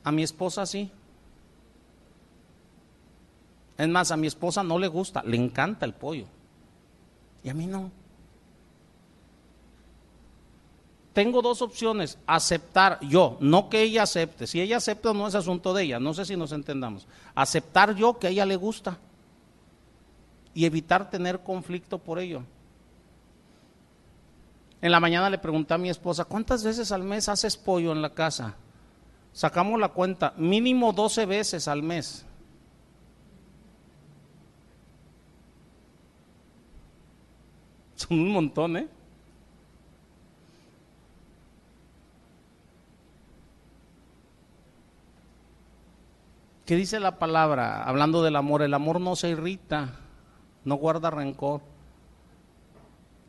A 0.05 0.11
mi 0.11 0.23
esposa 0.23 0.65
sí. 0.65 0.89
Es 3.77 3.89
más, 3.89 4.11
a 4.11 4.17
mi 4.17 4.27
esposa 4.27 4.63
no 4.63 4.79
le 4.79 4.87
gusta, 4.87 5.21
le 5.23 5.35
encanta 5.35 5.85
el 5.85 5.93
pollo. 5.93 6.27
Y 7.43 7.49
a 7.49 7.53
mí 7.53 7.65
no. 7.65 7.91
Tengo 11.11 11.41
dos 11.41 11.61
opciones, 11.61 12.17
aceptar 12.27 12.99
yo, 13.01 13.37
no 13.39 13.69
que 13.69 13.81
ella 13.81 14.03
acepte. 14.03 14.47
Si 14.47 14.61
ella 14.61 14.77
acepta 14.77 15.13
no 15.13 15.27
es 15.27 15.35
asunto 15.35 15.73
de 15.73 15.83
ella, 15.83 15.99
no 15.99 16.13
sé 16.13 16.25
si 16.25 16.35
nos 16.35 16.51
entendamos. 16.51 17.07
Aceptar 17.33 17.95
yo 17.95 18.19
que 18.19 18.27
a 18.27 18.29
ella 18.29 18.45
le 18.45 18.57
gusta 18.57 18.97
y 20.53 20.65
evitar 20.65 21.09
tener 21.09 21.39
conflicto 21.39 21.97
por 21.97 22.19
ello. 22.19 22.43
En 24.81 24.91
la 24.91 24.99
mañana 24.99 25.29
le 25.29 25.37
pregunté 25.37 25.73
a 25.73 25.77
mi 25.79 25.89
esposa, 25.89 26.25
¿cuántas 26.25 26.63
veces 26.63 26.91
al 26.91 27.03
mes 27.03 27.27
haces 27.27 27.57
pollo 27.57 27.91
en 27.91 28.01
la 28.01 28.13
casa? 28.13 28.55
Sacamos 29.35 29.79
la 29.79 29.89
cuenta, 29.89 30.33
mínimo 30.37 30.93
12 30.93 31.27
veces 31.27 31.67
al 31.67 31.83
mes. 31.83 32.25
Son 37.95 38.17
un 38.17 38.31
montón, 38.31 38.77
¿eh? 38.77 38.87
¿Qué 46.65 46.77
dice 46.77 46.99
la 46.99 47.19
palabra? 47.19 47.83
Hablando 47.83 48.23
del 48.23 48.35
amor, 48.37 48.63
el 48.63 48.73
amor 48.73 48.99
no 48.99 49.15
se 49.15 49.29
irrita, 49.29 49.99
no 50.63 50.73
guarda 50.75 51.11
rencor, 51.11 51.61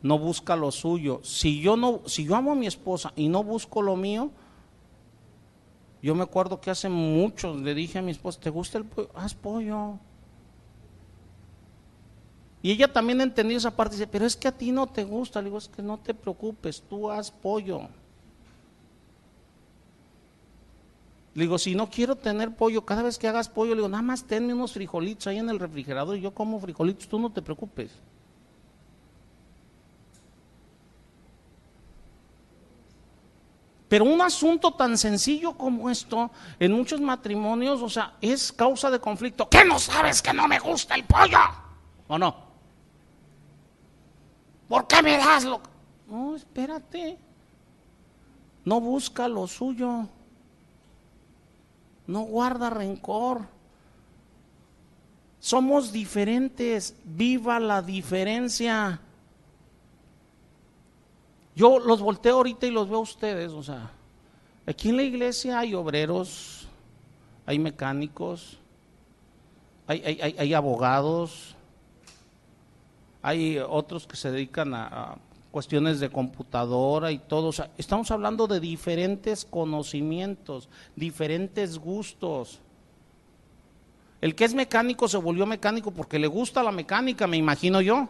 no 0.01 0.17
busca 0.17 0.55
lo 0.55 0.71
suyo. 0.71 1.19
Si 1.23 1.61
yo 1.61 1.77
no, 1.77 2.01
si 2.05 2.25
yo 2.25 2.35
amo 2.35 2.53
a 2.53 2.55
mi 2.55 2.65
esposa 2.65 3.13
y 3.15 3.27
no 3.27 3.43
busco 3.43 3.83
lo 3.83 3.95
mío, 3.95 4.31
yo 6.01 6.15
me 6.15 6.23
acuerdo 6.23 6.61
que 6.61 6.69
hace 6.69 6.89
mucho 6.89 7.55
le 7.55 7.73
dije 7.73 7.99
a 7.99 8.01
mi 8.01 8.11
esposa, 8.11 8.39
¿te 8.39 8.49
gusta 8.49 8.77
el 8.77 8.85
pollo? 8.85 9.09
Haz 9.15 9.33
pollo. 9.33 9.99
Y 12.61 12.71
ella 12.71 12.91
también 12.91 13.21
entendió 13.21 13.57
esa 13.57 13.75
parte, 13.75 13.95
dice, 13.95 14.07
pero 14.07 14.25
es 14.25 14.35
que 14.35 14.47
a 14.47 14.51
ti 14.51 14.71
no 14.71 14.87
te 14.87 15.03
gusta. 15.03 15.41
Le 15.41 15.45
digo, 15.45 15.57
es 15.57 15.67
que 15.67 15.81
no 15.81 15.97
te 15.97 16.13
preocupes, 16.13 16.83
tú 16.89 17.09
haz 17.09 17.31
pollo. 17.31 17.81
Le 21.33 21.43
digo, 21.43 21.57
si 21.57 21.75
no 21.75 21.89
quiero 21.89 22.15
tener 22.15 22.55
pollo, 22.55 22.83
cada 22.83 23.03
vez 23.03 23.17
que 23.17 23.27
hagas 23.27 23.47
pollo, 23.47 23.71
le 23.71 23.77
digo, 23.77 23.89
nada 23.89 24.01
más 24.01 24.23
tenme 24.23 24.53
unos 24.53 24.73
frijolitos 24.73 25.27
ahí 25.27 25.37
en 25.37 25.49
el 25.49 25.59
refrigerador 25.59 26.17
y 26.17 26.21
yo 26.21 26.33
como 26.33 26.59
frijolitos, 26.59 27.07
tú 27.07 27.19
no 27.19 27.31
te 27.31 27.41
preocupes. 27.41 27.91
Pero 33.87 34.03
un 34.03 34.21
asunto 34.21 34.73
tan 34.73 34.97
sencillo 34.97 35.53
como 35.53 35.89
esto, 35.89 36.29
en 36.59 36.73
muchos 36.73 36.99
matrimonios, 36.99 37.81
o 37.81 37.89
sea, 37.89 38.15
es 38.19 38.51
causa 38.51 38.91
de 38.91 38.99
conflicto. 38.99 39.47
¿Qué 39.47 39.63
no 39.63 39.79
sabes 39.79 40.21
que 40.21 40.33
no 40.33 40.47
me 40.47 40.59
gusta 40.59 40.95
el 40.95 41.05
pollo? 41.05 41.39
¿O 42.07 42.17
no? 42.17 42.35
¿Por 44.67 44.87
qué 44.87 45.01
me 45.01 45.17
das 45.17 45.45
lo.? 45.45 45.61
No, 46.09 46.35
espérate. 46.35 47.17
No 48.65 48.81
busca 48.81 49.29
lo 49.29 49.47
suyo. 49.47 50.09
No 52.07 52.21
guarda 52.21 52.69
rencor. 52.69 53.47
Somos 55.39 55.93
diferentes. 55.93 56.93
Viva 57.05 57.59
la 57.61 57.81
diferencia. 57.81 58.99
Yo 61.57 61.79
los 61.79 62.01
volteo 62.01 62.35
ahorita 62.35 62.67
y 62.67 62.71
los 62.71 62.87
veo 62.87 62.99
a 62.99 63.01
ustedes. 63.01 63.51
O 63.51 63.63
sea, 63.63 63.89
aquí 64.67 64.89
en 64.89 64.97
la 64.97 65.01
iglesia 65.01 65.57
hay 65.57 65.73
obreros, 65.73 66.67
hay 67.47 67.57
mecánicos, 67.57 68.59
hay, 69.87 70.03
hay, 70.03 70.35
hay 70.37 70.53
abogados, 70.53 71.55
hay 73.23 73.57
otros 73.57 74.05
que 74.05 74.15
se 74.15 74.29
dedican 74.29 74.75
a, 74.75 75.17
cuestiones 75.49 75.99
de 75.99 76.11
computadora 76.11 77.11
y 77.11 77.17
todo. 77.17 77.49
estamos 77.75 78.11
hablando 78.11 78.45
de 78.45 78.59
diferentes 78.59 79.43
conocimientos, 79.43 80.69
diferentes 80.95 81.79
gustos. 81.79 82.59
El 84.21 84.35
que 84.35 84.45
es 84.45 84.53
mecánico 84.53 85.07
se 85.07 85.17
volvió 85.17 85.47
mecánico 85.47 85.89
porque 85.89 86.19
le 86.19 86.27
gusta 86.27 86.61
la 86.61 86.71
mecánica, 86.71 87.25
me 87.25 87.37
imagino 87.37 87.81
yo. 87.81 88.07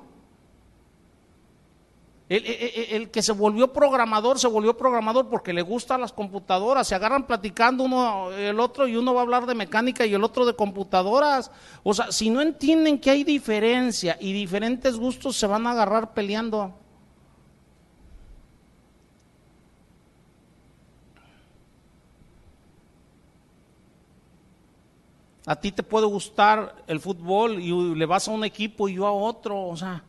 El, 2.30 3.10
que 3.10 3.22
se 3.22 3.32
volvió 3.32 3.72
programador, 3.72 4.38
se 4.38 4.50
volvió 4.50 4.76
programador 4.76 5.30
porque 5.30 5.54
le 5.54 5.62
gustan 5.62 6.02
las 6.02 6.12
computadoras. 6.12 6.86
Se 6.86 6.96
agarran 6.96 7.26
platicando 7.26 7.86
uno 7.86 8.32
el 8.32 8.60
otro 8.60 8.86
y 8.86 8.98
uno 8.98 9.14
va 9.14 9.22
a 9.22 9.24
hablar 9.24 9.46
de 9.46 9.56
mecánica 9.56 10.06
y 10.06 10.14
el 10.14 10.24
otro 10.24 10.46
de 10.46 10.54
computadoras. 10.54 11.52
O 11.84 11.94
sea, 11.94 12.12
si 12.12 12.30
no 12.30 12.42
entienden 12.42 13.00
que 13.00 13.12
hay 13.12 13.24
diferencia 13.24 14.18
y 14.20 14.34
diferentes 14.34 14.98
gustos, 14.98 15.38
se 15.38 15.48
van 15.48 15.68
a 15.68 15.72
agarrar 15.72 16.14
peleando. 16.14 16.74
A 25.46 25.56
ti 25.56 25.72
te 25.72 25.82
puede 25.82 26.06
gustar 26.08 26.84
el 26.88 27.00
fútbol 27.00 27.62
y 27.62 27.96
le 27.96 28.06
vas 28.06 28.28
a 28.28 28.32
un 28.32 28.44
equipo 28.44 28.90
y 28.90 28.96
yo 28.96 29.08
a 29.08 29.14
otro. 29.14 29.66
O 29.66 29.78
sea, 29.78 30.04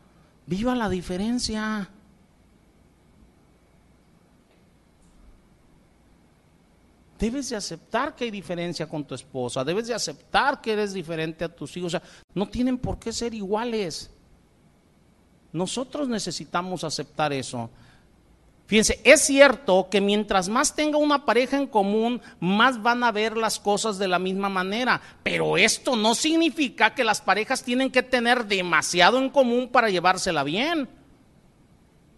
viva 0.45 0.75
la 0.75 0.89
diferencia. 0.89 1.89
Debes 7.19 7.49
de 7.49 7.57
aceptar 7.57 8.15
que 8.15 8.23
hay 8.23 8.31
diferencia 8.31 8.87
con 8.87 9.03
tu 9.03 9.13
esposa, 9.13 9.63
debes 9.63 9.87
de 9.87 9.93
aceptar 9.93 10.61
que 10.61 10.71
eres 10.71 10.93
diferente 10.93 11.43
a 11.43 11.53
tus 11.53 11.75
hijos, 11.75 11.93
o 11.93 11.99
sea, 11.99 12.09
no 12.33 12.47
tienen 12.47 12.77
por 12.77 12.97
qué 12.97 13.11
ser 13.11 13.33
iguales. 13.33 14.09
Nosotros 15.51 16.07
necesitamos 16.07 16.83
aceptar 16.83 17.33
eso. 17.33 17.69
Fíjense, 18.67 19.01
es 19.03 19.21
cierto 19.21 19.87
que 19.89 19.99
mientras 19.99 20.47
más 20.47 20.75
tenga 20.75 20.97
una 20.97 21.25
pareja 21.25 21.57
en 21.57 21.65
común, 21.65 22.21
más 22.39 22.81
van 22.81 23.03
a 23.03 23.11
ver 23.11 23.35
las 23.35 23.59
cosas 23.59 23.97
de 23.97 24.07
la 24.07 24.19
misma 24.19 24.47
manera, 24.47 25.01
pero 25.23 25.57
esto 25.57 25.95
no 25.95 26.13
significa 26.13 26.93
que 26.93 27.03
las 27.03 27.19
parejas 27.19 27.63
tienen 27.63 27.89
que 27.89 28.03
tener 28.03 28.45
demasiado 28.45 29.17
en 29.17 29.31
común 29.31 29.69
para 29.69 29.89
llevársela 29.89 30.43
bien. 30.43 30.87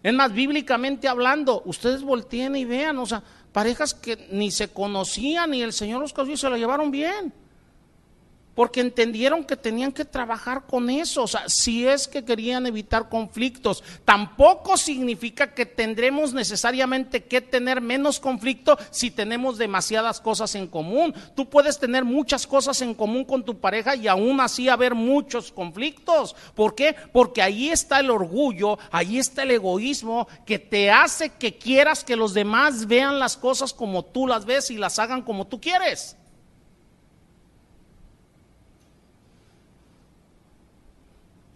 Es 0.02 0.12
más, 0.12 0.32
bíblicamente 0.32 1.08
hablando, 1.08 1.62
ustedes 1.64 2.02
volteen 2.02 2.54
y 2.56 2.64
vean, 2.64 2.98
o 2.98 3.06
sea, 3.06 3.22
parejas 3.52 3.94
que 3.94 4.28
ni 4.30 4.50
se 4.50 4.68
conocían 4.68 5.54
y 5.54 5.62
el 5.62 5.72
Señor 5.72 6.00
los 6.00 6.12
conoció 6.12 6.34
y 6.34 6.38
se 6.38 6.50
la 6.50 6.58
llevaron 6.58 6.90
bien. 6.90 7.32
Porque 8.54 8.80
entendieron 8.80 9.44
que 9.44 9.56
tenían 9.56 9.92
que 9.92 10.04
trabajar 10.04 10.66
con 10.66 10.90
eso, 10.90 11.22
o 11.22 11.26
sea, 11.26 11.48
si 11.48 11.86
es 11.86 12.06
que 12.06 12.24
querían 12.24 12.66
evitar 12.66 13.08
conflictos. 13.08 13.82
Tampoco 14.04 14.76
significa 14.76 15.54
que 15.54 15.64
tendremos 15.64 16.34
necesariamente 16.34 17.24
que 17.24 17.40
tener 17.40 17.80
menos 17.80 18.20
conflicto 18.20 18.78
si 18.90 19.10
tenemos 19.10 19.58
demasiadas 19.58 20.20
cosas 20.20 20.54
en 20.54 20.66
común. 20.66 21.14
Tú 21.34 21.48
puedes 21.48 21.78
tener 21.78 22.04
muchas 22.04 22.46
cosas 22.46 22.82
en 22.82 22.94
común 22.94 23.24
con 23.24 23.44
tu 23.44 23.58
pareja 23.58 23.96
y 23.96 24.08
aún 24.08 24.40
así 24.40 24.68
haber 24.68 24.94
muchos 24.94 25.50
conflictos. 25.50 26.36
¿Por 26.54 26.74
qué? 26.74 26.94
Porque 27.12 27.42
ahí 27.42 27.70
está 27.70 28.00
el 28.00 28.10
orgullo, 28.10 28.78
ahí 28.90 29.18
está 29.18 29.44
el 29.44 29.52
egoísmo 29.52 30.28
que 30.44 30.58
te 30.58 30.90
hace 30.90 31.30
que 31.30 31.56
quieras 31.56 32.04
que 32.04 32.16
los 32.16 32.34
demás 32.34 32.86
vean 32.86 33.18
las 33.18 33.36
cosas 33.36 33.72
como 33.72 34.04
tú 34.04 34.26
las 34.26 34.44
ves 34.44 34.70
y 34.70 34.76
las 34.76 34.98
hagan 34.98 35.22
como 35.22 35.46
tú 35.46 35.60
quieres. 35.60 36.16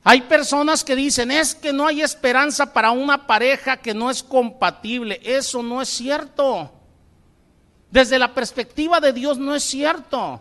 Hay 0.08 0.20
personas 0.20 0.84
que 0.84 0.94
dicen, 0.94 1.32
es 1.32 1.56
que 1.56 1.72
no 1.72 1.84
hay 1.84 2.00
esperanza 2.00 2.72
para 2.72 2.92
una 2.92 3.26
pareja 3.26 3.78
que 3.78 3.92
no 3.92 4.08
es 4.08 4.22
compatible. 4.22 5.20
Eso 5.24 5.64
no 5.64 5.82
es 5.82 5.88
cierto. 5.88 6.70
Desde 7.90 8.16
la 8.16 8.32
perspectiva 8.32 9.00
de 9.00 9.12
Dios 9.12 9.36
no 9.36 9.52
es 9.52 9.64
cierto. 9.64 10.40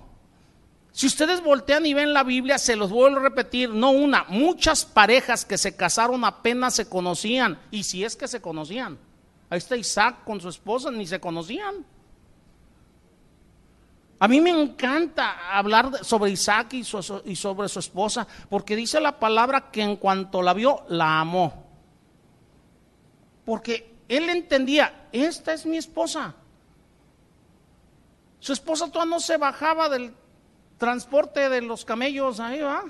Si 0.92 1.08
ustedes 1.08 1.42
voltean 1.42 1.84
y 1.88 1.96
ven 1.96 2.14
la 2.14 2.22
Biblia, 2.22 2.60
se 2.60 2.76
los 2.76 2.92
vuelvo 2.92 3.18
a 3.18 3.24
repetir, 3.24 3.72
no 3.72 3.90
una, 3.90 4.26
muchas 4.30 4.86
parejas 4.86 5.46
que 5.46 5.58
se 5.58 5.76
casaron 5.76 6.24
apenas 6.26 6.76
se 6.76 6.88
conocían, 6.88 7.60
y 7.72 7.82
si 7.86 8.04
es 8.04 8.16
que 8.16 8.28
se 8.28 8.42
conocían. 8.42 9.00
Ahí 9.50 9.58
está 9.58 9.76
Isaac 9.76 10.24
con 10.26 10.40
su 10.40 10.50
esposa, 10.50 10.92
ni 10.92 11.08
se 11.08 11.20
conocían. 11.20 11.84
A 14.18 14.28
mí 14.28 14.40
me 14.40 14.50
encanta 14.50 15.58
hablar 15.58 16.04
sobre 16.04 16.32
Isaac 16.32 16.74
y, 16.74 16.84
sobre 16.84 17.70
su 17.70 17.80
esposa, 17.80 18.26
porque 18.50 18.76
dice 18.76 19.00
la 19.02 19.20
palabra 19.20 19.70
que 19.72 19.82
en 19.82 19.98
cuanto 19.98 20.42
la 20.42 20.54
vio, 20.54 20.86
la 20.88 21.20
amó. 21.20 21.66
Porque 23.44 23.96
él 24.08 24.30
entendía, 24.30 25.08
esta 25.12 25.54
es 25.54 25.66
mi 25.66 25.78
esposa. 25.78 26.34
Su 28.40 28.54
esposa 28.54 28.88
todavía 28.88 29.16
no 29.16 29.20
se 29.20 29.38
bajaba 29.38 29.90
del 29.90 30.14
transporte 30.78 31.50
de 31.50 31.62
los 31.62 31.84
camellos 31.84 32.40
ahí, 32.40 32.62
¿va? 32.62 32.84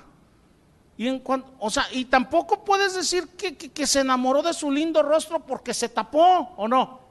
Y 0.96 1.08
en 1.08 1.18
cuanto, 1.18 1.52
o 1.58 1.70
sea, 1.70 1.86
y 1.92 2.06
tampoco 2.06 2.64
puedes 2.64 2.94
decir 2.94 3.28
que 3.28 3.86
se 3.86 4.00
enamoró 4.00 4.42
de 4.42 4.54
su 4.54 4.70
lindo 4.70 5.02
rostro 5.02 5.40
porque 5.40 5.74
se 5.74 5.88
tapó, 5.88 6.54
¿o 6.56 6.68
no? 6.68 7.05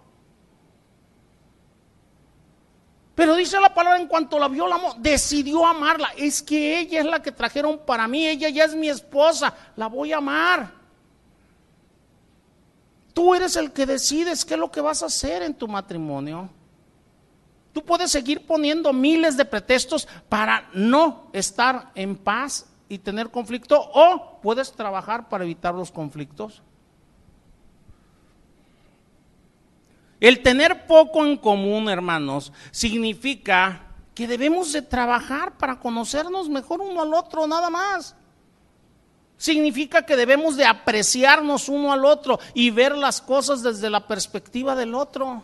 Pero 3.16 3.36
dice 3.36 3.59
la 3.61 3.74
palabra, 3.74 3.99
en 3.99 4.07
cuanto 4.07 4.38
la 4.38 4.49
vio, 4.49 4.68
la 4.68 4.76
amó, 4.76 4.93
decidió 4.99 5.66
amarla. 5.66 6.09
Es 6.18 6.43
que 6.43 6.80
ella 6.80 6.99
es 6.99 7.05
la 7.05 7.22
que 7.22 7.32
trajeron 7.32 7.80
para 7.86 8.07
mí, 8.09 8.28
ella 8.28 8.49
ya 8.49 8.66
es 8.66 8.76
mi 8.76 8.89
esposa, 8.89 9.53
la 9.78 9.88
voy 9.88 10.11
a 10.11 10.18
amar. 10.18 10.74
Tú 13.13 13.34
eres 13.34 13.55
el 13.55 13.72
que 13.72 13.86
decides 13.86 14.43
qué 14.43 14.55
es 14.55 14.59
lo 14.59 14.70
que 14.70 14.82
vas 14.82 15.01
a 15.01 15.05
hacer 15.05 15.41
en 15.41 15.53
tu 15.53 15.70
matrimonio. 15.70 16.49
Tú 17.72 17.84
puedes 17.84 18.11
seguir 18.11 18.45
poniendo 18.45 18.91
miles 18.91 19.38
de 19.38 19.45
pretextos 19.45 20.07
para 20.28 20.70
no 20.74 21.30
estar 21.32 21.91
en 21.95 22.18
paz 22.18 22.68
y 22.89 22.97
tener 22.97 23.32
conflicto 23.32 23.82
o 23.93 24.39
puedes 24.41 24.74
trabajar 24.74 25.30
para 25.30 25.45
evitar 25.45 25.74
los 25.74 25.91
conflictos. 25.91 26.61
El 30.20 30.41
tener 30.41 30.88
poco 30.88 31.26
en 31.26 31.38
común, 31.38 31.89
hermanos, 31.89 32.51
significa 32.72 33.82
que 34.13 34.28
debemos 34.28 34.72
de 34.72 34.82
trabajar 34.82 35.57
para 35.57 35.80
conocernos 35.80 36.49
mejor 36.49 36.82
uno 36.82 37.01
al 37.01 37.13
otro, 37.13 37.45
nada 37.45 37.70
más. 37.70 38.16
Significa 39.38 40.05
que 40.05 40.16
debemos 40.16 40.55
de 40.55 40.66
apreciarnos 40.66 41.68
uno 41.68 41.91
al 41.91 42.05
otro 42.05 42.39
y 42.53 42.70
ver 42.70 42.95
las 42.97 43.22
cosas 43.22 43.61
desde 43.61 43.89
la 43.89 44.07
perspectiva 44.07 44.76
del 44.76 44.95
otro. 44.95 45.43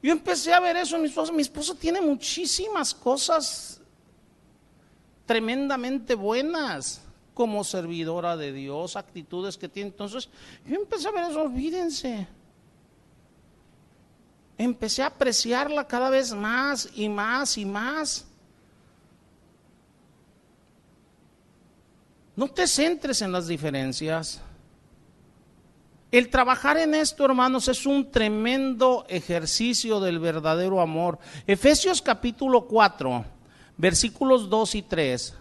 Yo 0.00 0.12
empecé 0.12 0.52
a 0.52 0.60
ver 0.60 0.76
eso 0.76 0.94
en 0.94 1.02
mi 1.02 1.08
esposa. 1.08 1.32
Mi 1.32 1.42
esposa 1.42 1.74
tiene 1.74 2.00
muchísimas 2.00 2.94
cosas 2.94 3.80
tremendamente 5.26 6.14
buenas 6.14 7.02
como 7.32 7.64
servidora 7.64 8.36
de 8.36 8.52
Dios, 8.52 8.94
actitudes 8.94 9.58
que 9.58 9.68
tiene. 9.68 9.90
Entonces, 9.90 10.28
yo 10.64 10.76
empecé 10.76 11.08
a 11.08 11.10
ver 11.10 11.30
eso, 11.30 11.42
olvídense. 11.42 12.28
Empecé 14.56 15.02
a 15.02 15.06
apreciarla 15.06 15.86
cada 15.86 16.10
vez 16.10 16.32
más 16.32 16.88
y 16.94 17.08
más 17.08 17.58
y 17.58 17.64
más. 17.64 18.26
No 22.36 22.48
te 22.48 22.66
centres 22.66 23.22
en 23.22 23.32
las 23.32 23.46
diferencias. 23.46 24.40
El 26.10 26.30
trabajar 26.30 26.76
en 26.76 26.94
esto, 26.94 27.24
hermanos, 27.24 27.66
es 27.66 27.86
un 27.86 28.08
tremendo 28.10 29.04
ejercicio 29.08 29.98
del 29.98 30.20
verdadero 30.20 30.80
amor. 30.80 31.18
Efesios 31.46 32.00
capítulo 32.00 32.66
4, 32.66 33.24
versículos 33.76 34.48
2 34.48 34.74
y 34.76 34.82
3. 34.82 35.34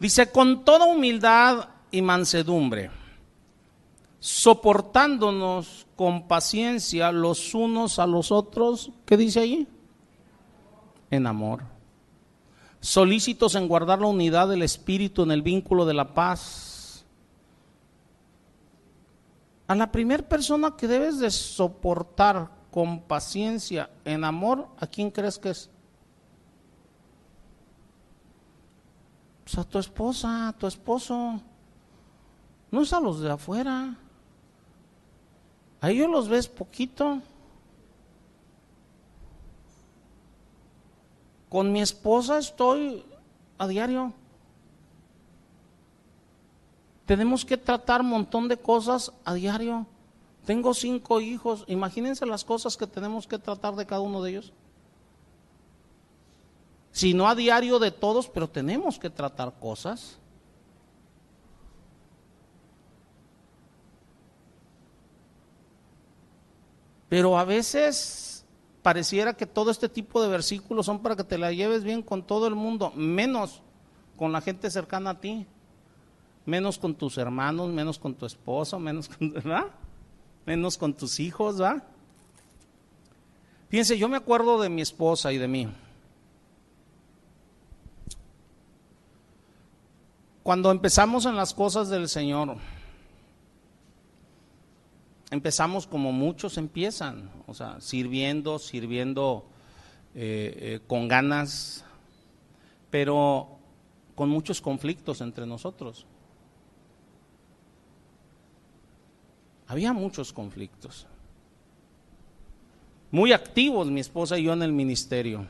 Dice, 0.00 0.32
con 0.32 0.64
toda 0.64 0.86
humildad 0.86 1.68
y 1.90 2.00
mansedumbre, 2.00 2.90
soportándonos 4.18 5.86
con 5.94 6.26
paciencia 6.26 7.12
los 7.12 7.54
unos 7.54 7.98
a 7.98 8.06
los 8.06 8.32
otros, 8.32 8.92
¿qué 9.04 9.18
dice 9.18 9.40
allí? 9.40 9.68
En 11.10 11.26
amor. 11.26 11.64
Solícitos 12.80 13.54
en 13.56 13.68
guardar 13.68 14.00
la 14.00 14.06
unidad 14.06 14.48
del 14.48 14.62
Espíritu 14.62 15.22
en 15.22 15.32
el 15.32 15.42
vínculo 15.42 15.84
de 15.84 15.92
la 15.92 16.14
paz. 16.14 17.04
A 19.66 19.74
la 19.74 19.92
primera 19.92 20.26
persona 20.26 20.76
que 20.78 20.88
debes 20.88 21.18
de 21.18 21.30
soportar 21.30 22.50
con 22.70 23.00
paciencia 23.02 23.90
en 24.06 24.24
amor, 24.24 24.68
¿a 24.78 24.86
quién 24.86 25.10
crees 25.10 25.38
que 25.38 25.50
es? 25.50 25.68
Pues, 29.50 29.66
a 29.66 29.68
tu 29.68 29.78
esposa, 29.80 30.48
a 30.48 30.52
tu 30.52 30.68
esposo. 30.68 31.40
No 32.70 32.82
es 32.82 32.92
a 32.92 33.00
los 33.00 33.20
de 33.20 33.32
afuera. 33.32 33.96
A 35.80 35.90
ellos 35.90 36.08
los 36.08 36.28
ves 36.28 36.46
poquito. 36.46 37.20
Con 41.48 41.72
mi 41.72 41.80
esposa 41.80 42.38
estoy 42.38 43.04
a 43.58 43.66
diario. 43.66 44.12
Tenemos 47.06 47.44
que 47.44 47.56
tratar 47.56 48.02
un 48.02 48.10
montón 48.10 48.46
de 48.46 48.56
cosas 48.56 49.12
a 49.24 49.34
diario. 49.34 49.84
Tengo 50.46 50.74
cinco 50.74 51.20
hijos. 51.20 51.64
Imagínense 51.66 52.24
las 52.24 52.44
cosas 52.44 52.76
que 52.76 52.86
tenemos 52.86 53.26
que 53.26 53.38
tratar 53.38 53.74
de 53.74 53.84
cada 53.84 54.00
uno 54.00 54.22
de 54.22 54.30
ellos 54.30 54.52
si 56.92 57.14
no 57.14 57.28
a 57.28 57.34
diario 57.34 57.78
de 57.78 57.90
todos, 57.90 58.28
pero 58.28 58.48
tenemos 58.48 58.98
que 58.98 59.10
tratar 59.10 59.58
cosas. 59.58 60.18
Pero 67.08 67.36
a 67.38 67.44
veces 67.44 68.44
pareciera 68.82 69.34
que 69.34 69.46
todo 69.46 69.70
este 69.70 69.88
tipo 69.88 70.22
de 70.22 70.28
versículos 70.28 70.86
son 70.86 71.00
para 71.00 71.16
que 71.16 71.24
te 71.24 71.38
la 71.38 71.52
lleves 71.52 71.84
bien 71.84 72.02
con 72.02 72.22
todo 72.22 72.46
el 72.46 72.54
mundo, 72.54 72.92
menos 72.94 73.62
con 74.16 74.32
la 74.32 74.40
gente 74.40 74.70
cercana 74.70 75.10
a 75.10 75.20
ti, 75.20 75.46
menos 76.46 76.78
con 76.78 76.94
tus 76.94 77.18
hermanos, 77.18 77.68
menos 77.68 77.98
con 77.98 78.14
tu 78.14 78.26
esposo, 78.26 78.78
menos 78.78 79.08
con, 79.08 79.32
¿verdad? 79.32 79.66
Menos 80.46 80.78
con 80.78 80.94
tus 80.94 81.20
hijos, 81.20 81.60
¿va? 81.60 81.82
Fíjense, 83.68 83.98
yo 83.98 84.08
me 84.08 84.16
acuerdo 84.16 84.60
de 84.60 84.68
mi 84.68 84.80
esposa 84.82 85.32
y 85.32 85.38
de 85.38 85.48
mí. 85.48 85.68
Cuando 90.50 90.72
empezamos 90.72 91.26
en 91.26 91.36
las 91.36 91.54
cosas 91.54 91.90
del 91.90 92.08
Señor, 92.08 92.56
empezamos 95.30 95.86
como 95.86 96.10
muchos 96.10 96.58
empiezan, 96.58 97.30
o 97.46 97.54
sea, 97.54 97.80
sirviendo, 97.80 98.58
sirviendo 98.58 99.44
eh, 100.12 100.56
eh, 100.56 100.80
con 100.88 101.06
ganas, 101.06 101.84
pero 102.90 103.60
con 104.16 104.28
muchos 104.28 104.60
conflictos 104.60 105.20
entre 105.20 105.46
nosotros. 105.46 106.04
Había 109.68 109.92
muchos 109.92 110.32
conflictos. 110.32 111.06
Muy 113.12 113.32
activos 113.32 113.88
mi 113.88 114.00
esposa 114.00 114.36
y 114.36 114.42
yo 114.42 114.52
en 114.52 114.64
el 114.64 114.72
ministerio. 114.72 115.46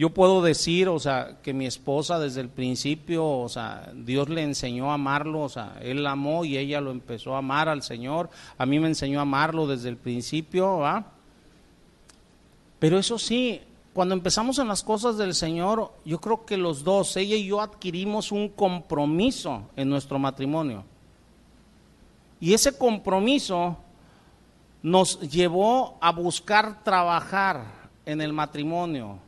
Yo 0.00 0.08
puedo 0.08 0.40
decir, 0.40 0.88
o 0.88 0.98
sea, 0.98 1.36
que 1.42 1.52
mi 1.52 1.66
esposa 1.66 2.18
desde 2.18 2.40
el 2.40 2.48
principio, 2.48 3.28
o 3.28 3.50
sea, 3.50 3.92
Dios 3.94 4.30
le 4.30 4.42
enseñó 4.42 4.90
a 4.90 4.94
amarlo, 4.94 5.42
o 5.42 5.48
sea, 5.50 5.76
él 5.82 6.04
la 6.04 6.12
amó 6.12 6.46
y 6.46 6.56
ella 6.56 6.80
lo 6.80 6.90
empezó 6.90 7.34
a 7.34 7.40
amar 7.40 7.68
al 7.68 7.82
Señor. 7.82 8.30
A 8.56 8.64
mí 8.64 8.80
me 8.80 8.88
enseñó 8.88 9.18
a 9.18 9.22
amarlo 9.28 9.66
desde 9.66 9.90
el 9.90 9.98
principio, 9.98 10.78
¿va? 10.78 11.04
Pero 12.78 12.98
eso 12.98 13.18
sí, 13.18 13.60
cuando 13.92 14.14
empezamos 14.14 14.58
en 14.58 14.68
las 14.68 14.82
cosas 14.82 15.18
del 15.18 15.34
Señor, 15.34 15.92
yo 16.06 16.18
creo 16.18 16.46
que 16.46 16.56
los 16.56 16.82
dos, 16.82 17.14
ella 17.18 17.36
y 17.36 17.44
yo 17.44 17.60
adquirimos 17.60 18.32
un 18.32 18.48
compromiso 18.48 19.64
en 19.76 19.90
nuestro 19.90 20.18
matrimonio. 20.18 20.82
Y 22.40 22.54
ese 22.54 22.74
compromiso 22.78 23.76
nos 24.82 25.20
llevó 25.20 25.98
a 26.00 26.10
buscar 26.10 26.82
trabajar 26.82 27.66
en 28.06 28.22
el 28.22 28.32
matrimonio, 28.32 29.18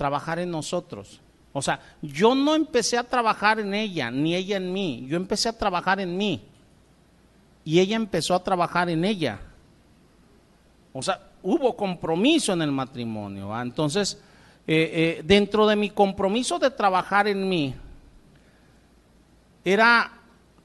trabajar 0.00 0.38
en 0.38 0.50
nosotros. 0.50 1.20
O 1.52 1.60
sea, 1.60 1.78
yo 2.00 2.34
no 2.34 2.54
empecé 2.54 2.96
a 2.96 3.04
trabajar 3.04 3.60
en 3.60 3.74
ella, 3.74 4.10
ni 4.10 4.34
ella 4.34 4.56
en 4.56 4.72
mí, 4.72 5.04
yo 5.06 5.18
empecé 5.18 5.50
a 5.50 5.58
trabajar 5.58 6.00
en 6.00 6.16
mí. 6.16 6.40
Y 7.66 7.80
ella 7.80 7.96
empezó 7.96 8.34
a 8.34 8.42
trabajar 8.42 8.88
en 8.88 9.04
ella. 9.04 9.38
O 10.94 11.02
sea, 11.02 11.20
hubo 11.42 11.76
compromiso 11.76 12.54
en 12.54 12.62
el 12.62 12.72
matrimonio. 12.72 13.54
Entonces, 13.60 14.18
eh, 14.66 15.18
eh, 15.18 15.22
dentro 15.22 15.66
de 15.66 15.76
mi 15.76 15.90
compromiso 15.90 16.58
de 16.58 16.70
trabajar 16.70 17.28
en 17.28 17.46
mí, 17.46 17.74
era 19.62 20.12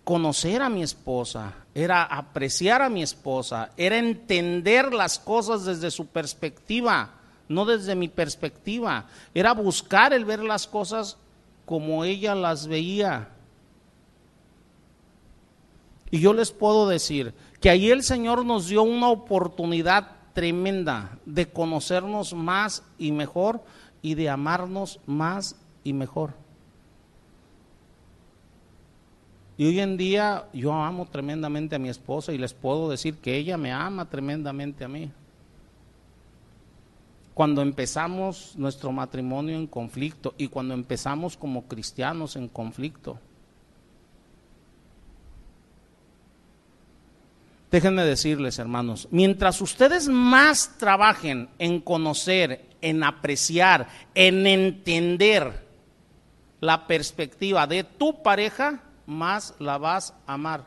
conocer 0.06 0.62
a 0.62 0.70
mi 0.70 0.82
esposa, 0.82 1.56
era 1.74 2.04
apreciar 2.04 2.82
a 2.82 2.88
mi 2.88 3.04
esposa, 3.04 3.72
era 3.76 3.98
entender 3.98 4.94
las 4.94 5.20
cosas 5.20 5.66
desde 5.66 5.92
su 5.92 6.08
perspectiva 6.08 7.15
no 7.48 7.66
desde 7.66 7.96
mi 7.96 8.08
perspectiva. 8.08 9.08
Era 9.34 9.54
buscar 9.54 10.14
el 10.14 10.26
ver 10.26 10.44
las 10.44 10.68
cosas 10.68 11.18
como 11.66 12.04
ella 12.04 12.36
las 12.36 12.68
veía. 12.68 13.30
Y 16.12 16.20
yo 16.20 16.34
les 16.34 16.52
puedo 16.52 16.88
decir 16.88 17.34
que 17.60 17.70
ahí 17.70 17.90
el 17.90 18.04
Señor 18.04 18.46
nos 18.46 18.68
dio 18.68 18.84
una 18.84 19.10
oportunidad 19.10 20.12
tremenda 20.34 21.18
de 21.26 21.48
conocernos 21.48 22.34
más 22.34 22.84
y 22.98 23.12
mejor 23.12 23.62
y 24.02 24.16
de 24.16 24.30
amarnos 24.30 25.00
más 25.06 25.56
y 25.84 25.94
mejor. 25.94 26.34
Y 29.58 29.66
hoy 29.68 29.80
en 29.80 29.96
día 29.96 30.48
yo 30.54 30.74
amo 30.74 31.08
tremendamente 31.08 31.76
a 31.76 31.80
mi 31.80 31.90
esposa 31.90 32.34
y 32.34 32.38
les 32.38 32.54
puedo 32.54 32.90
decir 32.90 33.16
que 33.18 33.38
ella 33.38 33.58
me 33.58 33.72
ama 33.72 34.10
tremendamente 34.10 34.84
a 34.84 34.90
mí 34.90 35.12
cuando 37.36 37.62
empezamos 37.62 38.54
nuestro 38.56 38.94
matrimonio 38.94 39.58
en 39.58 39.68
conflicto 39.68 40.34
y 40.38 40.48
cuando 40.48 40.74
empezamos 40.74 41.36
como 41.36 41.66
cristianos 41.68 42.38
en 42.38 42.48
conflicto. 42.48 43.20
Déjenme 47.70 48.06
decirles, 48.06 48.58
hermanos, 48.58 49.10
mientras 49.12 49.60
ustedes 49.60 50.08
más 50.08 50.78
trabajen 50.78 51.50
en 51.60 51.82
conocer, 51.82 52.70
en 52.80 53.04
apreciar, 53.04 53.90
en 54.14 54.48
entender 54.48 55.62
la 56.62 56.88
perspectiva 56.88 57.68
de 57.68 57.84
tu 57.84 58.24
pareja, 58.24 58.82
más 59.06 59.54
la 59.60 59.78
vas 59.78 60.14
a 60.26 60.36
amar. 60.36 60.64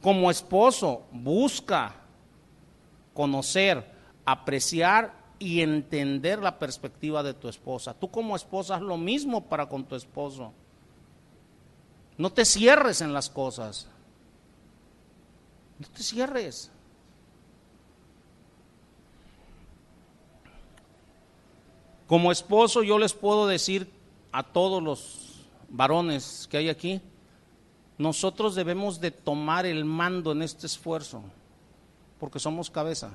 Como 0.00 0.28
esposo, 0.28 1.06
busca 1.12 1.94
conocer, 3.12 3.93
apreciar 4.24 5.14
y 5.38 5.60
entender 5.60 6.40
la 6.40 6.58
perspectiva 6.58 7.22
de 7.22 7.34
tu 7.34 7.48
esposa. 7.48 7.94
Tú 7.94 8.10
como 8.10 8.36
esposa 8.36 8.76
haz 8.76 8.82
lo 8.82 8.96
mismo 8.96 9.44
para 9.44 9.68
con 9.68 9.84
tu 9.84 9.94
esposo. 9.94 10.52
No 12.16 12.30
te 12.30 12.44
cierres 12.44 13.00
en 13.00 13.12
las 13.12 13.28
cosas. 13.28 13.88
No 15.78 15.88
te 15.88 16.02
cierres. 16.02 16.70
Como 22.06 22.30
esposo 22.30 22.82
yo 22.82 22.98
les 22.98 23.12
puedo 23.12 23.46
decir 23.46 23.90
a 24.30 24.42
todos 24.42 24.82
los 24.82 25.46
varones 25.68 26.46
que 26.50 26.58
hay 26.58 26.68
aquí, 26.68 27.00
nosotros 27.98 28.54
debemos 28.54 29.00
de 29.00 29.10
tomar 29.10 29.66
el 29.66 29.84
mando 29.84 30.32
en 30.32 30.42
este 30.42 30.66
esfuerzo, 30.66 31.22
porque 32.18 32.38
somos 32.38 32.70
cabeza. 32.70 33.10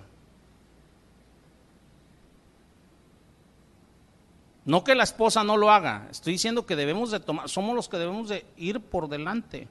No 4.70 4.84
que 4.84 4.94
la 4.94 5.04
esposa 5.04 5.44
no 5.44 5.58
lo 5.58 5.72
haga, 5.72 6.08
estoy 6.12 6.34
diciendo 6.34 6.68
que 6.68 6.76
debemos 6.76 7.10
de 7.10 7.20
tomar, 7.20 7.50
somos 7.50 7.76
los 7.76 7.90
que 7.90 7.98
debemos 7.98 8.30
de 8.30 8.46
ir 8.56 8.80
por 8.80 9.10
delante. 9.10 9.68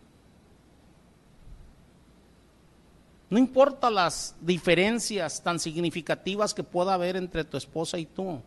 No 3.31 3.39
importa 3.39 3.91
las 3.91 4.35
diferencias 4.41 5.41
tan 5.41 5.61
significativas 5.61 6.53
que 6.53 6.65
pueda 6.65 6.95
haber 6.95 7.15
entre 7.15 7.45
tu 7.45 7.57
esposa 7.57 7.97
y 7.97 8.07
tú. 8.07 8.41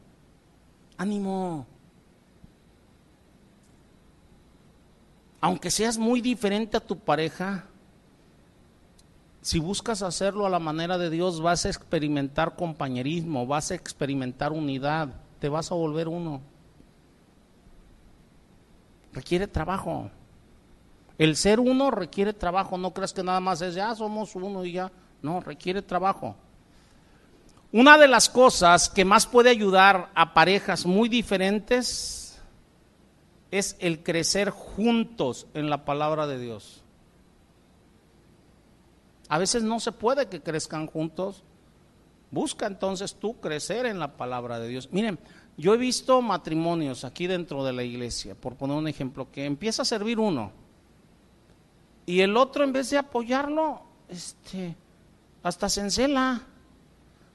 Ánimo. 0.98 1.66
Aunque 5.40 5.72
seas 5.72 5.98
muy 5.98 6.20
diferente 6.20 6.76
a 6.76 6.86
tu 6.86 7.00
pareja, 7.00 7.64
si 9.42 9.58
buscas 9.58 10.02
hacerlo 10.02 10.46
a 10.46 10.50
la 10.50 10.60
manera 10.60 10.98
de 10.98 11.10
Dios, 11.10 11.40
vas 11.40 11.66
a 11.66 11.70
experimentar 11.70 12.58
compañerismo, 12.58 13.48
vas 13.48 13.72
a 13.72 13.76
experimentar 13.76 14.52
unidad, 14.52 15.21
te 15.42 15.50
vas 15.50 15.72
a 15.72 15.76
volver 15.76 16.08
uno. 16.08 16.40
Requiere 19.12 19.48
trabajo. 19.48 20.12
El 21.18 21.36
ser 21.36 21.60
uno 21.60 21.90
requiere 21.90 22.32
trabajo, 22.32 22.78
no 22.78 22.94
creas 22.94 23.12
que 23.12 23.24
nada 23.24 23.40
más 23.40 23.60
es 23.62 23.74
ya 23.74 23.94
somos 23.96 24.36
uno 24.36 24.64
y 24.64 24.74
ya, 24.74 24.92
no, 25.24 25.40
requiere 25.40 25.82
trabajo. 25.82 26.36
Una 27.72 27.98
de 27.98 28.08
las 28.08 28.30
cosas 28.30 28.88
que 28.88 29.04
más 29.04 29.26
puede 29.26 29.50
ayudar 29.50 30.12
a 30.14 30.34
parejas 30.36 30.86
muy 30.86 31.10
diferentes 31.10 32.40
es 33.50 33.76
el 33.80 34.04
crecer 34.04 34.52
juntos 34.52 35.48
en 35.56 35.72
la 35.72 35.86
palabra 35.86 36.28
de 36.28 36.38
Dios. 36.38 36.84
A 39.28 39.40
veces 39.40 39.64
no 39.64 39.80
se 39.80 39.92
puede 39.92 40.28
que 40.28 40.42
crezcan 40.42 40.86
juntos. 40.86 41.44
Busca 42.32 42.66
entonces 42.66 43.16
tú 43.16 43.40
crecer 43.40 43.86
en 43.86 44.00
la 44.00 44.16
palabra 44.18 44.60
de 44.60 44.70
Dios. 44.70 44.90
Miren, 44.92 45.20
yo 45.58 45.74
he 45.74 45.78
visto 45.78 46.22
matrimonios 46.22 47.04
aquí 47.04 47.28
dentro 47.28 47.64
de 47.64 47.74
la 47.74 47.84
iglesia, 47.84 48.36
por 48.36 48.56
poner 48.56 48.78
un 48.78 48.88
ejemplo, 48.88 49.30
que 49.32 49.46
empieza 49.46 49.82
a 49.82 49.86
servir 49.86 50.18
uno 50.18 50.52
y 52.06 52.22
el 52.22 52.36
otro 52.36 52.64
en 52.64 52.74
vez 52.74 52.90
de 52.90 52.98
apoyarlo, 52.98 53.82
este, 54.10 54.76
hasta 55.44 55.70
se 55.70 55.82
encela. 55.82 56.42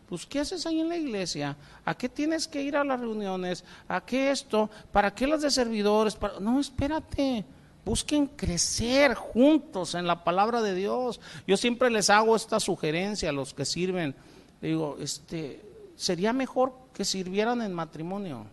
Pues, 0.09 0.27
¿qué 0.27 0.41
haces 0.41 0.67
ahí 0.67 0.81
en 0.81 0.89
la 0.89 0.97
iglesia? 0.97 1.57
¿A 1.85 1.95
qué 1.95 2.09
tienes 2.09 2.47
que 2.47 2.63
ir 2.63 2.77
a 2.77 2.85
las 2.85 3.01
reuniones? 3.01 3.65
¿A 3.89 4.05
qué 4.05 4.31
esto? 4.31 4.71
¿Para 4.93 5.15
qué 5.15 5.27
las 5.27 5.43
de 5.43 5.51
servidores? 5.51 6.19
No, 6.41 6.61
espérate. 6.61 7.45
Busquen 7.85 8.27
crecer 8.27 9.15
juntos 9.15 9.95
en 9.95 10.07
la 10.07 10.25
palabra 10.25 10.61
de 10.61 10.75
Dios. 10.75 11.21
Yo 11.47 11.57
siempre 11.57 11.89
les 11.89 12.11
hago 12.11 12.37
esta 12.37 12.61
sugerencia 12.61 13.31
a 13.31 13.33
los 13.33 13.55
que 13.55 13.65
sirven. 13.65 14.15
Digo, 14.61 14.97
este, 15.01 15.63
sería 15.97 16.33
mejor 16.33 16.73
que 16.93 17.05
sirvieran 17.05 17.63
en 17.63 17.75
matrimonio, 17.75 18.47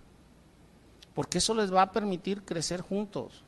porque 1.14 1.38
eso 1.38 1.54
les 1.54 1.74
va 1.74 1.84
a 1.84 1.92
permitir 1.92 2.44
crecer 2.44 2.82
juntos. 2.82 3.44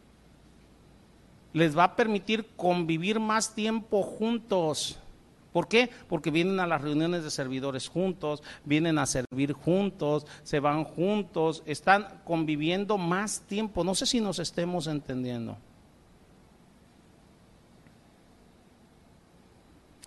Les 1.54 1.78
va 1.78 1.86
a 1.86 1.96
permitir 1.96 2.48
convivir 2.56 3.20
más 3.20 3.54
tiempo 3.56 4.04
juntos 4.04 5.00
¿Por 5.56 5.70
qué? 5.70 5.90
Porque 6.10 6.32
vienen 6.32 6.60
a 6.60 6.68
las 6.68 6.82
reuniones 6.82 7.24
de 7.24 7.32
servidores 7.32 7.88
juntos, 7.88 8.44
vienen 8.66 8.98
a 8.98 9.06
servir 9.06 9.54
juntos, 9.54 10.28
se 10.44 10.60
van 10.60 10.84
juntos, 10.84 11.64
están 11.66 12.08
conviviendo 12.26 12.98
más 12.98 13.40
tiempo. 13.40 13.86
No 13.86 13.96
sé 13.96 14.06
si 14.06 14.20
nos 14.20 14.40
estemos 14.40 14.86
entendiendo. 14.88 15.58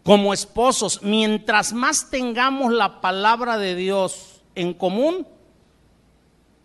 Como 0.09 0.33
esposos, 0.33 1.03
mientras 1.03 1.75
más 1.75 2.09
tengamos 2.09 2.73
la 2.73 3.03
palabra 3.03 3.59
de 3.59 3.75
Dios 3.75 4.41
en 4.55 4.73
común, 4.73 5.27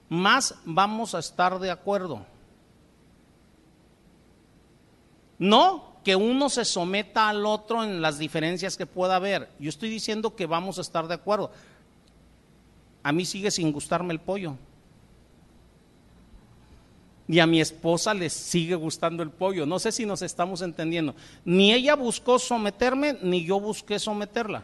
más 0.07 0.55
vamos 0.63 1.13
a 1.13 1.19
estar 1.19 1.59
de 1.59 1.69
acuerdo. 1.69 2.25
No 5.39 5.91
que 6.05 6.15
uno 6.15 6.47
se 6.47 6.63
someta 6.63 7.27
al 7.27 7.45
otro 7.45 7.83
en 7.83 8.01
las 8.01 8.17
diferencias 8.17 8.77
que 8.77 8.85
pueda 8.85 9.17
haber. 9.17 9.49
Yo 9.59 9.67
estoy 9.67 9.89
diciendo 9.89 10.37
que 10.37 10.45
vamos 10.45 10.77
a 10.77 10.81
estar 10.81 11.09
de 11.09 11.15
acuerdo. 11.15 11.51
A 13.03 13.11
mí 13.11 13.25
sigue 13.25 13.51
sin 13.51 13.73
gustarme 13.73 14.13
el 14.13 14.21
pollo. 14.21 14.55
Y 17.27 17.39
a 17.39 17.47
mi 17.47 17.61
esposa 17.61 18.13
le 18.13 18.29
sigue 18.29 18.75
gustando 18.75 19.23
el 19.23 19.29
pollo. 19.31 19.65
No 19.65 19.79
sé 19.79 19.91
si 19.91 20.05
nos 20.05 20.21
estamos 20.21 20.61
entendiendo. 20.61 21.15
Ni 21.45 21.73
ella 21.73 21.95
buscó 21.95 22.37
someterme, 22.37 23.17
ni 23.21 23.45
yo 23.45 23.59
busqué 23.59 23.97
someterla. 23.97 24.63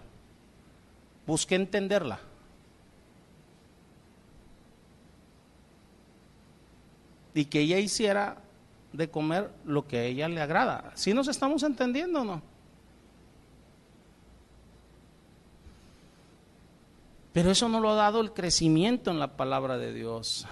Busqué 1.26 1.56
entenderla. 1.56 2.20
Y 7.34 7.46
que 7.46 7.62
ella 7.62 7.80
hiciera 7.80 8.42
de 8.92 9.10
comer 9.10 9.52
lo 9.66 9.88
que 9.88 9.98
a 9.98 10.04
ella 10.04 10.28
le 10.28 10.42
agrada. 10.42 10.92
¿Sí 10.96 11.14
nos 11.14 11.28
estamos 11.28 11.64
entendiendo 11.64 12.22
o 12.22 12.26
no? 12.26 12.42
Pero 17.32 17.52
eso 17.52 17.70
no 17.70 17.80
lo 17.80 17.92
ha 17.92 17.96
dado 17.96 18.20
el 18.20 18.34
crecimiento 18.34 19.12
en 19.12 19.20
la 19.20 19.38
palabra 19.38 19.78
de 19.78 19.94
Dios. 19.94 20.46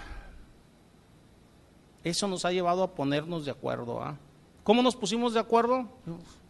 Eso 2.09 2.27
nos 2.27 2.45
ha 2.45 2.51
llevado 2.51 2.83
a 2.83 2.91
ponernos 2.93 3.45
de 3.45 3.51
acuerdo. 3.51 4.01
¿ah? 4.01 4.17
¿Cómo 4.63 4.81
nos 4.81 4.95
pusimos 4.95 5.33
de 5.33 5.39
acuerdo? 5.39 5.87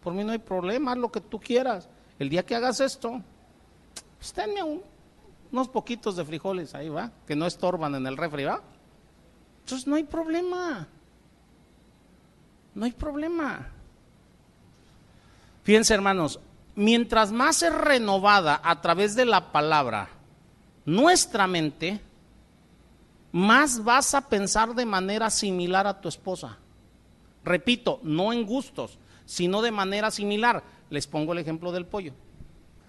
Por 0.02 0.12
mí 0.12 0.24
no 0.24 0.32
hay 0.32 0.38
problema, 0.38 0.92
haz 0.92 0.98
lo 0.98 1.12
que 1.12 1.20
tú 1.20 1.40
quieras. 1.40 1.88
El 2.18 2.28
día 2.28 2.44
que 2.44 2.54
hagas 2.54 2.80
esto, 2.80 3.20
pues 4.18 4.32
tenme 4.32 4.60
unos 5.52 5.68
poquitos 5.68 6.16
de 6.16 6.24
frijoles 6.24 6.74
ahí, 6.74 6.88
va, 6.88 7.12
que 7.26 7.36
no 7.36 7.46
estorban 7.46 7.94
en 7.94 8.06
el 8.06 8.16
refri, 8.16 8.44
va. 8.44 8.62
Entonces 9.60 9.86
no 9.86 9.96
hay 9.96 10.04
problema 10.04 10.88
no 12.78 12.84
hay 12.84 12.92
problema. 12.92 13.66
Fíjense 15.64 15.92
hermanos, 15.94 16.40
mientras 16.76 17.32
más 17.32 17.62
es 17.62 17.74
renovada 17.74 18.60
a 18.62 18.80
través 18.80 19.16
de 19.16 19.24
la 19.24 19.52
palabra 19.52 20.08
nuestra 20.84 21.46
mente, 21.46 22.00
más 23.32 23.84
vas 23.84 24.14
a 24.14 24.28
pensar 24.28 24.74
de 24.74 24.86
manera 24.86 25.30
similar 25.30 25.86
a 25.86 26.00
tu 26.00 26.08
esposa. 26.08 26.58
Repito, 27.44 28.00
no 28.02 28.32
en 28.32 28.46
gustos, 28.46 28.98
sino 29.24 29.62
de 29.62 29.70
manera 29.70 30.10
similar. 30.10 30.62
Les 30.90 31.06
pongo 31.06 31.32
el 31.32 31.38
ejemplo 31.38 31.72
del 31.72 31.86
pollo. 31.86 32.12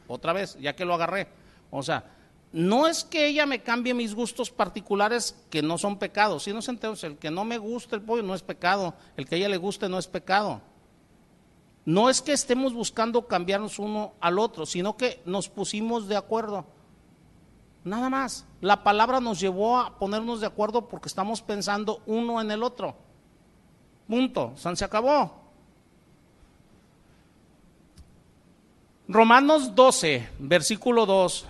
Otra 0.08 0.34
vez, 0.34 0.58
ya 0.60 0.76
que 0.76 0.86
lo 0.86 0.94
agarré. 0.94 1.28
O 1.70 1.84
sea, 1.84 2.04
no 2.52 2.88
es 2.88 3.04
que 3.04 3.28
ella 3.28 3.46
me 3.46 3.62
cambie 3.62 3.94
mis 3.94 4.16
gustos 4.16 4.50
particulares 4.50 5.36
que 5.50 5.62
no 5.62 5.78
son 5.78 6.00
pecados. 6.00 6.44
Si 6.44 6.54
no 6.54 6.62
se 6.62 6.72
el 7.06 7.18
que 7.18 7.30
no 7.30 7.46
me 7.46 7.58
gusta 7.58 7.96
el 7.96 8.02
pollo 8.02 8.24
no 8.24 8.34
es 8.34 8.42
pecado, 8.42 8.96
el 9.18 9.28
que 9.28 9.36
a 9.36 9.38
ella 9.38 9.50
le 9.50 9.58
guste 9.58 9.88
no 9.88 10.00
es 10.00 10.08
pecado. 10.08 10.62
No 11.86 12.10
es 12.10 12.22
que 12.22 12.34
estemos 12.34 12.74
buscando 12.74 13.28
cambiarnos 13.28 13.80
uno 13.80 14.14
al 14.20 14.40
otro, 14.40 14.66
sino 14.66 14.98
que 14.98 15.22
nos 15.26 15.50
pusimos 15.50 16.08
de 16.08 16.18
acuerdo. 16.18 16.66
Nada 17.90 18.10
más. 18.10 18.46
La 18.62 18.84
palabra 18.84 19.20
nos 19.20 19.40
llevó 19.40 19.80
a 19.80 19.98
ponernos 19.98 20.42
de 20.42 20.48
acuerdo 20.48 20.88
porque 20.88 21.08
estamos 21.08 21.42
pensando 21.42 22.04
uno 22.06 22.40
en 22.40 22.52
el 22.52 22.62
otro. 22.62 22.96
Punto. 24.08 24.54
Se 24.56 24.86
acabó. 24.86 25.40
Romanos 29.08 29.74
12, 29.74 30.30
versículo 30.38 31.08
2. 31.08 31.48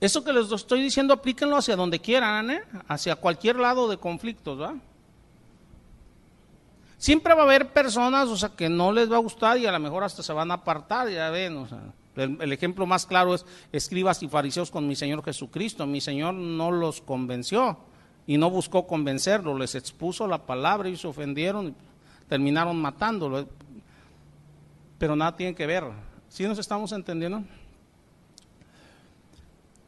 Eso 0.00 0.22
que 0.22 0.32
les 0.32 0.50
estoy 0.52 0.82
diciendo, 0.82 1.14
aplíquenlo 1.14 1.56
hacia 1.56 1.74
donde 1.74 1.98
quieran, 2.00 2.50
¿eh? 2.50 2.62
hacia 2.86 3.16
cualquier 3.16 3.56
lado 3.56 3.88
de 3.88 3.96
conflictos, 3.96 4.60
¿va? 4.60 4.76
Siempre 6.98 7.34
va 7.34 7.42
a 7.42 7.44
haber 7.44 7.72
personas, 7.72 8.28
o 8.28 8.36
sea, 8.36 8.50
que 8.50 8.68
no 8.68 8.92
les 8.92 9.10
va 9.10 9.16
a 9.16 9.20
gustar 9.20 9.58
y 9.58 9.66
a 9.66 9.72
lo 9.72 9.78
mejor 9.78 10.02
hasta 10.04 10.22
se 10.22 10.32
van 10.32 10.50
a 10.50 10.54
apartar, 10.54 11.08
ya 11.08 11.30
ven, 11.30 11.56
o 11.56 11.66
sea, 11.66 11.80
el, 12.18 12.52
ejemplo 12.52 12.86
más 12.86 13.06
claro 13.06 13.34
es 13.34 13.46
escribas 13.72 14.22
y 14.22 14.28
fariseos 14.28 14.70
con 14.70 14.86
mi 14.86 14.96
Señor 14.96 15.24
Jesucristo. 15.24 15.86
Mi 15.86 16.00
Señor 16.00 16.34
no 16.34 16.70
los 16.72 17.00
convenció 17.00 17.78
y 18.26 18.36
no 18.36 18.50
buscó 18.50 18.86
convencerlos, 18.86 19.58
les 19.58 19.74
expuso 19.74 20.26
la 20.26 20.38
palabra 20.38 20.88
y 20.88 20.96
se 20.96 21.06
ofendieron 21.06 21.68
y 21.68 21.74
terminaron 22.28 22.80
matándolo. 22.80 23.48
Pero 24.98 25.14
nada 25.14 25.36
tiene 25.36 25.54
que 25.54 25.66
ver. 25.66 25.84
¿Sí 26.28 26.44
nos 26.44 26.58
estamos 26.58 26.92
entendiendo? 26.92 27.44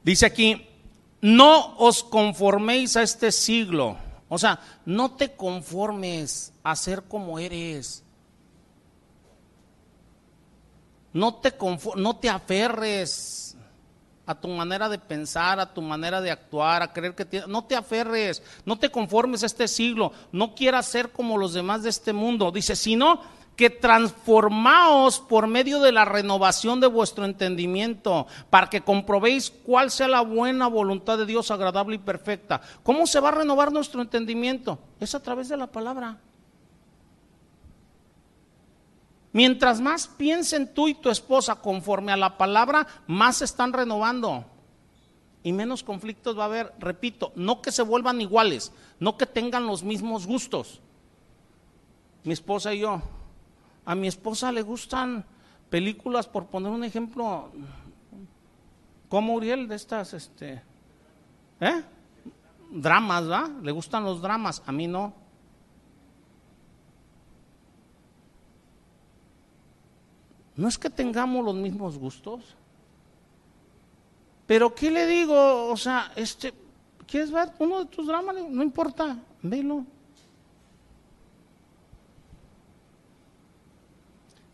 Dice 0.03 0.27
aquí, 0.27 0.67
no 1.21 1.77
os 1.77 2.03
conforméis 2.03 2.97
a 2.97 3.03
este 3.03 3.33
siglo. 3.33 3.97
O 4.29 4.39
sea, 4.39 4.61
no 4.87 5.13
te 5.13 5.33
conformes 5.33 6.53
a 6.63 6.77
ser 6.77 7.03
como 7.03 7.39
eres. 7.39 8.05
No 11.13 11.35
te, 11.35 11.53
no 11.97 12.17
te 12.17 12.31
aferres 12.31 13.57
a 14.25 14.35
tu 14.37 14.47
manera 14.47 14.89
de 14.89 14.99
pensar, 14.99 15.59
a 15.59 15.75
tu 15.75 15.83
manera 15.83 16.21
de 16.21 16.31
actuar, 16.31 16.83
a 16.83 16.93
creer 16.93 17.17
que 17.17 17.43
no 17.49 17.65
te 17.65 17.75
aferres, 17.75 18.45
no 18.65 18.79
te 18.79 18.89
conformes 18.89 19.43
a 19.43 19.47
este 19.47 19.67
siglo, 19.67 20.13
no 20.31 20.55
quieras 20.55 20.87
ser 20.87 21.11
como 21.11 21.37
los 21.37 21.53
demás 21.53 21.83
de 21.83 21.91
este 21.91 22.13
mundo. 22.13 22.53
Dice, 22.53 22.77
sino 22.77 23.21
que 23.61 23.69
transformaos 23.69 25.21
por 25.21 25.47
medio 25.47 25.81
de 25.81 25.93
la 25.93 26.07
renovación 26.07 26.81
de 26.81 26.87
vuestro 26.87 27.27
entendimiento, 27.27 28.27
para 28.49 28.71
que 28.71 28.81
comprobéis 28.81 29.51
cuál 29.51 29.91
sea 29.91 30.09
la 30.09 30.23
buena 30.23 30.67
voluntad 30.67 31.19
de 31.19 31.27
Dios 31.27 31.51
agradable 31.51 31.97
y 31.97 31.99
perfecta. 31.99 32.63
¿Cómo 32.83 33.07
se 33.07 33.21
va 33.21 33.29
a 33.29 33.33
renovar 33.33 33.71
nuestro 33.71 34.01
entendimiento? 34.01 34.79
Es 34.99 35.15
a 35.15 35.23
través 35.23 35.51
de 35.51 35.59
la 35.59 35.67
palabra. 35.67 36.17
Mientras 39.35 39.79
más 39.79 40.07
piensen 40.07 40.73
tú 40.73 40.89
y 40.89 40.95
tu 40.95 41.11
esposa 41.11 41.57
conforme 41.57 42.13
a 42.13 42.17
la 42.17 42.39
palabra, 42.39 42.87
más 43.07 43.37
se 43.37 43.45
están 43.45 43.75
renovando 43.75 44.47
y 45.43 45.53
menos 45.53 45.83
conflictos 45.83 46.39
va 46.39 46.45
a 46.45 46.47
haber. 46.47 46.73
Repito, 46.79 47.31
no 47.35 47.61
que 47.61 47.73
se 47.73 47.83
vuelvan 47.83 48.23
iguales, 48.23 48.73
no 48.99 49.19
que 49.19 49.27
tengan 49.27 49.67
los 49.67 49.83
mismos 49.83 50.27
gustos. 50.27 50.81
Mi 52.25 52.33
esposa 52.33 52.73
y 52.73 52.79
yo, 52.79 53.03
a 53.85 53.95
mi 53.95 54.09
esposa 54.09 54.53
le 54.53 54.63
gustan 54.63 55.25
películas, 55.69 56.27
por 56.27 56.47
poner 56.47 56.71
un 56.71 56.85
ejemplo, 56.85 57.51
como 59.09 59.35
Uriel 59.35 59.69
de 59.69 59.77
estas, 59.77 60.15
este, 60.15 60.63
¿eh? 61.61 61.83
Dramas, 62.71 63.31
¿va? 63.31 63.51
Le 63.63 63.73
gustan 63.73 64.05
los 64.05 64.23
dramas, 64.23 64.63
a 64.67 64.73
mí 64.73 64.87
no. 64.87 65.13
No 70.57 70.69
es 70.69 70.79
que 70.79 70.91
tengamos 70.91 71.45
los 71.45 71.55
mismos 71.55 71.99
gustos. 71.99 72.55
Pero 74.47 74.75
¿qué 74.75 74.91
le 74.91 75.07
digo? 75.07 75.71
O 75.71 75.77
sea, 75.77 76.13
este, 76.17 76.53
¿quieres 77.07 77.31
ver 77.31 77.51
uno 77.59 77.81
de 77.81 77.87
tus 77.87 78.07
dramas? 78.07 78.37
No 78.51 78.63
importa, 78.63 79.17
velo. 79.43 79.85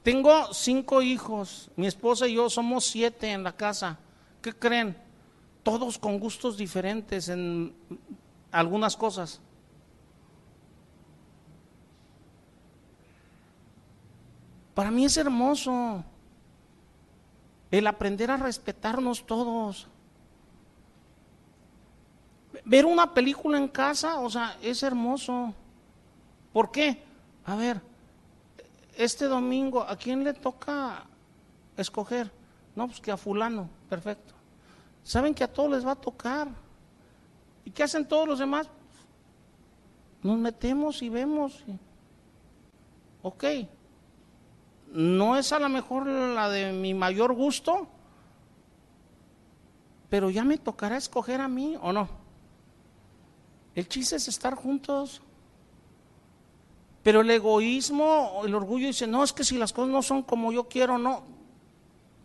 Tengo 0.07 0.54
cinco 0.54 1.02
hijos, 1.02 1.68
mi 1.74 1.88
esposa 1.88 2.28
y 2.28 2.34
yo 2.34 2.48
somos 2.48 2.84
siete 2.86 3.32
en 3.32 3.42
la 3.42 3.57
casa. 3.57 3.98
¿Qué 4.40 4.52
creen? 4.52 4.96
Todos 5.64 5.98
con 5.98 6.20
gustos 6.20 6.57
diferentes 6.57 7.28
en 7.28 7.74
algunas 8.52 8.96
cosas. 8.96 9.40
Para 14.74 14.92
mí 14.92 15.04
es 15.04 15.16
hermoso 15.16 16.04
el 17.72 17.84
aprender 17.88 18.30
a 18.30 18.36
respetarnos 18.36 19.26
todos. 19.26 19.88
Ver 22.64 22.86
una 22.86 23.12
película 23.12 23.59
en 23.59 23.66
casa, 23.66 24.20
o 24.20 24.30
sea, 24.30 24.57
es 24.62 24.84
hermoso. 24.84 25.52
¿Por 26.52 26.70
qué? 26.70 27.02
A 27.44 27.57
ver, 27.57 27.82
este 28.97 29.26
domingo, 29.26 29.82
¿a 29.82 29.97
quién 29.97 30.24
le 30.24 30.34
toca 30.34 31.05
escoger? 31.76 32.30
No, 32.74 32.86
pues 32.86 33.01
que 33.01 33.11
a 33.11 33.16
fulano, 33.16 33.68
perfecto. 33.88 34.34
Saben 35.03 35.34
que 35.34 35.44
a 35.44 35.53
todos 35.53 35.70
les 35.70 35.86
va 35.86 35.92
a 35.92 35.97
tocar. 35.97 36.49
¿Y 37.64 37.70
qué 37.70 37.82
hacen 37.82 38.07
todos 38.07 38.26
los 38.26 38.38
demás? 38.38 38.68
Nos 40.22 40.38
metemos 40.38 41.03
y 41.03 41.09
vemos. 41.09 41.64
Ok, 43.22 43.44
no 44.92 45.36
es 45.36 45.53
a 45.53 45.59
lo 45.59 45.68
mejor 45.68 46.07
la 46.07 46.49
de 46.49 46.72
mi 46.72 46.94
mayor 46.94 47.32
gusto, 47.34 47.88
pero 50.09 50.30
ya 50.30 50.44
me 50.44 50.59
tocará 50.59 50.97
escoger 50.97 51.40
a 51.40 51.49
mí 51.49 51.76
o 51.80 51.92
no. 51.92 52.09
El 53.74 53.88
chiste 53.88 54.16
es 54.16 54.28
estar 54.28 54.55
juntos. 54.55 55.20
Pero 57.07 57.20
el 57.20 57.30
egoísmo, 57.30 58.42
el 58.44 58.52
orgullo 58.52 58.88
dice, 58.88 59.07
no, 59.07 59.22
es 59.22 59.32
que 59.32 59.44
si 59.44 59.57
las 59.57 59.72
cosas 59.72 59.92
no 59.92 60.02
son 60.02 60.24
como 60.24 60.50
yo 60.50 60.64
quiero, 60.64 60.98
no. 60.98 61.22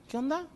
¿Qué 0.07 0.17
onda? 0.17 0.47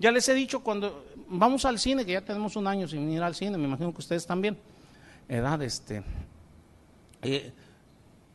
Ya 0.00 0.10
les 0.10 0.28
he 0.28 0.34
dicho 0.34 0.58
cuando 0.58 1.06
vamos 1.28 1.64
al 1.64 1.78
cine, 1.78 2.04
que 2.04 2.10
ya 2.10 2.24
tenemos 2.24 2.56
un 2.56 2.66
año 2.66 2.88
sin 2.88 3.08
ir 3.12 3.22
al 3.22 3.36
cine, 3.36 3.56
me 3.58 3.68
imagino 3.68 3.92
que 3.92 4.00
ustedes 4.00 4.26
también. 4.26 4.58
Edad, 5.28 5.62
este. 5.62 6.02
Eh, 7.22 7.52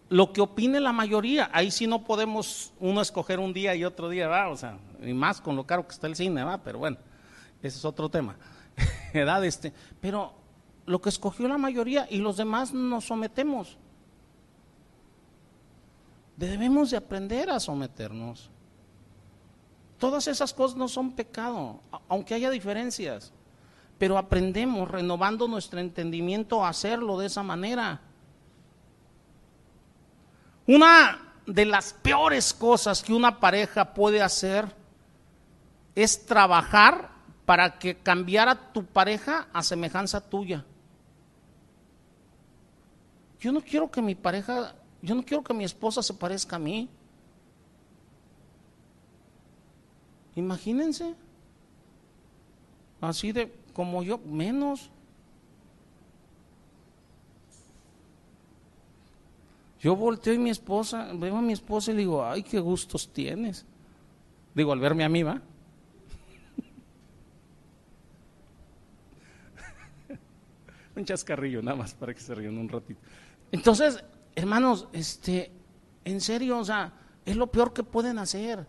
lo 0.07 0.32
que 0.32 0.39
opine 0.39 0.80
la 0.80 0.93
mayoría, 0.93 1.49
ahí 1.51 1.70
sí 1.70 1.86
no 1.86 2.05
podemos 2.05 2.72
uno 2.80 3.01
escoger 3.01 3.41
un 3.41 3.51
día 3.51 3.76
y 3.76 3.84
otro 3.84 4.07
día, 4.07 4.30
va, 4.30 4.47
o 4.47 4.55
sea, 4.55 4.78
y 5.03 5.12
más 5.12 5.41
con 5.41 5.57
lo 5.57 5.66
caro 5.66 5.86
que 5.86 5.91
está 5.91 6.07
el 6.07 6.16
cine, 6.16 6.45
va, 6.45 6.60
pero 6.60 6.80
bueno, 6.80 6.95
ese 7.62 7.78
es 7.78 7.84
otro 7.84 8.07
tema. 8.07 8.38
Edad, 9.14 9.43
este, 9.43 9.74
pero 9.99 10.39
lo 10.90 11.00
que 11.00 11.10
escogió 11.10 11.48
la 11.48 11.60
mayoría 11.60 12.08
y 12.10 12.18
los 12.18 12.36
demás 12.36 12.74
nos 12.74 13.06
sometemos. 13.06 13.78
Debemos 16.36 16.90
de 16.90 16.98
aprender 16.98 17.52
a 17.52 17.60
someternos. 17.60 18.50
Todas 20.00 20.28
esas 20.28 20.52
cosas 20.52 20.76
no 20.76 20.88
son 20.88 21.12
pecado, 21.12 21.80
aunque 22.08 22.34
haya 22.34 22.50
diferencias, 22.50 23.32
pero 24.00 24.18
aprendemos 24.18 24.90
renovando 24.90 25.48
nuestro 25.48 25.80
entendimiento 25.80 26.66
a 26.66 26.70
hacerlo 26.70 27.20
de 27.20 27.28
esa 27.28 27.44
manera. 27.44 28.02
Una 30.66 31.36
de 31.46 31.66
las 31.66 31.94
peores 31.94 32.52
cosas 32.52 33.04
que 33.04 33.14
una 33.14 33.40
pareja 33.40 33.94
puede 33.94 34.24
hacer 34.24 34.76
es 35.94 36.26
trabajar 36.26 37.12
para 37.46 37.78
que 37.78 37.96
cambiara 37.98 38.74
tu 38.74 38.86
pareja 38.86 39.50
a 39.54 39.62
semejanza 39.62 40.20
tuya. 40.28 40.66
Yo 43.40 43.52
no 43.52 43.62
quiero 43.62 43.90
que 43.90 44.02
mi 44.02 44.16
pareja, 44.16 44.76
yo 45.02 45.16
no 45.16 45.24
quiero 45.24 45.44
que 45.44 45.54
mi 45.54 45.64
esposa 45.64 46.04
se 46.04 46.14
parezca 46.14 46.58
a 46.58 46.60
mí. 46.60 46.90
Imagínense. 50.36 51.16
Así 53.02 53.32
de 53.32 53.52
como 53.74 54.04
yo, 54.04 54.18
menos. 54.18 54.90
Yo 59.80 59.96
volteo 59.96 60.34
y 60.34 60.38
mi 60.38 60.50
esposa, 60.50 61.14
veo 61.14 61.38
a 61.38 61.42
mi 61.42 61.54
esposa 61.54 61.92
y 61.92 61.94
le 61.94 62.00
digo, 62.02 62.26
ay, 62.26 62.44
qué 62.44 62.60
gustos 62.60 63.08
tienes. 63.14 63.66
Digo, 64.54 64.74
al 64.74 64.82
verme 64.82 65.06
a 65.06 65.10
mí, 65.10 65.24
¿va? 65.24 65.42
un 70.98 71.06
chascarrillo 71.06 71.62
nada 71.62 71.78
más 71.78 71.94
para 71.94 72.14
que 72.14 72.20
se 72.20 72.36
rían 72.36 72.58
un 72.58 72.68
ratito. 72.68 73.00
Entonces, 73.52 74.04
hermanos, 74.36 74.88
este, 74.93 75.52
en 76.06 76.22
serio, 76.22 76.60
o 76.60 76.66
sea, 76.66 76.93
es 77.26 77.36
lo 77.36 77.47
peor 77.47 77.74
que 77.74 77.84
pueden 77.84 78.20
hacer. 78.20 78.68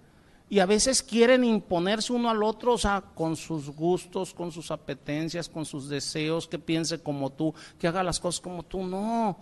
Y 0.49 0.59
a 0.59 0.67
veces 0.67 1.03
quieren 1.03 1.45
imponerse 1.45 2.13
uno 2.13 2.29
al 2.29 2.43
otro, 2.43 2.73
o 2.73 2.79
sea, 2.79 3.01
con 3.15 3.37
sus 3.37 3.71
gustos, 3.71 4.35
con 4.35 4.51
sus 4.51 4.73
apetencias, 4.73 5.49
con 5.49 5.65
sus 5.65 5.89
deseos, 5.89 6.49
que 6.49 6.59
piense 6.59 7.01
como 7.01 7.31
tú, 7.31 7.55
que 7.79 7.87
haga 7.87 8.03
las 8.03 8.19
cosas 8.19 8.41
como 8.41 8.65
tú. 8.65 8.83
No, 8.83 9.39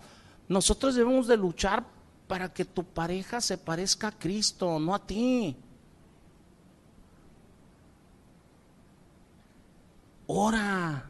nosotros 0.47 0.93
debemos 0.93 1.25
de 1.25 1.35
luchar 1.35 1.83
para 2.27 2.53
que 2.53 2.63
tu 2.63 2.83
pareja 2.83 3.41
se 3.41 3.57
parezca 3.57 4.09
a 4.09 4.11
Cristo, 4.11 4.79
no 4.79 4.93
a 4.93 5.05
ti. 5.05 5.57
Ora, 10.27 11.09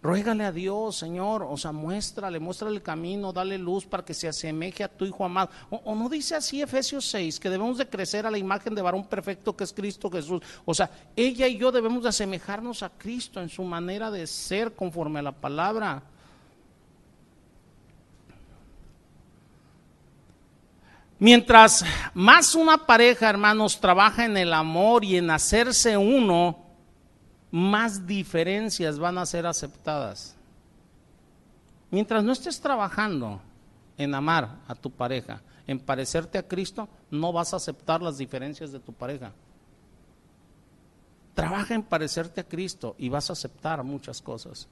Ruégale 0.00 0.44
a 0.44 0.52
Dios, 0.52 0.96
Señor, 0.96 1.42
o 1.42 1.56
sea, 1.56 1.72
muéstrale, 1.72 2.38
muéstrale 2.38 2.76
el 2.76 2.82
camino, 2.82 3.32
dale 3.32 3.58
luz 3.58 3.84
para 3.84 4.04
que 4.04 4.14
se 4.14 4.28
asemeje 4.28 4.84
a 4.84 4.88
tu 4.88 5.04
Hijo 5.04 5.24
amado. 5.24 5.50
O, 5.70 5.92
no 5.96 6.08
dice 6.08 6.36
así 6.36 6.62
Efesios 6.62 7.04
6, 7.06 7.40
que 7.40 7.50
debemos 7.50 7.78
de 7.78 7.88
crecer 7.88 8.24
a 8.24 8.30
la 8.30 8.38
imagen 8.38 8.76
de 8.76 8.82
varón 8.82 9.04
perfecto 9.06 9.56
que 9.56 9.64
es 9.64 9.72
Cristo 9.72 10.08
Jesús. 10.08 10.40
O 10.64 10.72
sea, 10.72 10.88
ella 11.16 11.48
y 11.48 11.58
yo 11.58 11.72
debemos 11.72 12.04
de 12.04 12.10
asemejarnos 12.10 12.84
a 12.84 12.90
Cristo 12.90 13.40
en 13.40 13.48
su 13.48 13.64
manera 13.64 14.08
de 14.12 14.28
ser 14.28 14.72
conforme 14.72 15.18
a 15.18 15.22
la 15.22 15.32
palabra. 15.32 16.00
Mientras 21.18 21.84
más 22.14 22.54
una 22.54 22.86
pareja, 22.86 23.28
hermanos, 23.28 23.80
trabaja 23.80 24.24
en 24.24 24.36
el 24.36 24.52
amor 24.52 25.04
y 25.04 25.16
en 25.16 25.30
hacerse 25.30 25.96
uno, 25.96 26.67
más 27.50 28.06
diferencias 28.06 28.98
van 28.98 29.18
a 29.18 29.26
ser 29.26 29.46
aceptadas. 29.46 30.36
Mientras 31.90 32.22
no 32.22 32.32
estés 32.32 32.60
trabajando 32.60 33.40
en 33.96 34.14
amar 34.14 34.58
a 34.68 34.74
tu 34.74 34.90
pareja, 34.90 35.40
en 35.66 35.78
parecerte 35.78 36.38
a 36.38 36.46
Cristo, 36.46 36.88
no 37.10 37.32
vas 37.32 37.52
a 37.52 37.56
aceptar 37.56 38.02
las 38.02 38.18
diferencias 38.18 38.72
de 38.72 38.80
tu 38.80 38.92
pareja. 38.92 39.32
trabaja 41.34 41.74
en 41.74 41.84
parecerte 41.84 42.40
a 42.40 42.44
Cristo 42.44 42.96
y 42.98 43.08
vas 43.08 43.30
a 43.30 43.32
aceptar 43.32 43.84
muchas 43.84 44.20
cosas. 44.20 44.66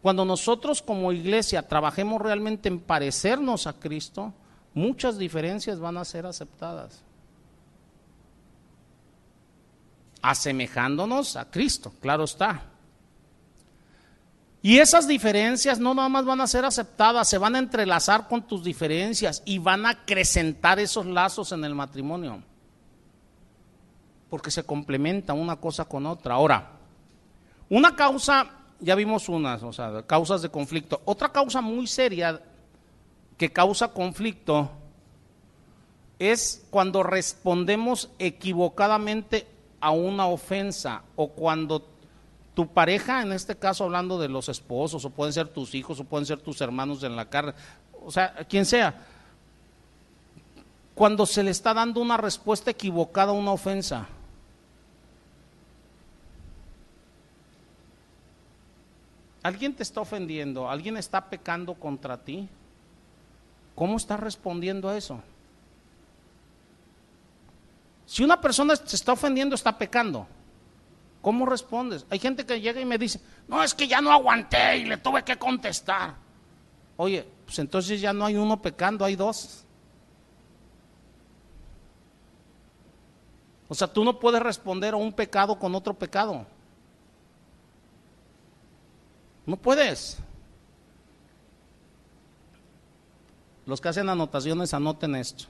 Cuando 0.00 0.24
nosotros 0.24 0.80
como 0.80 1.12
iglesia 1.12 1.68
trabajemos 1.68 2.22
realmente 2.22 2.70
en 2.70 2.80
parecernos 2.80 3.66
a 3.66 3.74
Cristo, 3.74 4.32
muchas 4.72 5.18
diferencias 5.18 5.78
van 5.78 5.98
a 5.98 6.06
ser 6.06 6.24
aceptadas. 6.24 7.02
Asemejándonos 10.26 11.36
a 11.36 11.50
Cristo, 11.50 11.92
claro 12.00 12.24
está. 12.24 12.62
Y 14.62 14.78
esas 14.78 15.06
diferencias 15.06 15.78
no 15.78 15.92
nada 15.92 16.08
más 16.08 16.24
van 16.24 16.40
a 16.40 16.46
ser 16.46 16.64
aceptadas, 16.64 17.28
se 17.28 17.36
van 17.36 17.54
a 17.54 17.58
entrelazar 17.58 18.26
con 18.26 18.40
tus 18.40 18.64
diferencias 18.64 19.42
y 19.44 19.58
van 19.58 19.84
a 19.84 19.90
acrecentar 19.90 20.78
esos 20.78 21.04
lazos 21.04 21.52
en 21.52 21.62
el 21.62 21.74
matrimonio. 21.74 22.42
Porque 24.30 24.50
se 24.50 24.64
complementa 24.64 25.34
una 25.34 25.56
cosa 25.56 25.84
con 25.84 26.06
otra. 26.06 26.36
Ahora, 26.36 26.70
una 27.68 27.94
causa 27.94 28.50
ya 28.80 28.94
vimos 28.94 29.28
unas, 29.28 29.62
o 29.62 29.74
sea, 29.74 30.04
causas 30.06 30.40
de 30.40 30.48
conflicto. 30.48 31.02
Otra 31.04 31.30
causa 31.32 31.60
muy 31.60 31.86
seria 31.86 32.40
que 33.36 33.52
causa 33.52 33.88
conflicto 33.88 34.70
es 36.18 36.66
cuando 36.70 37.02
respondemos 37.02 38.08
equivocadamente 38.18 39.53
a 39.84 39.90
una 39.90 40.26
ofensa 40.28 41.02
o 41.14 41.28
cuando 41.28 41.86
tu 42.54 42.68
pareja, 42.68 43.20
en 43.20 43.32
este 43.32 43.54
caso 43.54 43.84
hablando 43.84 44.18
de 44.18 44.30
los 44.30 44.48
esposos, 44.48 45.04
o 45.04 45.10
pueden 45.10 45.34
ser 45.34 45.48
tus 45.48 45.74
hijos, 45.74 46.00
o 46.00 46.04
pueden 46.04 46.24
ser 46.24 46.40
tus 46.40 46.62
hermanos 46.62 47.02
en 47.02 47.14
la 47.14 47.28
carne, 47.28 47.52
o 48.02 48.10
sea, 48.10 48.32
quien 48.48 48.64
sea, 48.64 49.06
cuando 50.94 51.26
se 51.26 51.42
le 51.42 51.50
está 51.50 51.74
dando 51.74 52.00
una 52.00 52.16
respuesta 52.16 52.70
equivocada 52.70 53.32
a 53.32 53.34
una 53.34 53.52
ofensa. 53.52 54.08
Alguien 59.42 59.74
te 59.74 59.82
está 59.82 60.00
ofendiendo, 60.00 60.70
alguien 60.70 60.96
está 60.96 61.28
pecando 61.28 61.74
contra 61.74 62.16
ti. 62.16 62.48
¿Cómo 63.74 63.98
estás 63.98 64.18
respondiendo 64.18 64.88
a 64.88 64.96
eso? 64.96 65.20
Si 68.14 68.22
una 68.22 68.40
persona 68.40 68.76
se 68.76 68.94
está 68.94 69.10
ofendiendo, 69.10 69.56
está 69.56 69.76
pecando. 69.76 70.28
¿Cómo 71.20 71.46
respondes? 71.46 72.06
Hay 72.10 72.20
gente 72.20 72.46
que 72.46 72.60
llega 72.60 72.80
y 72.80 72.84
me 72.84 72.96
dice, 72.96 73.20
no, 73.48 73.60
es 73.60 73.74
que 73.74 73.88
ya 73.88 74.00
no 74.00 74.12
aguanté 74.12 74.76
y 74.78 74.84
le 74.84 74.98
tuve 74.98 75.24
que 75.24 75.36
contestar. 75.36 76.14
Oye, 76.96 77.26
pues 77.44 77.58
entonces 77.58 78.00
ya 78.00 78.12
no 78.12 78.24
hay 78.24 78.36
uno 78.36 78.62
pecando, 78.62 79.04
hay 79.04 79.16
dos. 79.16 79.64
O 83.66 83.74
sea, 83.74 83.92
tú 83.92 84.04
no 84.04 84.20
puedes 84.20 84.40
responder 84.40 84.94
a 84.94 84.96
un 84.96 85.12
pecado 85.12 85.58
con 85.58 85.74
otro 85.74 85.92
pecado. 85.92 86.46
No 89.44 89.56
puedes. 89.56 90.18
Los 93.66 93.80
que 93.80 93.88
hacen 93.88 94.08
anotaciones, 94.08 94.72
anoten 94.72 95.16
esto. 95.16 95.46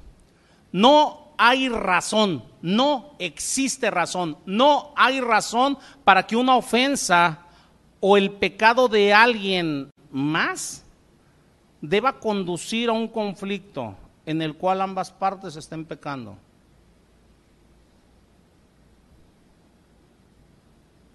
No 0.73 1.24
hay 1.37 1.68
razón, 1.68 2.45
no 2.62 3.14
existe 3.18 3.91
razón, 3.91 4.37
no 4.47 4.93
hay 4.97 5.20
razón 5.20 5.78
para 6.05 6.26
que 6.26 6.37
una 6.37 6.57
ofensa 6.57 7.41
o 8.01 8.16
el 8.16 8.32
pecado 8.32 8.89
de 8.89 9.12
alguien 9.12 9.91
más 10.11 10.85
deba 11.80 12.18
conducir 12.18 12.89
a 12.89 12.93
un 12.93 13.09
conflicto 13.09 13.95
en 14.26 14.43
el 14.43 14.57
cual 14.57 14.80
ambas 14.80 15.11
partes 15.11 15.57
estén 15.57 15.85
pecando. 15.85 16.37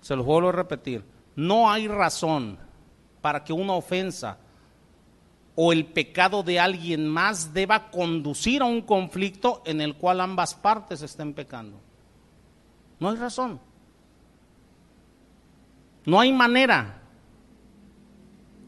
Se 0.02 0.16
lo 0.16 0.24
vuelvo 0.24 0.50
a 0.50 0.54
repetir, 0.54 1.04
no 1.36 1.70
hay 1.70 1.88
razón 1.88 2.58
para 3.22 3.44
que 3.44 3.54
una 3.54 3.74
ofensa 3.74 4.38
o 5.62 5.74
el 5.74 5.88
pecado 5.88 6.42
de 6.42 6.58
alguien 6.58 7.06
más 7.06 7.54
deba 7.54 7.92
conducir 7.92 8.62
a 8.62 8.66
un 8.66 8.82
conflicto 8.82 9.62
en 9.66 9.82
el 9.82 9.96
cual 9.96 10.22
ambas 10.22 10.56
partes 10.56 11.02
estén 11.02 11.34
pecando. 11.34 11.82
No 12.98 13.10
hay 13.10 13.18
razón. 13.18 13.60
No 16.06 16.18
hay 16.18 16.32
manera. 16.32 17.02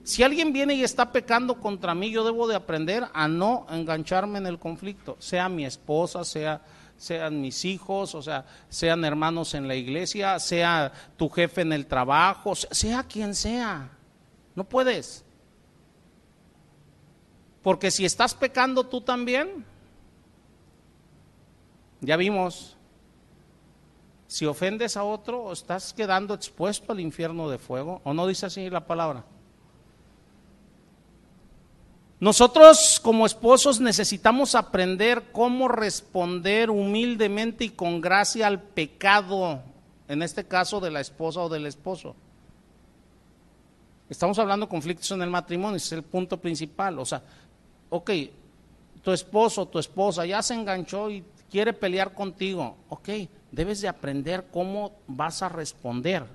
Si 0.03 0.21
alguien 0.21 0.51
viene 0.51 0.73
y 0.73 0.83
está 0.83 1.13
pecando 1.13 1.61
contra 1.61 1.95
mí, 1.95 2.11
yo 2.11 2.25
debo 2.25 2.45
de 2.45 2.55
aprender 2.55 3.05
a 3.13 3.25
no 3.25 3.67
engancharme 3.69 4.39
en 4.39 4.47
el 4.47 4.59
conflicto, 4.59 5.15
sea 5.17 5.47
mi 5.47 5.63
esposa, 5.63 6.25
sea 6.25 6.61
sean 6.97 7.39
mis 7.39 7.63
hijos, 7.63 8.15
o 8.15 8.21
sea, 8.21 8.45
sean 8.67 9.05
hermanos 9.05 9.53
en 9.53 9.65
la 9.65 9.75
iglesia, 9.75 10.37
sea 10.39 10.91
tu 11.15 11.29
jefe 11.29 11.61
en 11.61 11.71
el 11.71 11.85
trabajo, 11.85 12.53
sea 12.53 13.03
quien 13.03 13.33
sea. 13.33 13.91
No 14.55 14.65
puedes. 14.65 15.23
Porque 17.61 17.91
si 17.91 18.05
estás 18.05 18.33
pecando 18.33 18.85
tú 18.85 19.01
también, 19.01 19.65
ya 21.99 22.17
vimos, 22.17 22.75
si 24.27 24.45
ofendes 24.45 24.97
a 24.97 25.03
otro, 25.03 25.51
estás 25.51 25.93
quedando 25.93 26.33
expuesto 26.33 26.91
al 26.91 26.99
infierno 26.99 27.49
de 27.49 27.59
fuego, 27.59 28.01
¿o 28.03 28.13
no 28.13 28.25
dice 28.25 28.47
así 28.47 28.69
la 28.69 28.87
palabra? 28.87 29.25
Nosotros 32.19 32.99
como 33.01 33.25
esposos 33.25 33.79
necesitamos 33.79 34.53
aprender 34.53 35.31
cómo 35.31 35.67
responder 35.67 36.69
humildemente 36.69 37.65
y 37.65 37.69
con 37.69 37.99
gracia 37.99 38.45
al 38.47 38.61
pecado, 38.61 39.61
en 40.07 40.21
este 40.21 40.45
caso 40.45 40.79
de 40.79 40.91
la 40.91 41.01
esposa 41.01 41.41
o 41.41 41.49
del 41.49 41.65
esposo. 41.65 42.15
Estamos 44.07 44.37
hablando 44.39 44.65
de 44.65 44.69
conflictos 44.69 45.09
en 45.11 45.21
el 45.21 45.29
matrimonio, 45.29 45.77
ese 45.77 45.87
es 45.87 45.91
el 45.93 46.03
punto 46.03 46.37
principal. 46.37 46.99
O 46.99 47.05
sea, 47.05 47.23
ok, 47.91 48.09
tu 49.03 49.11
esposo, 49.11 49.67
tu 49.67 49.77
esposa 49.77 50.25
ya 50.25 50.41
se 50.41 50.55
enganchó 50.55 51.09
y 51.11 51.23
quiere 51.49 51.73
pelear 51.73 52.13
contigo. 52.13 52.77
Ok, 52.89 53.09
debes 53.51 53.81
de 53.81 53.89
aprender 53.89 54.47
cómo 54.51 54.93
vas 55.05 55.43
a 55.43 55.49
responder. 55.49 56.25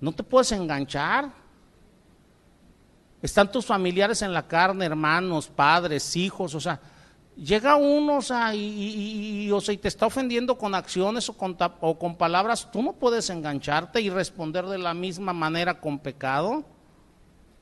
No 0.00 0.12
te 0.12 0.22
puedes 0.22 0.50
enganchar. 0.52 1.30
Están 3.22 3.52
tus 3.52 3.66
familiares 3.66 4.22
en 4.22 4.32
la 4.32 4.46
carne, 4.46 4.86
hermanos, 4.86 5.48
padres, 5.48 6.16
hijos, 6.16 6.54
o 6.54 6.60
sea, 6.60 6.80
llega 7.36 7.76
uno, 7.76 8.18
o 8.18 8.22
sea, 8.22 8.54
y, 8.54 9.50
o 9.50 9.60
sea, 9.60 9.74
y 9.74 9.78
te 9.78 9.88
está 9.88 10.06
ofendiendo 10.06 10.56
con 10.56 10.74
acciones 10.74 11.28
o 11.28 11.32
con, 11.36 11.56
o 11.80 11.98
con 11.98 12.16
palabras, 12.16 12.70
tú 12.70 12.82
no 12.82 12.92
puedes 12.92 13.28
engancharte 13.30 14.00
y 14.00 14.10
responder 14.10 14.66
de 14.66 14.78
la 14.78 14.94
misma 14.94 15.32
manera 15.32 15.80
con 15.80 15.98
pecado. 15.98 16.64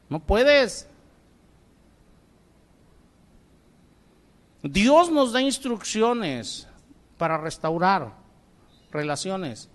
No 0.09 0.21
puedes. 0.21 0.89
Dios 4.65 5.11
nos 5.11 5.33
da 5.33 5.41
instrucciones 5.41 6.67
para 7.17 7.39
restaurar 7.39 8.15
relaciones. 8.91 9.69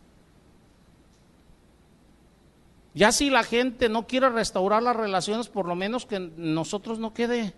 Ya 2.94 3.14
si 3.14 3.30
la 3.30 3.44
gente 3.44 3.88
no 3.88 4.06
quiere 4.06 4.30
restaurar 4.30 4.84
las 4.84 4.95
relaciones, 4.95 5.48
por 5.48 5.66
lo 5.68 5.76
menos 5.76 6.06
que 6.06 6.20
nosotros 6.20 6.99
no 6.99 7.14
quede 7.14 7.53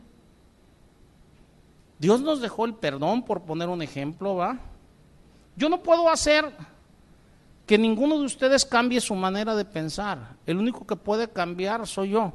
Dios 2.02 2.20
nos 2.22 2.42
dejó 2.42 2.66
el 2.66 2.74
perdón, 2.74 3.22
por 3.22 3.44
poner 3.44 3.70
un 3.70 3.84
ejemplo, 3.84 4.36
¿va? 4.36 4.58
Yo 5.56 5.70
no 5.70 5.84
puedo 5.84 6.10
hacer 6.10 6.52
que 7.68 7.78
ninguno 7.78 8.18
de 8.18 8.26
ustedes 8.26 8.66
cambie 8.66 9.00
su 9.00 9.14
manera 9.14 9.54
de 9.54 9.66
pensar. 9.66 10.36
El 10.48 10.58
único 10.58 10.88
que 10.88 10.96
puede 10.96 11.30
cambiar 11.30 11.86
soy 11.86 12.10
yo. 12.10 12.34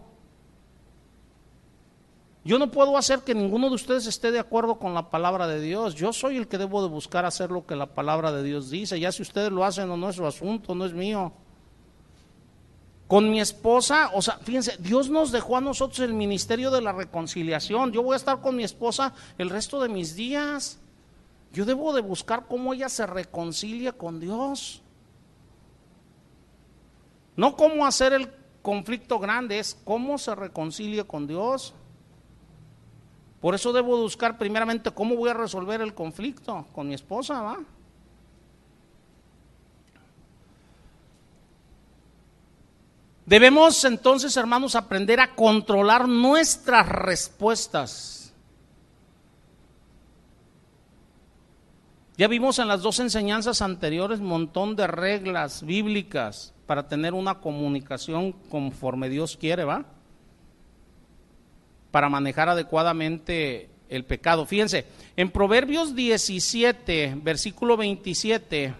Yo 2.47 2.61
no 2.61 2.71
puedo 2.71 2.97
hacer 2.97 3.23
que 3.23 3.35
ninguno 3.35 3.69
de 3.69 3.75
ustedes 3.75 4.07
esté 4.07 4.31
de 4.31 4.39
acuerdo 4.39 4.79
con 4.79 4.95
la 4.95 5.11
palabra 5.11 5.49
de 5.49 5.61
Dios. 5.61 5.97
Yo 5.97 6.13
soy 6.13 6.37
el 6.37 6.47
que 6.47 6.59
debo 6.59 6.81
de 6.81 6.89
buscar 6.89 7.25
hacer 7.25 7.51
lo 7.51 7.67
que 7.67 7.75
la 7.75 7.87
palabra 7.87 8.31
de 8.31 8.45
Dios 8.45 8.71
dice. 8.71 9.01
Ya 9.01 9.11
si 9.11 9.23
ustedes 9.23 9.51
lo 9.51 9.65
hacen 9.65 9.91
o 9.91 9.97
no 9.97 10.09
es 10.09 10.15
su 10.15 10.25
asunto, 10.25 10.73
no 10.73 10.87
es 10.87 10.93
mío. 10.93 11.33
Con 13.09 13.33
mi 13.33 13.41
esposa, 13.41 14.13
o 14.15 14.23
sea, 14.23 14.39
fíjense, 14.39 14.77
Dios 14.79 15.11
nos 15.11 15.33
dejó 15.33 15.57
a 15.57 15.61
nosotros 15.61 15.99
el 15.99 16.15
ministerio 16.15 16.71
de 16.71 16.83
la 16.83 16.93
reconciliación. 16.93 17.91
Yo 17.91 18.05
voy 18.05 18.15
a 18.15 18.19
estar 18.19 18.41
con 18.41 18.55
mi 18.55 18.63
esposa 18.63 19.13
el 19.39 19.51
resto 19.51 19.81
de 19.83 19.89
mis 19.89 20.15
días. 20.15 20.79
Yo 21.53 21.65
debo 21.65 21.93
de 21.95 22.01
buscar 22.01 22.47
cómo 22.47 22.75
ella 22.75 22.89
se 22.89 23.09
reconcilia 23.09 23.91
con 23.91 24.21
Dios. 24.21 24.83
No 27.35 27.57
cómo 27.57 27.85
hacer 27.85 28.13
el 28.13 28.31
conflicto 28.63 29.19
grande, 29.19 29.59
es 29.59 29.77
cómo 29.83 30.17
se 30.17 30.33
reconcilia 30.37 31.03
con 31.03 31.27
Dios. 31.27 31.75
Por 33.47 33.55
eso 33.55 33.73
debo 33.73 33.97
buscar 33.97 34.39
primeramente 34.39 34.91
cómo 34.91 35.15
voy 35.15 35.31
a 35.31 35.35
resolver 35.35 35.81
el 35.81 35.95
conflicto 35.95 36.67
con 36.73 36.89
mi 36.89 36.95
esposa, 36.95 37.43
¿va? 37.43 37.59
Debemos 43.25 43.85
entonces, 43.85 44.37
hermanos, 44.37 44.75
aprender 44.75 45.21
a 45.21 45.37
controlar 45.37 46.09
nuestras 46.09 46.89
respuestas. 46.89 48.35
Ya 52.17 52.27
vimos 52.27 52.59
en 52.59 52.67
las 52.67 52.83
dos 52.83 52.99
enseñanzas 52.99 53.63
anteriores 53.63 54.19
un 54.19 54.27
montón 54.27 54.75
de 54.75 54.89
reglas 54.89 55.65
bíblicas 55.65 56.53
para 56.67 56.89
tener 56.89 57.15
una 57.15 57.39
comunicación 57.39 58.33
conforme 58.33 59.09
Dios 59.09 59.37
quiere, 59.37 59.63
¿va? 59.63 59.85
Para 61.97 62.11
manejar 62.11 62.51
adecuadamente 62.51 63.71
el 63.89 64.05
pecado. 64.05 64.45
Fíjense, 64.45 64.85
en 65.17 65.31
Proverbios 65.31 65.95
17, 65.95 67.17
versículo 67.23 67.79
27, 67.79 68.75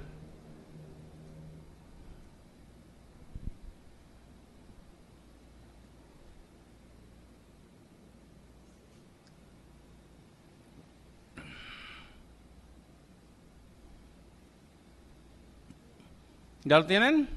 ¿Ya 16.65 16.79
lo 16.79 16.85
tienen? 16.85 17.31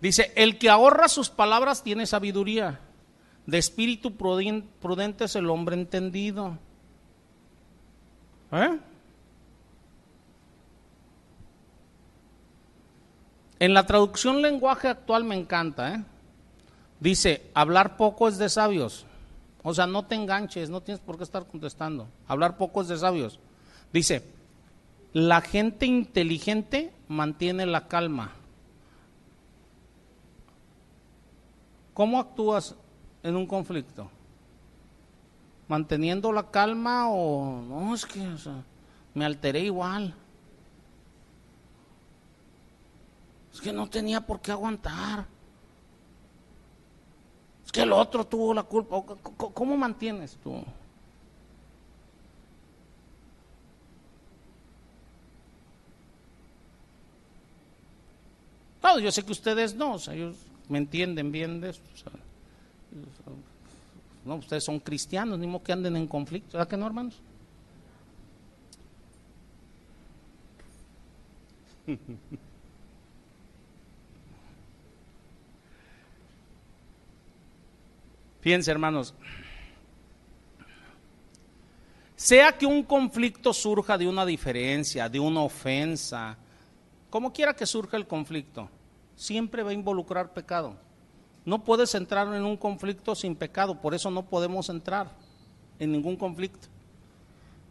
Dice, 0.00 0.32
el 0.34 0.58
que 0.58 0.68
ahorra 0.70 1.06
sus 1.06 1.30
palabras 1.30 1.84
tiene 1.84 2.04
sabiduría. 2.04 2.80
De 3.48 3.56
espíritu 3.56 4.14
prudente 4.14 5.24
es 5.24 5.34
el 5.34 5.48
hombre 5.48 5.74
entendido. 5.74 6.58
¿Eh? 8.52 8.78
En 13.58 13.72
la 13.72 13.86
traducción 13.86 14.42
lenguaje 14.42 14.88
actual 14.88 15.24
me 15.24 15.34
encanta, 15.34 15.94
¿eh? 15.94 16.04
Dice, 17.00 17.50
hablar 17.54 17.96
poco 17.96 18.28
es 18.28 18.36
de 18.36 18.50
sabios. 18.50 19.06
O 19.62 19.72
sea, 19.72 19.86
no 19.86 20.04
te 20.04 20.14
enganches, 20.14 20.68
no 20.68 20.82
tienes 20.82 21.00
por 21.00 21.16
qué 21.16 21.24
estar 21.24 21.46
contestando. 21.46 22.06
Hablar 22.26 22.58
poco 22.58 22.82
es 22.82 22.88
de 22.88 22.98
sabios. 22.98 23.40
Dice, 23.94 24.24
la 25.14 25.40
gente 25.40 25.86
inteligente 25.86 26.92
mantiene 27.08 27.64
la 27.64 27.88
calma. 27.88 28.32
¿Cómo 31.94 32.20
actúas 32.20 32.76
en 33.22 33.36
un 33.36 33.46
conflicto? 33.46 34.10
¿Manteniendo 35.68 36.32
la 36.32 36.50
calma 36.50 37.08
o 37.10 37.60
no? 37.60 37.94
Es 37.94 38.06
que 38.06 38.26
me 39.14 39.24
alteré 39.24 39.60
igual. 39.60 40.14
Es 43.52 43.60
que 43.60 43.72
no 43.72 43.88
tenía 43.88 44.20
por 44.20 44.40
qué 44.40 44.52
aguantar. 44.52 45.26
Es 47.66 47.72
que 47.72 47.82
el 47.82 47.92
otro 47.92 48.26
tuvo 48.26 48.54
la 48.54 48.62
culpa. 48.62 49.02
¿Cómo 49.52 49.76
mantienes 49.76 50.38
tú? 50.42 50.62
Claro, 58.80 59.00
yo 59.00 59.12
sé 59.12 59.22
que 59.22 59.32
ustedes 59.32 59.74
no, 59.74 59.98
sea, 59.98 60.14
¿Me 60.68 60.78
entienden 60.78 61.30
bien 61.32 61.60
de 61.60 61.70
esto? 61.70 62.10
No, 64.24 64.36
ustedes 64.36 64.64
son 64.64 64.78
cristianos, 64.80 65.38
ni 65.38 65.46
modo 65.46 65.62
que 65.62 65.72
anden 65.72 65.96
en 65.96 66.06
conflicto, 66.06 66.58
¿verdad 66.58 66.68
que 66.68 66.76
no, 66.76 66.86
hermanos? 66.86 67.14
Fíjense, 78.40 78.70
hermanos, 78.70 79.14
sea 82.14 82.52
que 82.52 82.66
un 82.66 82.82
conflicto 82.82 83.52
surja 83.52 83.98
de 83.98 84.06
una 84.08 84.24
diferencia, 84.24 85.08
de 85.08 85.20
una 85.20 85.40
ofensa, 85.40 86.36
como 87.10 87.32
quiera 87.32 87.54
que 87.54 87.64
surja 87.66 87.96
el 87.96 88.06
conflicto, 88.06 88.68
siempre 89.16 89.62
va 89.62 89.70
a 89.70 89.74
involucrar 89.74 90.32
pecado. 90.32 90.76
No 91.44 91.64
puedes 91.64 91.94
entrar 91.94 92.32
en 92.34 92.44
un 92.44 92.56
conflicto 92.56 93.14
sin 93.14 93.34
pecado, 93.34 93.80
por 93.80 93.94
eso 93.94 94.10
no 94.10 94.24
podemos 94.26 94.68
entrar 94.68 95.12
en 95.78 95.92
ningún 95.92 96.16
conflicto. 96.16 96.68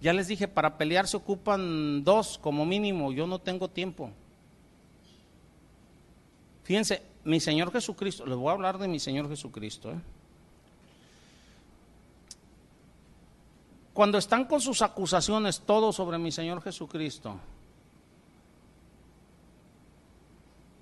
Ya 0.02 0.14
les 0.14 0.27
dije, 0.27 0.48
para 0.48 0.77
pelear 0.77 1.07
se 1.07 1.18
ocupan 1.18 2.03
dos 2.03 2.38
como 2.38 2.65
mínimo, 2.65 3.11
yo 3.11 3.27
no 3.27 3.39
tengo 3.39 3.68
tiempo. 3.68 4.11
Fíjense, 6.64 7.02
mi 7.23 7.39
Señor 7.39 7.72
Jesucristo, 7.72 8.26
les 8.26 8.38
voy 8.38 8.49
a 8.49 8.53
hablar 8.53 8.77
de 8.77 8.88
mi 8.88 8.99
Señor 8.99 9.27
Jesucristo. 9.30 9.91
¿eh? 9.91 9.99
Cuando 13.94 14.18
están 14.18 14.45
con 14.45 14.61
sus 14.61 14.81
acusaciones 14.81 15.61
todos 15.61 15.95
sobre 15.95 16.18
mi 16.18 16.31
Señor 16.31 16.61
Jesucristo, 16.61 17.39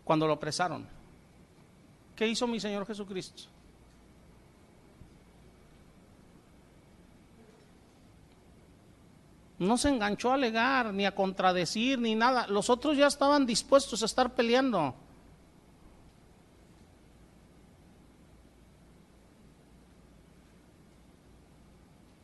cuando 0.03 0.27
lo 0.27 0.33
apresaron. 0.33 0.94
¿Qué 2.15 2.27
hizo 2.27 2.47
mi 2.47 2.59
Señor 2.59 2.85
Jesucristo? 2.85 3.43
No 9.57 9.77
se 9.77 9.89
enganchó 9.89 10.31
a 10.31 10.35
alegar, 10.35 10.93
ni 10.93 11.05
a 11.05 11.15
contradecir, 11.15 11.99
ni 11.99 12.13
nada. 12.13 12.47
Los 12.47 12.69
otros 12.69 12.97
ya 12.97 13.07
estaban 13.07 13.45
dispuestos 13.45 14.01
a 14.01 14.05
estar 14.05 14.33
peleando. 14.33 14.93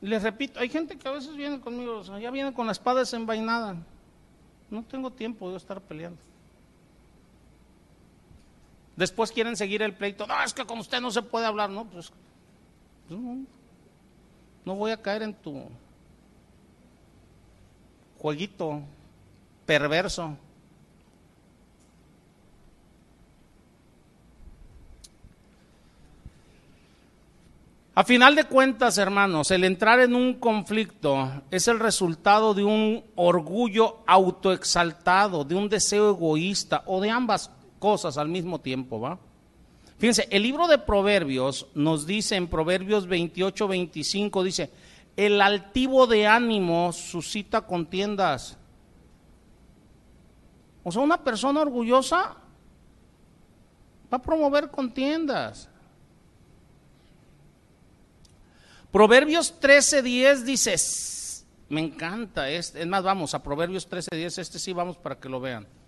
Les 0.02 0.24
repito, 0.24 0.60
hay 0.60 0.68
gente 0.68 0.98
que 0.98 1.08
a 1.08 1.12
veces 1.12 1.36
viene 1.36 1.62
conmigo, 1.62 2.02
ya 2.20 2.32
viene 2.32 2.54
con 2.54 2.66
la 2.66 2.72
espada 2.72 3.02
desenvainada. 3.02 3.76
No 4.70 4.84
tengo 4.84 5.12
tiempo 5.12 5.52
de 5.52 5.58
estar 5.58 5.80
peleando. 5.80 6.31
Después 9.02 9.32
quieren 9.32 9.58
seguir 9.58 9.82
el 9.82 9.96
pleito. 9.96 10.28
No, 10.28 10.44
es 10.44 10.54
que 10.54 10.64
con 10.64 10.78
usted 10.78 11.02
no 11.02 11.10
se 11.10 11.24
puede 11.24 11.48
hablar. 11.48 11.72
No, 11.72 11.86
pues, 11.86 12.12
pues 13.08 13.20
no, 14.64 14.76
voy 14.76 14.92
a 14.92 15.02
caer 15.02 15.24
en 15.24 15.34
tu 15.34 15.60
jueguito 18.20 18.80
perverso. 19.66 20.38
A 27.96 28.04
final 28.04 28.36
de 28.36 28.44
cuentas, 28.44 29.00
hermanos, 29.00 29.50
el 29.50 29.64
entrar 29.64 30.00
en 30.00 30.14
un 30.14 30.36
conflicto 30.36 31.42
es 31.50 31.68
el 31.68 31.80
resultado 31.80 32.54
de 32.54 32.64
un 32.64 33.04
orgullo 33.16 34.04
autoexaltado, 34.06 35.44
de 35.44 35.56
un 35.56 35.70
deseo 35.70 36.12
egoísta 36.12 36.84
o 36.86 37.02
de 37.02 37.10
ambas 37.10 37.50
cosas 37.82 38.20
al 38.20 38.30
mismo 38.30 38.62
tiempo, 38.62 39.00
¿va? 39.00 39.18
Fíjense, 39.98 40.28
el 40.30 40.44
libro 40.44 40.68
de 40.68 40.78
Proverbios 40.78 41.66
nos 41.74 42.06
dice 42.06 42.36
en 42.36 42.48
Proverbios 42.48 43.08
28, 43.08 43.68
25, 43.68 44.44
dice, 44.44 44.70
el 45.18 45.42
altivo 45.42 46.06
de 46.06 46.28
ánimo 46.28 46.94
suscita 46.94 47.62
contiendas. 47.62 48.56
O 50.84 50.92
sea, 50.92 51.02
una 51.02 51.24
persona 51.24 51.62
orgullosa 51.62 52.38
va 54.14 54.18
a 54.18 54.22
promover 54.22 54.70
contiendas. 54.70 55.68
Proverbios 58.92 59.60
13:10 59.60 60.44
dice, 60.44 60.76
me 61.70 61.82
encanta, 61.82 62.48
este, 62.48 62.82
es 62.82 62.88
más, 62.88 63.02
vamos 63.02 63.34
a 63.34 63.42
Proverbios 63.42 63.90
13:10, 63.90 64.38
este 64.38 64.60
sí 64.60 64.72
vamos 64.72 64.98
para 64.98 65.20
que 65.20 65.30
lo 65.30 65.40
vean. 65.40 65.81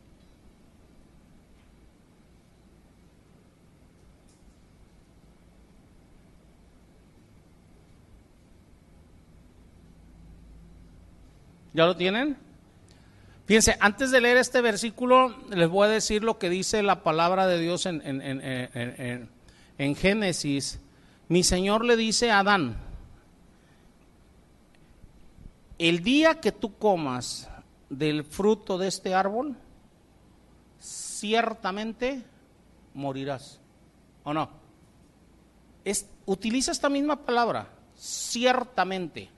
¿Ya 11.74 11.86
lo 11.86 11.95
tienen? 11.95 12.38
Fíjense, 13.45 13.76
antes 13.80 14.12
de 14.12 14.22
leer 14.22 14.38
este 14.38 14.62
versículo, 14.62 15.36
les 15.50 15.68
voy 15.68 15.88
a 15.88 15.91
decir 15.91 16.24
lo 16.24 16.40
que 16.40 16.50
dice 16.50 16.82
la 16.82 17.04
palabra 17.04 17.45
de 17.45 17.60
Dios 17.60 17.86
en, 17.86 18.02
en, 18.06 19.95
Génesis. 19.95 20.80
Mi 21.28 21.44
Señor 21.44 21.84
le 21.84 21.98
dice 21.98 22.32
a 22.32 22.40
Adán, 22.40 22.78
el 25.78 26.04
día 26.04 26.40
que 26.40 26.54
tú 26.54 26.78
comas 26.78 27.50
del 27.90 28.24
fruto 28.24 28.78
de 28.78 28.88
este 28.88 29.14
árbol, 29.14 29.58
ciertamente 30.80 32.24
morirás. 32.94 33.60
¿O 34.24 34.34
no? 34.34 34.50
Es, 35.84 36.08
utiliza 36.26 36.72
esta 36.72 36.88
misma 36.88 37.26
palabra, 37.26 37.68
ciertamente. 37.95 39.30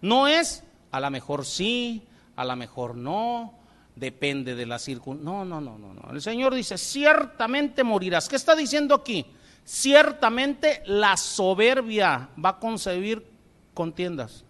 No 0.00 0.28
es 0.28 0.62
a 0.90 1.00
lo 1.00 1.10
mejor 1.10 1.44
sí, 1.44 2.02
a 2.36 2.44
lo 2.44 2.56
mejor 2.56 2.94
no, 2.96 3.54
depende 3.96 4.54
de 4.54 4.66
la 4.66 4.78
circunstancia. 4.78 5.32
No, 5.32 5.44
no, 5.44 5.60
no, 5.60 5.78
no, 5.78 5.94
no. 5.94 6.10
El 6.12 6.22
Señor 6.22 6.54
dice, 6.54 6.78
ciertamente 6.78 7.84
morirás. 7.84 8.28
¿Qué 8.28 8.36
está 8.36 8.54
diciendo 8.54 8.94
aquí? 8.94 9.26
Ciertamente 9.64 10.82
la 10.86 11.16
soberbia 11.16 12.30
va 12.42 12.50
a 12.50 12.58
concebir 12.58 13.26
contiendas. 13.74 14.44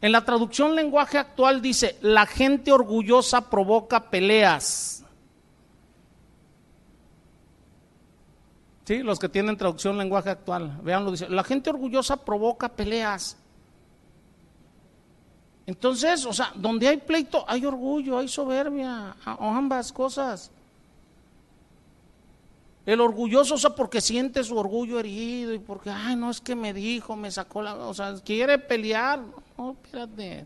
En 0.00 0.12
la 0.12 0.24
traducción 0.24 0.74
lenguaje 0.74 1.16
actual 1.16 1.62
dice, 1.62 1.96
la 2.02 2.26
gente 2.26 2.72
orgullosa 2.72 3.48
provoca 3.48 4.10
peleas. 4.10 5.04
Sí, 8.84 8.98
los 9.02 9.18
que 9.18 9.30
tienen 9.30 9.56
traducción 9.56 9.96
lenguaje 9.96 10.28
actual, 10.28 10.78
veanlo, 10.82 11.10
dice, 11.10 11.28
la 11.30 11.42
gente 11.42 11.70
orgullosa 11.70 12.22
provoca 12.22 12.68
peleas. 12.68 13.38
Entonces, 15.66 16.26
o 16.26 16.32
sea, 16.32 16.52
donde 16.54 16.88
hay 16.88 16.98
pleito, 16.98 17.44
hay 17.48 17.64
orgullo, 17.64 18.18
hay 18.18 18.28
soberbia, 18.28 19.16
ambas 19.24 19.92
cosas. 19.92 20.50
El 22.84 23.00
orgulloso, 23.00 23.54
o 23.54 23.58
sea, 23.58 23.70
porque 23.70 24.02
siente 24.02 24.44
su 24.44 24.58
orgullo 24.58 25.00
herido 25.00 25.54
y 25.54 25.58
porque, 25.58 25.88
ay, 25.88 26.16
no 26.16 26.30
es 26.30 26.40
que 26.40 26.54
me 26.54 26.74
dijo, 26.74 27.16
me 27.16 27.30
sacó 27.30 27.62
la, 27.62 27.74
o 27.76 27.94
sea, 27.94 28.14
quiere 28.22 28.58
pelear. 28.58 29.22
No, 29.56 29.72
espérate, 29.82 30.44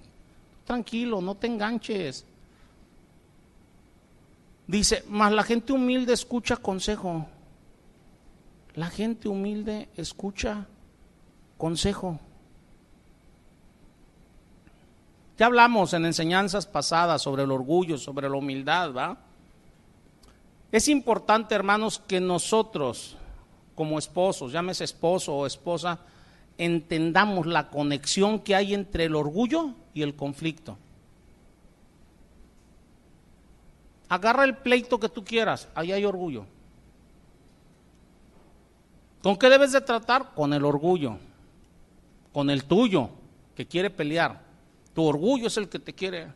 tranquilo, 0.64 1.20
no 1.20 1.34
te 1.34 1.48
enganches. 1.48 2.24
Dice, 4.68 5.02
más 5.08 5.32
la 5.32 5.42
gente 5.42 5.72
humilde 5.72 6.12
escucha 6.12 6.56
consejo. 6.56 7.26
La 8.74 8.88
gente 8.88 9.28
humilde 9.28 9.88
escucha 9.96 10.68
consejo. 11.56 12.20
Ya 15.38 15.46
hablamos 15.46 15.92
en 15.92 16.04
enseñanzas 16.04 16.66
pasadas 16.66 17.22
sobre 17.22 17.44
el 17.44 17.52
orgullo, 17.52 17.96
sobre 17.96 18.28
la 18.28 18.34
humildad, 18.34 18.92
¿va? 18.92 19.18
Es 20.72 20.88
importante, 20.88 21.54
hermanos, 21.54 22.02
que 22.08 22.18
nosotros, 22.18 23.16
como 23.76 24.00
esposos, 24.00 24.50
llámese 24.50 24.82
esposo 24.82 25.36
o 25.36 25.46
esposa, 25.46 26.00
entendamos 26.58 27.46
la 27.46 27.70
conexión 27.70 28.40
que 28.40 28.56
hay 28.56 28.74
entre 28.74 29.04
el 29.04 29.14
orgullo 29.14 29.74
y 29.94 30.02
el 30.02 30.16
conflicto. 30.16 30.76
Agarra 34.08 34.42
el 34.42 34.56
pleito 34.56 34.98
que 34.98 35.08
tú 35.08 35.24
quieras, 35.24 35.68
ahí 35.76 35.92
hay 35.92 36.04
orgullo. 36.04 36.46
¿Con 39.22 39.36
qué 39.36 39.48
debes 39.48 39.70
de 39.70 39.82
tratar? 39.82 40.34
Con 40.34 40.52
el 40.52 40.64
orgullo, 40.64 41.16
con 42.32 42.50
el 42.50 42.64
tuyo, 42.64 43.10
que 43.54 43.66
quiere 43.66 43.88
pelear. 43.88 44.47
Tu 44.98 45.04
orgullo 45.04 45.46
es 45.46 45.56
el 45.56 45.68
que 45.68 45.78
te 45.78 45.92
quiere, 45.92 46.26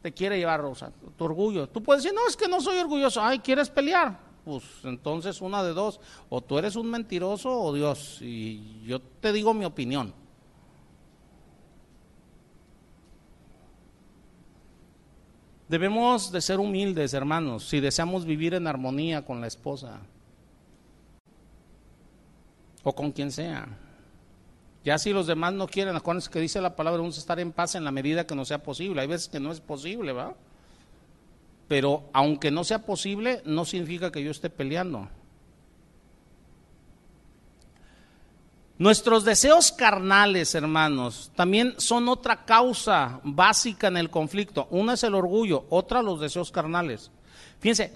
te 0.00 0.10
quiere 0.10 0.38
llevar, 0.38 0.58
Rosa. 0.58 0.90
Tu 1.18 1.22
orgullo. 1.22 1.68
Tú 1.68 1.82
puedes 1.82 2.02
decir, 2.02 2.16
no, 2.16 2.26
es 2.26 2.34
que 2.34 2.48
no 2.48 2.62
soy 2.62 2.78
orgulloso. 2.78 3.20
Ay, 3.22 3.40
¿quieres 3.40 3.68
pelear? 3.68 4.18
Pues 4.42 4.64
entonces 4.84 5.42
una 5.42 5.62
de 5.62 5.74
dos. 5.74 6.00
O 6.30 6.40
tú 6.40 6.56
eres 6.56 6.76
un 6.76 6.90
mentiroso 6.90 7.50
o 7.50 7.74
Dios. 7.74 8.22
Y 8.22 8.82
yo 8.86 9.02
te 9.02 9.34
digo 9.34 9.52
mi 9.52 9.66
opinión. 9.66 10.14
Debemos 15.68 16.32
de 16.32 16.40
ser 16.40 16.58
humildes, 16.58 17.12
hermanos, 17.12 17.68
si 17.68 17.80
deseamos 17.80 18.24
vivir 18.24 18.54
en 18.54 18.66
armonía 18.66 19.26
con 19.26 19.42
la 19.42 19.46
esposa 19.46 20.00
o 22.82 22.94
con 22.94 23.12
quien 23.12 23.30
sea. 23.30 23.68
Ya 24.86 24.98
si 24.98 25.12
los 25.12 25.26
demás 25.26 25.52
no 25.52 25.66
quieren, 25.66 25.96
acuérdense 25.96 26.30
que 26.30 26.38
dice 26.38 26.60
la 26.60 26.76
palabra, 26.76 27.00
vamos 27.00 27.16
a 27.16 27.18
estar 27.18 27.40
en 27.40 27.50
paz 27.50 27.74
en 27.74 27.82
la 27.82 27.90
medida 27.90 28.24
que 28.24 28.36
no 28.36 28.44
sea 28.44 28.62
posible. 28.62 29.00
Hay 29.00 29.08
veces 29.08 29.26
que 29.26 29.40
no 29.40 29.50
es 29.50 29.58
posible, 29.58 30.12
¿va? 30.12 30.36
Pero 31.66 32.08
aunque 32.12 32.52
no 32.52 32.62
sea 32.62 32.86
posible, 32.86 33.42
no 33.44 33.64
significa 33.64 34.12
que 34.12 34.22
yo 34.22 34.30
esté 34.30 34.48
peleando. 34.48 35.08
Nuestros 38.78 39.24
deseos 39.24 39.72
carnales, 39.72 40.54
hermanos, 40.54 41.32
también 41.34 41.74
son 41.78 42.08
otra 42.08 42.44
causa 42.44 43.18
básica 43.24 43.88
en 43.88 43.96
el 43.96 44.08
conflicto. 44.08 44.68
Una 44.70 44.92
es 44.92 45.02
el 45.02 45.16
orgullo, 45.16 45.66
otra 45.68 46.00
los 46.00 46.20
deseos 46.20 46.52
carnales. 46.52 47.10
Fíjense, 47.58 47.92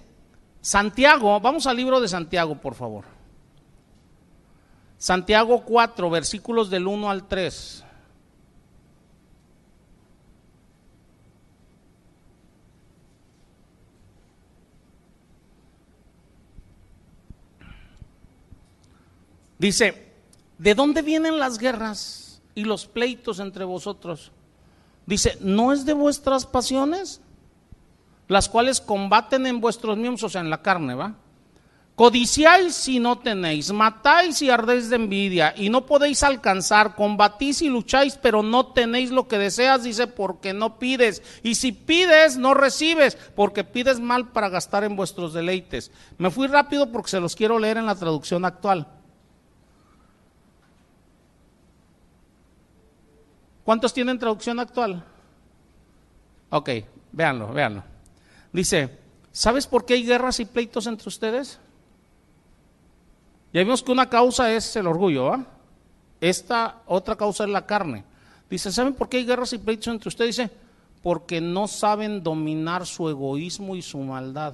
Santiago, 0.59 1.39
vamos 1.39 1.67
al 1.67 1.77
libro 1.77 2.01
de 2.01 2.09
Santiago, 2.09 2.55
por 2.55 2.75
favor. 2.75 3.20
Santiago 5.01 5.63
4, 5.65 6.11
versículos 6.11 6.69
del 6.69 6.85
1 6.85 7.09
al 7.09 7.27
3. 7.27 7.83
Dice, 19.57 20.13
¿de 20.59 20.75
dónde 20.75 21.01
vienen 21.01 21.39
las 21.39 21.57
guerras 21.57 22.43
y 22.53 22.65
los 22.65 22.85
pleitos 22.85 23.39
entre 23.39 23.65
vosotros? 23.65 24.31
Dice, 25.07 25.35
¿no 25.41 25.73
es 25.73 25.83
de 25.83 25.93
vuestras 25.93 26.45
pasiones? 26.45 27.21
Las 28.27 28.47
cuales 28.47 28.79
combaten 28.79 29.47
en 29.47 29.61
vuestros 29.61 29.97
miembros, 29.97 30.21
o 30.21 30.29
sea, 30.29 30.41
en 30.41 30.51
la 30.51 30.61
carne, 30.61 30.93
¿va? 30.93 31.15
Codiciáis 32.01 32.73
si 32.73 32.99
no 32.99 33.19
tenéis, 33.19 33.71
matáis 33.71 34.41
y 34.41 34.49
ardéis 34.49 34.89
de 34.89 34.95
envidia, 34.95 35.53
y 35.55 35.69
no 35.69 35.85
podéis 35.85 36.23
alcanzar, 36.23 36.95
combatís 36.95 37.61
y 37.61 37.69
lucháis, 37.69 38.17
pero 38.17 38.41
no 38.41 38.73
tenéis 38.73 39.11
lo 39.11 39.27
que 39.27 39.37
deseas, 39.37 39.83
dice, 39.83 40.07
porque 40.07 40.51
no 40.51 40.79
pides. 40.79 41.21
Y 41.43 41.53
si 41.53 41.71
pides, 41.71 42.37
no 42.37 42.55
recibes, 42.55 43.15
porque 43.35 43.63
pides 43.63 43.99
mal 43.99 44.29
para 44.29 44.49
gastar 44.49 44.83
en 44.83 44.95
vuestros 44.95 45.31
deleites. 45.31 45.91
Me 46.17 46.31
fui 46.31 46.47
rápido 46.47 46.91
porque 46.91 47.11
se 47.11 47.19
los 47.19 47.35
quiero 47.35 47.59
leer 47.59 47.77
en 47.77 47.85
la 47.85 47.93
traducción 47.93 48.45
actual. 48.45 48.87
¿Cuántos 53.63 53.93
tienen 53.93 54.17
traducción 54.17 54.59
actual? 54.59 55.05
Ok, 56.49 56.67
véanlo, 57.11 57.53
véanlo. 57.53 57.83
Dice, 58.51 58.97
¿sabes 59.31 59.67
por 59.67 59.85
qué 59.85 59.93
hay 59.93 60.03
guerras 60.03 60.39
y 60.39 60.45
pleitos 60.45 60.87
entre 60.87 61.07
ustedes? 61.07 61.59
Ya 63.53 63.61
vimos 63.63 63.83
que 63.83 63.91
una 63.91 64.09
causa 64.09 64.53
es 64.53 64.75
el 64.75 64.87
orgullo, 64.87 65.33
Esta 66.21 66.81
otra 66.85 67.15
causa 67.15 67.43
es 67.43 67.49
la 67.49 67.65
carne. 67.65 68.05
Dice, 68.49 68.71
¿saben 68.71 68.93
por 68.93 69.09
qué 69.09 69.17
hay 69.17 69.25
guerras 69.25 69.53
y 69.53 69.57
pleitos 69.57 69.87
entre 69.87 70.09
ustedes? 70.09 70.37
Dice, 70.37 70.51
porque 71.01 71.41
no 71.41 71.67
saben 71.67 72.21
dominar 72.21 72.85
su 72.85 73.09
egoísmo 73.09 73.75
y 73.75 73.81
su 73.81 73.97
maldad. 73.99 74.53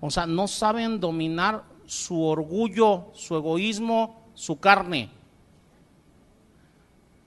O 0.00 0.10
sea, 0.10 0.26
no 0.26 0.48
saben 0.48 0.98
dominar 0.98 1.64
su 1.84 2.22
orgullo, 2.22 3.08
su 3.14 3.36
egoísmo, 3.36 4.30
su 4.34 4.58
carne. 4.58 5.10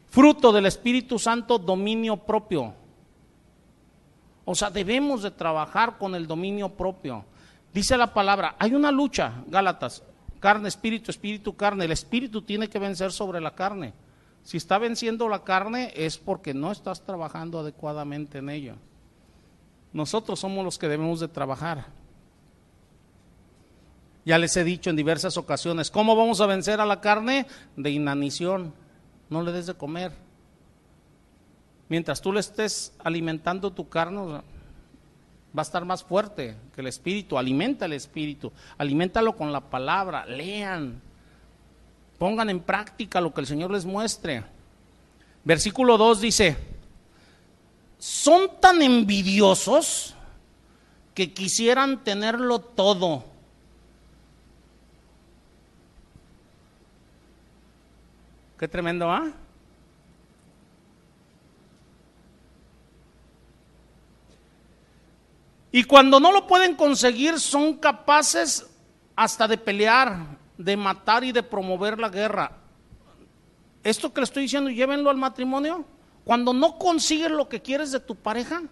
Fruto 0.10 0.52
del 0.52 0.66
Espíritu 0.66 1.20
Santo, 1.20 1.60
dominio 1.60 2.18
propio. 2.18 2.74
O 4.44 4.56
sea, 4.56 4.72
debemos 4.72 5.22
de 5.22 5.32
trabajar 5.32 5.98
con 5.98 6.16
el 6.16 6.26
dominio 6.26 6.70
propio. 6.70 7.24
Dice 7.72 7.96
la 7.96 8.12
palabra, 8.12 8.56
hay 8.58 8.74
una 8.74 8.92
lucha, 8.92 9.44
Gálatas, 9.48 10.02
Carne, 10.40 10.68
espíritu, 10.68 11.12
espíritu, 11.12 11.56
carne. 11.56 11.86
El 11.86 11.92
espíritu 11.92 12.42
tiene 12.42 12.70
que 12.70 12.80
vencer 12.80 13.12
sobre 13.12 13.42
la 13.42 13.56
carne. 13.56 13.94
Si 14.44 14.58
está 14.58 14.78
venciendo 14.78 15.28
la 15.28 15.44
carne 15.44 15.92
es 15.96 16.18
porque 16.18 16.54
no 16.54 16.72
estás 16.72 17.02
trabajando 17.02 17.60
adecuadamente 17.60 18.38
en 18.38 18.50
ello. 18.50 18.76
Nosotros 19.92 20.40
somos 20.40 20.64
los 20.64 20.78
que 20.78 20.88
debemos 20.88 21.20
de 21.20 21.28
trabajar. 21.28 21.88
Ya 24.26 24.38
les 24.38 24.56
he 24.58 24.64
dicho 24.64 24.90
en 24.90 24.96
diversas 24.96 25.38
ocasiones, 25.38 25.90
¿cómo 25.90 26.16
vamos 26.16 26.40
a 26.42 26.46
vencer 26.46 26.80
a 26.80 26.86
la 26.86 27.02
carne? 27.02 27.48
De 27.76 27.90
inanición. 27.90 28.74
No 29.30 29.42
le 29.44 29.52
des 29.52 29.66
de 29.66 29.74
comer. 29.74 30.12
Mientras 31.90 32.22
tú 32.22 32.32
le 32.32 32.40
estés 32.40 32.94
alimentando 33.00 33.72
tu 33.72 33.90
carne, 33.90 34.42
va 35.56 35.62
a 35.62 35.64
estar 35.64 35.86
más 35.86 36.04
fuerte 36.04 36.56
que 36.74 36.82
el 36.82 36.88
espíritu. 36.88 37.38
Alimenta 37.38 37.86
el 37.86 37.94
espíritu, 37.94 38.52
alimentalo 38.78 39.36
con 39.36 39.52
la 39.52 39.62
palabra, 39.62 40.26
lean, 40.26 41.02
pongan 42.18 42.50
en 42.50 42.60
práctica 42.60 43.22
lo 43.22 43.34
que 43.34 43.42
el 43.42 43.48
Señor 43.48 43.72
les 43.72 43.86
muestre. 43.86 44.44
Versículo 45.44 45.98
2 45.98 46.22
dice, 46.22 46.58
son 47.98 48.60
tan 48.60 48.82
envidiosos 48.82 50.16
que 51.14 51.34
quisieran 51.34 52.04
tenerlo 52.04 52.60
todo. 52.60 53.26
Qué 58.58 58.68
tremendo, 58.68 59.10
¿ah? 59.10 59.32
Y 65.72 65.84
cuando 65.84 66.20
no 66.20 66.32
lo 66.32 66.48
pueden 66.48 66.76
conseguir, 66.76 67.40
son 67.40 67.76
capaces 67.76 68.68
hasta 69.16 69.48
de 69.48 69.58
pelear, 69.58 70.38
de 70.58 70.76
matar 70.76 71.24
y 71.24 71.32
de 71.32 71.44
promover 71.44 72.00
la 72.00 72.10
guerra. 72.10 72.52
Esto 73.84 74.12
que 74.12 74.22
le 74.22 74.26
estoy 74.26 74.44
diciendo, 74.44 74.70
llévenlo 74.70 75.10
al 75.10 75.18
matrimonio. 75.18 75.86
Cuando 76.24 76.54
no 76.54 76.78
consigues 76.78 77.32
lo 77.32 77.48
que 77.48 77.62
quieres 77.62 77.92
de 77.92 78.00
tu 78.00 78.16
pareja, 78.16 78.64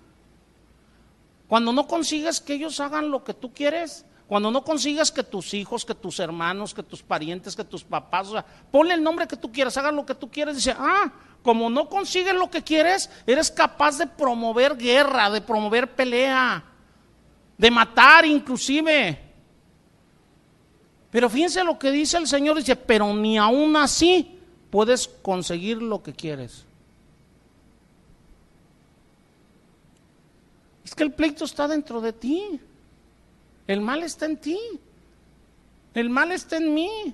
cuando 1.47 1.71
no 1.71 1.87
consigues 1.87 2.41
que 2.41 2.53
ellos 2.53 2.79
hagan 2.79 3.09
lo 3.09 3.23
que 3.23 3.33
tú 3.33 3.53
quieres, 3.53 4.05
Cuando 4.27 4.51
no 4.51 4.63
consigas 4.63 5.09
que 5.09 5.23
tus 5.23 5.53
hijos, 5.53 5.85
que 5.85 5.95
tus 5.95 6.19
hermanos, 6.19 6.73
que 6.73 6.83
tus 6.83 7.01
parientes, 7.01 7.55
que 7.55 7.63
tus 7.63 7.83
papás, 7.83 8.27
o 8.27 8.31
sea, 8.33 8.45
ponle 8.69 8.93
el 8.93 9.01
nombre 9.01 9.25
que 9.25 9.37
tú 9.37 9.51
quieras, 9.51 9.77
hagan 9.77 9.95
lo 9.95 10.05
que 10.05 10.15
tú 10.15 10.29
quieras, 10.29 10.57
dice, 10.57 10.75
ah, 10.77 11.09
como 11.41 11.69
no 11.69 11.87
consigues 11.87 12.35
lo 12.35 12.49
que 12.49 12.61
quieres, 12.61 13.09
eres 13.25 13.49
capaz 13.49 13.97
de 13.97 14.05
promover 14.05 14.75
guerra, 14.75 15.29
de 15.29 15.39
promover 15.39 15.95
pelea, 15.95 16.61
de 17.57 17.71
matar 17.71 18.25
inclusive. 18.25 19.19
Pero 21.09 21.29
fíjense 21.29 21.63
lo 21.63 21.79
que 21.79 21.91
dice 21.91 22.17
el 22.17 22.27
Señor, 22.27 22.57
dice, 22.57 22.75
pero 22.75 23.13
ni 23.13 23.37
aún 23.37 23.75
así 23.75 24.39
puedes 24.69 25.07
conseguir 25.07 25.81
lo 25.81 26.03
que 26.03 26.13
quieres. 26.13 26.65
Es 30.83 30.95
que 30.95 31.03
el 31.03 31.13
pleito 31.13 31.45
está 31.45 31.67
dentro 31.67 32.01
de 32.01 32.13
ti. 32.13 32.59
El 33.67 33.81
mal 33.81 34.03
está 34.03 34.25
en 34.25 34.37
ti. 34.37 34.59
El 35.93 36.09
mal 36.09 36.31
está 36.31 36.57
en 36.57 36.73
mí. 36.73 37.13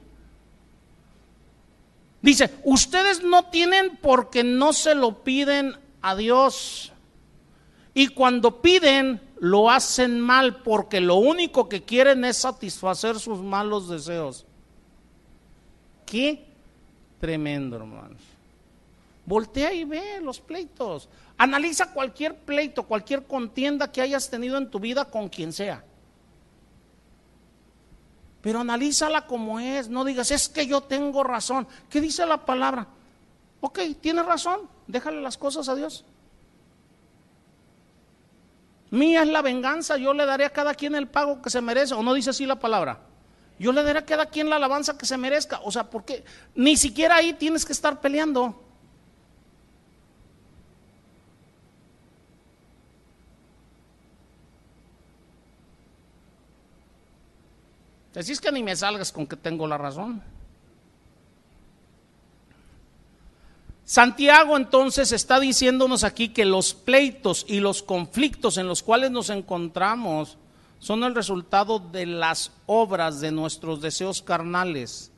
Dice, 2.21 2.53
ustedes 2.63 3.23
no 3.23 3.45
tienen 3.45 3.97
porque 3.97 4.43
no 4.43 4.73
se 4.73 4.95
lo 4.95 5.23
piden 5.23 5.75
a 6.01 6.15
Dios. 6.15 6.93
Y 7.93 8.09
cuando 8.09 8.61
piden, 8.61 9.21
lo 9.43 9.69
hacen 9.69 10.21
mal 10.21 10.61
porque 10.61 11.01
lo 11.01 11.15
único 11.15 11.67
que 11.67 11.83
quieren 11.83 12.23
es 12.23 12.37
satisfacer 12.37 13.19
sus 13.19 13.39
malos 13.39 13.89
deseos. 13.89 14.45
Qué 16.05 16.45
tremendo, 17.19 17.75
hermanos. 17.75 18.21
Voltea 19.25 19.73
y 19.73 19.83
ve 19.83 20.21
los 20.21 20.39
pleitos. 20.39 21.09
Analiza 21.37 21.91
cualquier 21.91 22.37
pleito, 22.37 22.83
cualquier 22.83 23.25
contienda 23.25 23.91
que 23.91 23.99
hayas 23.99 24.29
tenido 24.29 24.57
en 24.57 24.71
tu 24.71 24.79
vida 24.79 25.03
con 25.03 25.27
quien 25.27 25.51
sea. 25.51 25.83
Pero 28.41 28.61
analízala 28.61 29.27
como 29.27 29.59
es, 29.59 29.89
no 29.89 30.05
digas, 30.05 30.31
es 30.31 30.47
que 30.47 30.67
yo 30.67 30.79
tengo 30.79 31.21
razón. 31.21 31.67
¿Qué 31.89 31.99
dice 31.99 32.25
la 32.25 32.45
palabra? 32.45 32.87
Ok, 33.59 33.79
tienes 33.99 34.25
razón, 34.25 34.69
déjale 34.87 35.21
las 35.21 35.37
cosas 35.37 35.67
a 35.67 35.75
Dios. 35.75 36.05
Mía 38.93 39.23
es 39.23 39.27
la 39.27 39.41
venganza, 39.41 39.97
yo 39.97 40.13
le 40.13 40.23
daré 40.23 40.45
a 40.45 40.51
cada 40.51 40.75
quien 40.75 40.93
el 40.93 41.07
pago 41.07 41.41
que 41.41 41.49
se 41.49 41.61
merece. 41.61 41.95
¿O 41.95 42.03
no 42.03 42.13
dice 42.13 42.29
así 42.29 42.45
la 42.45 42.59
palabra? 42.59 42.99
Yo 43.57 43.71
le 43.71 43.81
daré 43.81 43.97
a 43.97 44.05
cada 44.05 44.27
quien 44.27 44.51
la 44.51 44.57
alabanza 44.57 44.95
que 44.99 45.07
se 45.07 45.17
merezca. 45.17 45.61
O 45.63 45.71
sea, 45.71 45.89
porque 45.89 46.23
ni 46.53 46.77
siquiera 46.77 47.15
ahí 47.15 47.33
tienes 47.33 47.65
que 47.65 47.73
estar 47.73 47.99
peleando. 47.99 48.55
Decís 58.13 58.39
que 58.39 58.51
ni 58.51 58.61
me 58.61 58.75
salgas 58.75 59.11
con 59.11 59.25
que 59.25 59.35
tengo 59.35 59.65
la 59.65 59.79
razón. 59.79 60.21
Santiago 63.85 64.55
entonces 64.55 65.11
está 65.11 65.39
diciéndonos 65.39 66.03
aquí 66.03 66.29
que 66.29 66.45
los 66.45 66.73
pleitos 66.73 67.45
y 67.47 67.59
los 67.59 67.83
conflictos 67.83 68.57
en 68.57 68.67
los 68.67 68.81
cuales 68.81 69.11
nos 69.11 69.29
encontramos 69.29 70.37
son 70.79 71.03
el 71.03 71.15
resultado 71.15 71.79
de 71.79 72.05
las 72.05 72.51
obras 72.65 73.19
de 73.19 73.31
nuestros 73.31 73.81
deseos 73.81 74.21
carnales. 74.21 75.11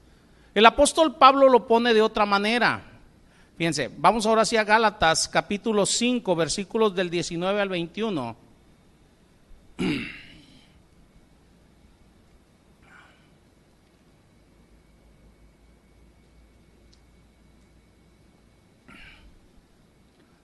El 0.53 0.65
apóstol 0.65 1.15
Pablo 1.15 1.49
lo 1.49 1.67
pone 1.67 1.93
de 1.93 2.01
otra 2.01 2.25
manera. 2.25 2.83
Fíjense, 3.57 3.91
vamos 3.97 4.25
ahora 4.25 4.41
hacia 4.41 4.63
Gálatas 4.63 5.27
capítulo 5.27 5.85
5 5.85 6.35
versículos 6.35 6.95
del 6.95 7.09
19 7.09 7.61
al 7.61 7.69
21. 7.69 8.35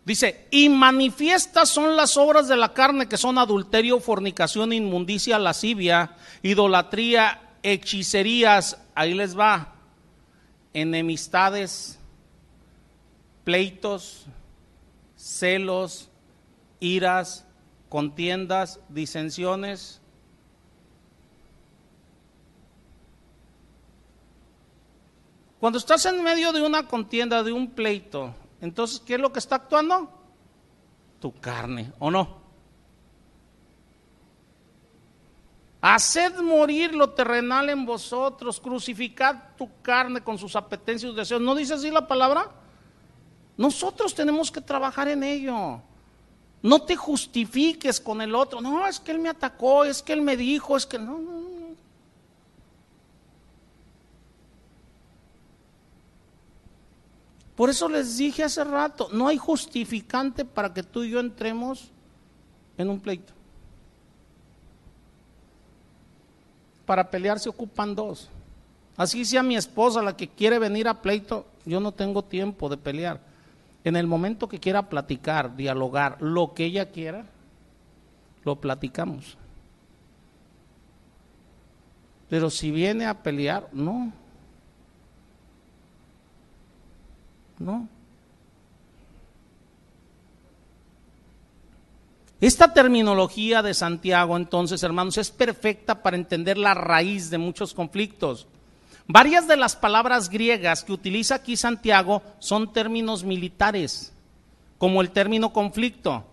Dice, 0.03 0.47
y 0.49 0.67
manifiestas 0.67 1.69
son 1.69 1.95
las 1.95 2.17
obras 2.17 2.47
de 2.47 2.57
la 2.57 2.73
carne 2.73 3.07
que 3.07 3.17
son 3.17 3.37
adulterio, 3.37 3.99
fornicación, 3.99 4.73
inmundicia, 4.73 5.37
lascivia, 5.37 6.15
idolatría, 6.41 7.39
hechicerías, 7.61 8.79
ahí 8.95 9.13
les 9.13 9.37
va, 9.37 9.75
enemistades, 10.73 11.99
pleitos, 13.43 14.25
celos, 15.15 16.09
iras, 16.79 17.45
contiendas, 17.87 18.79
disensiones. 18.89 20.01
Cuando 25.59 25.77
estás 25.77 26.07
en 26.07 26.23
medio 26.23 26.51
de 26.53 26.63
una 26.63 26.87
contienda, 26.87 27.43
de 27.43 27.51
un 27.51 27.69
pleito, 27.69 28.33
entonces, 28.61 28.99
¿qué 28.99 29.15
es 29.15 29.19
lo 29.19 29.33
que 29.33 29.39
está 29.39 29.55
actuando? 29.55 30.09
Tu 31.19 31.33
carne, 31.39 31.91
¿o 31.99 32.11
no? 32.11 32.39
Haced 35.81 36.39
morir 36.41 36.93
lo 36.93 37.09
terrenal 37.09 37.69
en 37.69 37.87
vosotros, 37.87 38.59
crucificad 38.59 39.35
tu 39.57 39.67
carne 39.81 40.21
con 40.21 40.37
sus 40.37 40.55
apetencias 40.55 41.11
y 41.11 41.15
deseos. 41.15 41.41
¿No 41.41 41.55
dice 41.55 41.73
así 41.73 41.89
la 41.89 42.07
palabra? 42.07 42.51
Nosotros 43.57 44.13
tenemos 44.13 44.51
que 44.51 44.61
trabajar 44.61 45.07
en 45.07 45.23
ello. 45.23 45.81
No 46.61 46.83
te 46.83 46.95
justifiques 46.95 47.99
con 47.99 48.21
el 48.21 48.35
otro. 48.35 48.61
No, 48.61 48.85
es 48.85 48.99
que 48.99 49.11
él 49.11 49.17
me 49.17 49.29
atacó, 49.29 49.83
es 49.83 50.03
que 50.03 50.13
él 50.13 50.21
me 50.21 50.37
dijo, 50.37 50.77
es 50.77 50.85
que 50.85 50.99
no, 50.99 51.17
no, 51.17 51.31
no. 51.31 51.50
Por 57.61 57.69
eso 57.69 57.87
les 57.87 58.17
dije 58.17 58.43
hace 58.43 58.63
rato, 58.63 59.09
no 59.13 59.27
hay 59.27 59.37
justificante 59.37 60.43
para 60.45 60.73
que 60.73 60.81
tú 60.81 61.03
y 61.03 61.11
yo 61.11 61.19
entremos 61.19 61.91
en 62.75 62.89
un 62.89 62.99
pleito. 62.99 63.33
Para 66.87 67.07
pelear 67.07 67.39
se 67.39 67.49
ocupan 67.49 67.93
dos. 67.93 68.29
Así 68.97 69.23
sea 69.25 69.43
mi 69.43 69.55
esposa 69.55 70.01
la 70.01 70.17
que 70.17 70.27
quiere 70.27 70.57
venir 70.57 70.87
a 70.87 71.03
pleito, 71.03 71.45
yo 71.63 71.79
no 71.79 71.91
tengo 71.91 72.23
tiempo 72.23 72.67
de 72.67 72.77
pelear. 72.77 73.19
En 73.83 73.95
el 73.95 74.07
momento 74.07 74.49
que 74.49 74.59
quiera 74.59 74.89
platicar, 74.89 75.55
dialogar, 75.55 76.19
lo 76.19 76.55
que 76.55 76.65
ella 76.65 76.89
quiera, 76.89 77.25
lo 78.43 78.55
platicamos. 78.55 79.37
Pero 82.27 82.49
si 82.49 82.71
viene 82.71 83.05
a 83.05 83.21
pelear, 83.21 83.69
no. 83.71 84.11
No. 87.61 87.87
Esta 92.39 92.73
terminología 92.73 93.61
de 93.61 93.75
Santiago, 93.75 94.35
entonces, 94.35 94.81
hermanos, 94.81 95.19
es 95.19 95.29
perfecta 95.29 96.01
para 96.01 96.17
entender 96.17 96.57
la 96.57 96.73
raíz 96.73 97.29
de 97.29 97.37
muchos 97.37 97.75
conflictos. 97.75 98.47
Varias 99.05 99.47
de 99.47 99.57
las 99.57 99.75
palabras 99.75 100.27
griegas 100.27 100.83
que 100.83 100.93
utiliza 100.93 101.35
aquí 101.35 101.55
Santiago 101.55 102.23
son 102.39 102.73
términos 102.73 103.23
militares, 103.23 104.11
como 104.79 105.01
el 105.01 105.11
término 105.11 105.53
conflicto. 105.53 106.25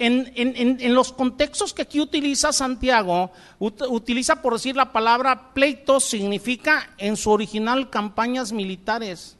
En, 0.00 0.32
en, 0.34 0.94
los 0.94 1.12
contextos 1.12 1.72
que 1.72 1.82
aquí 1.82 2.00
utiliza 2.00 2.52
Santiago, 2.52 3.30
utiliza 3.60 4.42
por 4.42 4.54
decir 4.54 4.74
la 4.74 4.90
palabra 4.90 5.54
pleito, 5.54 6.00
significa 6.00 6.90
en 6.98 7.16
su 7.16 7.30
original 7.30 7.90
campañas 7.90 8.50
militares 8.50 9.36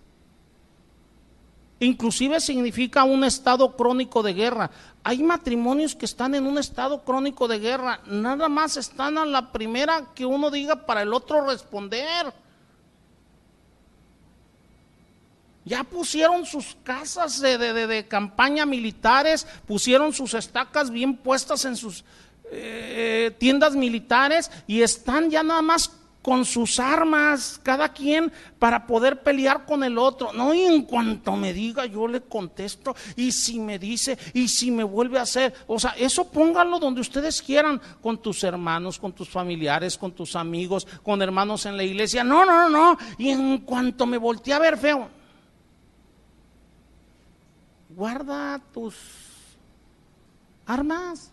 inclusive 1.87 2.41
significa 2.41 3.05
un 3.05 3.25
estado 3.25 3.77
crónico 3.77 4.23
de 4.23 4.35
guerra. 4.35 4.71
Hay 5.03 5.23
matrimonios 5.23 5.95
que 5.95 6.05
están 6.05 6.35
en 6.35 6.47
un 6.47 6.59
estado 6.59 7.03
crónico 7.03 7.49
de 7.49 7.59
guerra, 7.59 8.01
nada 8.07 8.49
más 8.49 8.77
están 8.77 9.19
a 9.19 9.25
la 9.25 9.51
primera 9.51 10.07
que 10.15 10.25
uno 10.25 10.51
diga 10.51 10.87
para 10.87 11.03
el 11.03 11.13
otro 11.13 11.47
responder. 11.47 12.33
Ya 15.65 15.85
pusieron 15.85 16.45
sus 16.45 16.77
casas 16.83 17.41
de, 17.41 18.07
campaña 18.09 18.67
militares, 18.67 19.47
pusieron 19.67 20.13
sus 20.13 20.35
estacas 20.35 20.91
bien 20.91 21.17
puestas 21.17 21.65
en 21.65 21.77
sus 21.77 22.05
eh, 22.51 23.35
tiendas 23.39 23.75
militares 23.75 24.51
y 24.67 24.83
están 24.83 25.31
ya 25.31 25.43
nada 25.43 25.63
más 25.63 25.91
con 26.23 26.45
sus 26.45 26.79
armas, 26.79 27.61
cada 27.63 27.89
quien 27.93 28.33
para 28.59 28.87
poder 28.87 29.23
pelear 29.23 29.67
con 29.67 29.83
el 29.83 29.99
otro. 29.99 30.33
No, 30.33 30.55
y 30.55 30.61
en 30.63 30.83
cuanto 30.83 31.37
me 31.37 31.53
diga, 31.53 31.85
yo 31.87 32.07
le 32.07 32.23
contesto, 32.23 32.95
y 33.17 33.33
si 33.33 33.59
me 33.59 33.79
dice, 33.79 34.17
y 34.33 34.49
si 34.49 34.71
me 34.71 34.85
vuelve 34.85 35.19
a 35.19 35.23
hacer, 35.23 35.53
o 35.67 35.79
sea, 35.79 35.91
eso 35.99 36.31
póngalo 36.31 36.79
donde 36.79 37.01
ustedes 37.01 37.43
quieran, 37.43 37.81
con 38.01 38.23
tus 38.23 38.45
hermanos, 38.45 38.99
con 38.99 39.13
tus 39.13 39.29
familiares, 39.29 39.99
con 39.99 40.13
tus 40.13 40.37
amigos, 40.37 40.87
con 41.03 41.21
hermanos 41.21 41.67
en 41.67 41.77
la 41.77 41.83
iglesia. 41.83 42.23
No, 42.23 42.45
no, 42.45 42.69
no, 42.69 42.97
y 43.19 43.31
en 43.31 43.59
cuanto 43.59 44.07
me 44.07 44.17
volteé 44.17 44.55
a 44.55 44.61
ver 44.61 44.79
feo, 44.79 45.09
guarda 47.91 48.61
tus 48.73 48.95
armas. 50.67 51.32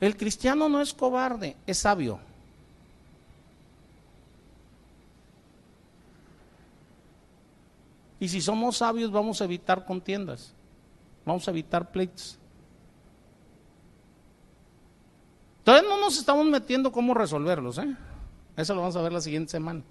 El 0.00 0.16
cristiano 0.16 0.68
no 0.68 0.80
es 0.80 0.92
cobarde, 0.92 1.56
es 1.66 1.78
sabio. 1.78 2.20
Y 8.18 8.28
si 8.28 8.40
somos 8.40 8.78
sabios 8.78 9.10
vamos 9.10 9.40
a 9.40 9.44
evitar 9.44 9.84
contiendas, 9.84 10.52
vamos 11.24 11.46
a 11.46 11.50
evitar 11.50 11.90
pleitos. 11.90 12.38
Todavía 15.64 15.88
no 15.88 16.00
nos 16.00 16.18
estamos 16.18 16.46
metiendo 16.46 16.92
cómo 16.92 17.12
resolverlos, 17.12 17.78
¿eh? 17.78 17.96
Eso 18.56 18.74
lo 18.74 18.82
vamos 18.82 18.96
a 18.96 19.02
ver 19.02 19.12
la 19.12 19.20
siguiente 19.20 19.50
semana. 19.50 19.82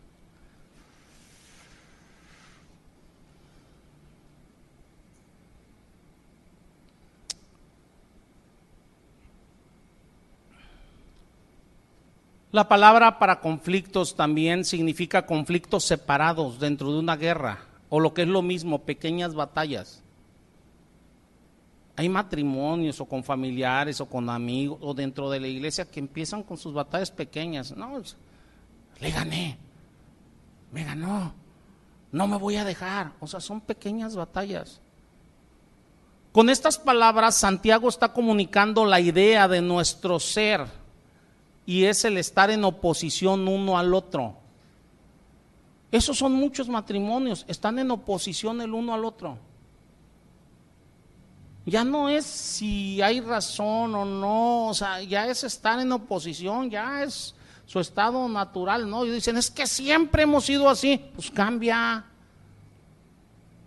La 12.55 12.69
palabra 12.69 13.19
para 13.19 13.41
conflictos 13.41 14.15
también 14.15 14.63
significa 14.63 15.25
conflictos 15.25 15.83
separados 15.83 16.57
dentro 16.57 16.89
de 16.93 16.99
una 16.99 17.17
guerra, 17.17 17.59
o 17.89 17.99
lo 17.99 18.13
que 18.13 18.21
es 18.21 18.29
lo 18.29 18.41
mismo, 18.41 18.83
pequeñas 18.83 19.35
batallas. 19.35 20.01
Hay 21.97 22.07
matrimonios 22.07 23.01
o 23.01 23.05
con 23.07 23.25
familiares 23.25 23.99
o 23.99 24.05
con 24.05 24.29
amigos 24.29 24.79
o 24.79 24.93
dentro 24.93 25.29
de 25.29 25.41
la 25.41 25.47
iglesia 25.47 25.83
que 25.83 25.99
empiezan 25.99 26.43
con 26.43 26.57
sus 26.57 26.73
batallas 26.73 27.11
pequeñas. 27.11 27.75
No, 27.75 28.01
le 29.01 29.11
gané, 29.11 29.57
me 30.71 30.85
ganó, 30.85 31.33
no 32.13 32.25
me 32.25 32.37
voy 32.37 32.55
a 32.55 32.63
dejar. 32.63 33.11
O 33.19 33.27
sea, 33.27 33.41
son 33.41 33.59
pequeñas 33.59 34.15
batallas. 34.15 34.79
Con 36.31 36.49
estas 36.49 36.77
palabras, 36.77 37.35
Santiago 37.35 37.89
está 37.89 38.13
comunicando 38.13 38.85
la 38.85 39.01
idea 39.01 39.49
de 39.49 39.61
nuestro 39.61 40.21
ser 40.21 40.84
y 41.65 41.85
es 41.85 42.05
el 42.05 42.17
estar 42.17 42.49
en 42.51 42.63
oposición 42.63 43.47
uno 43.47 43.77
al 43.77 43.93
otro. 43.93 44.35
Esos 45.91 46.17
son 46.17 46.33
muchos 46.33 46.67
matrimonios, 46.67 47.45
están 47.47 47.79
en 47.79 47.91
oposición 47.91 48.61
el 48.61 48.73
uno 48.73 48.93
al 48.93 49.05
otro. 49.05 49.37
Ya 51.65 51.83
no 51.83 52.09
es 52.09 52.25
si 52.25 53.01
hay 53.01 53.21
razón 53.21 53.95
o 53.95 54.05
no, 54.05 54.67
o 54.67 54.73
sea, 54.73 55.01
ya 55.01 55.27
es 55.27 55.43
estar 55.43 55.79
en 55.79 55.91
oposición, 55.91 56.69
ya 56.69 57.01
es 57.03 57.33
su 57.65 57.79
estado 57.79 58.27
natural, 58.29 58.87
¿no? 58.87 59.05
Y 59.05 59.09
dicen, 59.09 59.37
es 59.37 59.49
que 59.49 59.65
siempre 59.65 60.23
hemos 60.23 60.45
sido 60.45 60.69
así, 60.69 61.01
pues 61.15 61.31
cambia. 61.31 62.05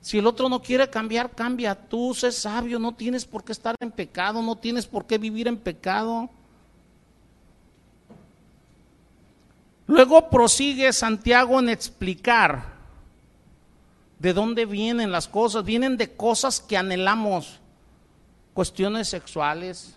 Si 0.01 0.19
el 0.19 0.27
otro 0.27 0.49
no 0.49 0.63
quiere 0.63 0.89
cambiar, 0.89 1.35
cambia. 1.35 1.75
Tú 1.75 2.15
sé 2.15 2.31
sabio, 2.31 2.79
no 2.79 2.95
tienes 2.95 3.25
por 3.25 3.43
qué 3.43 3.51
estar 3.51 3.75
en 3.81 3.91
pecado, 3.91 4.41
no 4.43 4.57
tienes 4.57 4.87
por 4.87 5.07
qué 5.07 5.19
vivir 5.19 5.49
en 5.49 5.57
pecado. 5.57 6.31
Luego 9.89 10.29
prosigue 10.29 10.93
Santiago 10.93 11.59
en 11.59 11.71
explicar 11.71 12.77
de 14.19 14.35
dónde 14.35 14.67
vienen 14.67 15.11
las 15.11 15.27
cosas. 15.29 15.65
Vienen 15.65 15.97
de 15.97 16.15
cosas 16.15 16.61
que 16.61 16.77
anhelamos, 16.77 17.59
cuestiones 18.53 19.09
sexuales, 19.09 19.97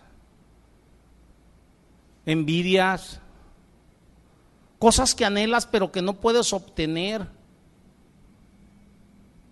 envidias, 2.24 3.20
cosas 4.78 5.14
que 5.14 5.26
anhelas 5.26 5.66
pero 5.66 5.92
que 5.92 6.00
no 6.00 6.14
puedes 6.14 6.54
obtener. 6.54 7.28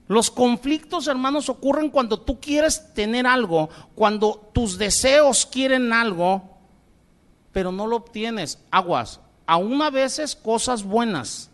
Los 0.08 0.30
conflictos, 0.30 1.06
hermanos, 1.06 1.50
ocurren 1.50 1.90
cuando 1.90 2.18
tú 2.18 2.40
quieres 2.40 2.94
tener 2.94 3.26
algo, 3.26 3.68
cuando 3.94 4.50
tus 4.54 4.78
deseos 4.78 5.44
quieren 5.44 5.92
algo, 5.92 6.56
pero 7.52 7.70
no 7.70 7.86
lo 7.86 7.96
obtienes. 7.96 8.58
Aguas, 8.70 9.20
aún 9.50 9.82
a 9.82 9.90
veces 9.90 10.36
cosas 10.36 10.84
buenas. 10.84 11.50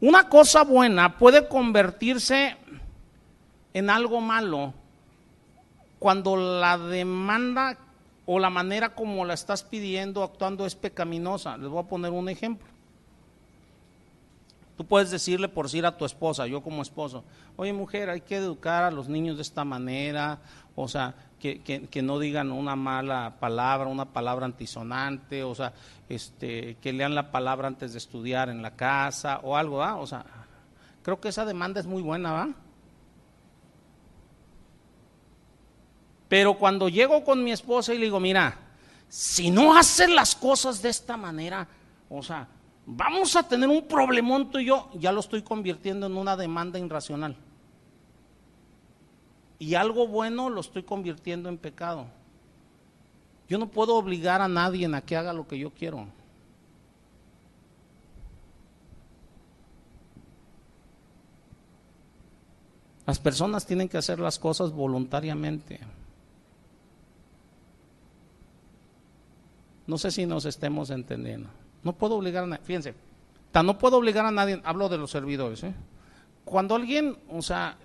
Una 0.00 0.28
cosa 0.28 0.62
buena 0.62 1.18
puede 1.18 1.48
convertirse 1.48 2.56
en 3.74 3.90
algo 3.90 4.20
malo 4.20 4.72
cuando 5.98 6.36
la 6.36 6.78
demanda 6.78 7.76
o 8.24 8.38
la 8.38 8.50
manera 8.50 8.94
como 8.94 9.24
la 9.24 9.34
estás 9.34 9.64
pidiendo, 9.64 10.22
actuando 10.22 10.64
es 10.64 10.76
pecaminosa. 10.76 11.56
Les 11.56 11.68
voy 11.68 11.82
a 11.82 11.88
poner 11.88 12.12
un 12.12 12.28
ejemplo. 12.28 12.68
Tú 14.76 14.86
puedes 14.86 15.10
decirle 15.10 15.48
por 15.48 15.66
decir 15.66 15.84
a 15.86 15.98
tu 15.98 16.04
esposa, 16.04 16.46
yo 16.46 16.62
como 16.62 16.82
esposo, 16.82 17.24
oye 17.56 17.72
mujer, 17.72 18.10
hay 18.10 18.20
que 18.20 18.36
educar 18.36 18.84
a 18.84 18.92
los 18.92 19.08
niños 19.08 19.34
de 19.36 19.42
esta 19.42 19.64
manera, 19.64 20.38
o 20.76 20.88
sea, 20.88 21.14
que, 21.40 22.02
no 22.02 22.18
digan 22.18 22.52
una 22.52 22.76
mala 22.76 23.36
palabra, 23.40 23.88
una 23.88 24.12
palabra 24.12 24.46
antisonante, 24.46 25.42
o 25.42 25.54
sea, 25.54 25.72
este, 26.08 26.76
que 26.80 26.92
lean 26.92 27.14
la 27.14 27.30
palabra 27.30 27.68
antes 27.68 27.92
de 27.92 27.98
estudiar 27.98 28.50
en 28.50 28.62
la 28.62 28.76
casa 28.76 29.40
o 29.42 29.56
algo, 29.56 29.78
¿va? 29.78 29.96
O 29.96 30.06
sea, 30.06 30.24
creo 31.02 31.20
que 31.20 31.28
esa 31.28 31.44
demanda 31.44 31.80
es 31.80 31.86
muy 31.86 32.02
buena, 32.02 32.32
¿va? 32.32 32.48
Pero 36.28 36.54
cuando 36.54 36.88
llego 36.88 37.24
con 37.24 37.42
mi 37.42 37.52
esposa 37.52 37.92
y 37.94 37.98
le 37.98 38.04
digo, 38.04 38.20
mira, 38.20 38.56
si 39.08 39.50
no 39.50 39.76
haces 39.76 40.10
las 40.10 40.36
cosas 40.36 40.80
de 40.82 40.90
esta 40.90 41.16
manera, 41.16 41.66
o 42.08 42.22
sea, 42.22 42.46
vamos 42.86 43.34
a 43.34 43.42
tener 43.42 43.68
un 43.68 43.88
problemón 43.88 44.50
tú 44.50 44.58
y 44.58 44.66
yo, 44.66 44.90
ya 44.94 45.10
lo 45.10 45.20
estoy 45.20 45.42
convirtiendo 45.42 46.06
en 46.06 46.16
una 46.16 46.36
demanda 46.36 46.78
irracional 46.78 47.36
y 49.60 49.74
algo 49.74 50.08
bueno 50.08 50.48
lo 50.48 50.62
estoy 50.62 50.82
convirtiendo 50.82 51.50
en 51.50 51.58
pecado. 51.58 52.06
Yo 53.46 53.58
no 53.58 53.68
puedo 53.68 53.94
obligar 53.94 54.40
a 54.40 54.48
nadie 54.48 54.92
a 54.92 55.00
que 55.02 55.16
haga 55.16 55.34
lo 55.34 55.46
que 55.46 55.58
yo 55.58 55.70
quiero. 55.70 56.06
Las 63.06 63.18
personas 63.18 63.66
tienen 63.66 63.88
que 63.88 63.98
hacer 63.98 64.18
las 64.18 64.38
cosas 64.38 64.72
voluntariamente. 64.72 65.78
No 69.86 69.98
sé 69.98 70.10
si 70.10 70.24
nos 70.24 70.46
estemos 70.46 70.88
entendiendo. 70.88 71.50
No 71.82 71.92
puedo 71.92 72.14
obligar 72.14 72.44
a 72.44 72.46
nadie. 72.46 72.64
Fíjense, 72.64 72.94
no 73.52 73.78
puedo 73.78 73.98
obligar 73.98 74.24
a 74.24 74.30
nadie. 74.30 74.62
Hablo 74.64 74.88
de 74.88 74.96
los 74.96 75.10
servidores. 75.10 75.64
¿eh? 75.64 75.74
Cuando 76.46 76.76
alguien, 76.76 77.18
o 77.28 77.42
sea, 77.42 77.76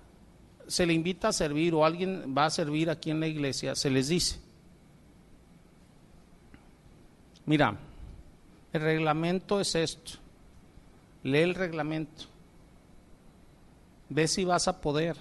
se 0.67 0.85
le 0.85 0.93
invita 0.93 1.29
a 1.29 1.33
servir 1.33 1.73
o 1.73 1.85
alguien 1.85 2.33
va 2.37 2.45
a 2.45 2.49
servir 2.49 2.89
aquí 2.89 3.11
en 3.11 3.19
la 3.19 3.27
iglesia, 3.27 3.75
se 3.75 3.89
les 3.89 4.07
dice, 4.07 4.39
mira, 7.45 7.77
el 8.73 8.81
reglamento 8.81 9.59
es 9.59 9.75
esto, 9.75 10.13
lee 11.23 11.39
el 11.39 11.55
reglamento, 11.55 12.25
ve 14.09 14.27
si 14.27 14.45
vas 14.45 14.67
a 14.67 14.81
poder. 14.81 15.17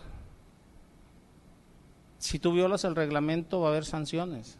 Si 2.18 2.38
tú 2.38 2.52
violas 2.52 2.84
el 2.84 2.96
reglamento 2.96 3.60
va 3.60 3.68
a 3.68 3.70
haber 3.70 3.84
sanciones. 3.84 4.56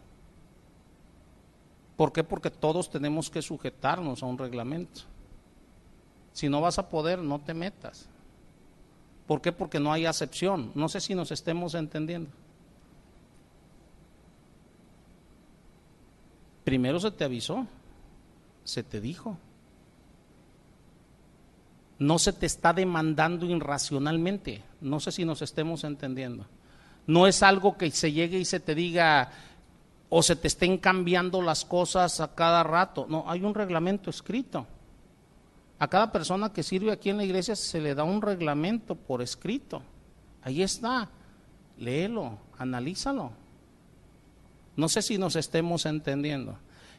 ¿Por 1.97 2.13
qué? 2.13 2.23
Porque 2.23 2.51
todos 2.51 2.91
tenemos 2.91 3.31
que 3.31 3.41
sujetarnos 3.41 4.23
a 4.23 4.27
un 4.27 4.37
reglamento. 4.37 5.03
Si 6.33 6.49
no 6.49 6.61
vas 6.61 6.79
a 6.79 6.89
poder, 6.89 7.21
no 7.21 7.41
te 7.41 7.55
metas. 7.55 8.09
¿Por 9.27 9.41
qué? 9.41 9.53
Porque 9.53 9.81
no 9.81 9.93
hay 9.93 10.07
acepción. 10.07 10.71
No 10.75 10.89
sé 10.89 11.01
si 11.01 11.15
nos 11.15 11.31
estemos 11.31 11.75
entendiendo. 11.75 12.31
Primero 16.65 16.99
se 16.99 17.11
te 17.11 17.25
avisó, 17.25 17.67
se 18.65 18.83
te 18.83 19.01
dijo. 19.01 19.37
No 21.99 22.19
se 22.19 22.33
te 22.33 22.47
está 22.47 22.73
demandando 22.73 23.47
irracionalmente. 23.47 24.63
No 24.81 25.01
sé 25.01 25.13
si 25.13 25.25
nos 25.25 25.43
estemos 25.43 25.85
entendiendo. 25.85 26.47
No 27.07 27.27
es 27.27 27.43
algo 27.43 27.77
que 27.77 27.91
se 27.91 28.13
llegue 28.13 28.39
y 28.39 28.45
se 28.45 28.61
te 28.61 28.75
diga 28.75 29.31
o 30.09 30.23
se 30.23 30.37
te 30.37 30.49
estén 30.49 30.79
cambiando 30.79 31.43
las 31.43 31.65
cosas 31.65 32.21
a 32.21 32.35
cada 32.35 32.63
rato. 32.63 33.07
No, 33.09 33.25
hay 33.27 33.43
un 33.43 33.55
reglamento 33.55 34.11
escrito. 34.11 34.67
A 35.85 35.89
cada 35.89 36.11
persona 36.11 36.51
que 36.51 36.63
sirve 36.63 36.91
aquí 36.93 37.11
en 37.11 37.19
la 37.19 37.25
iglesia 37.25 37.55
se 37.55 37.79
le 37.79 37.95
da 37.95 38.05
un 38.05 38.23
reglamento 38.23 38.95
por 38.95 39.21
escrito. 39.21 39.83
Ahí 40.41 40.63
está. 40.63 41.11
Léelo, 41.77 42.39
analízalo. 42.57 43.33
No 44.77 44.89
sé 44.89 45.03
si 45.03 45.19
nos 45.19 45.37
estemos 45.37 45.85
entendiendo. 45.85 46.57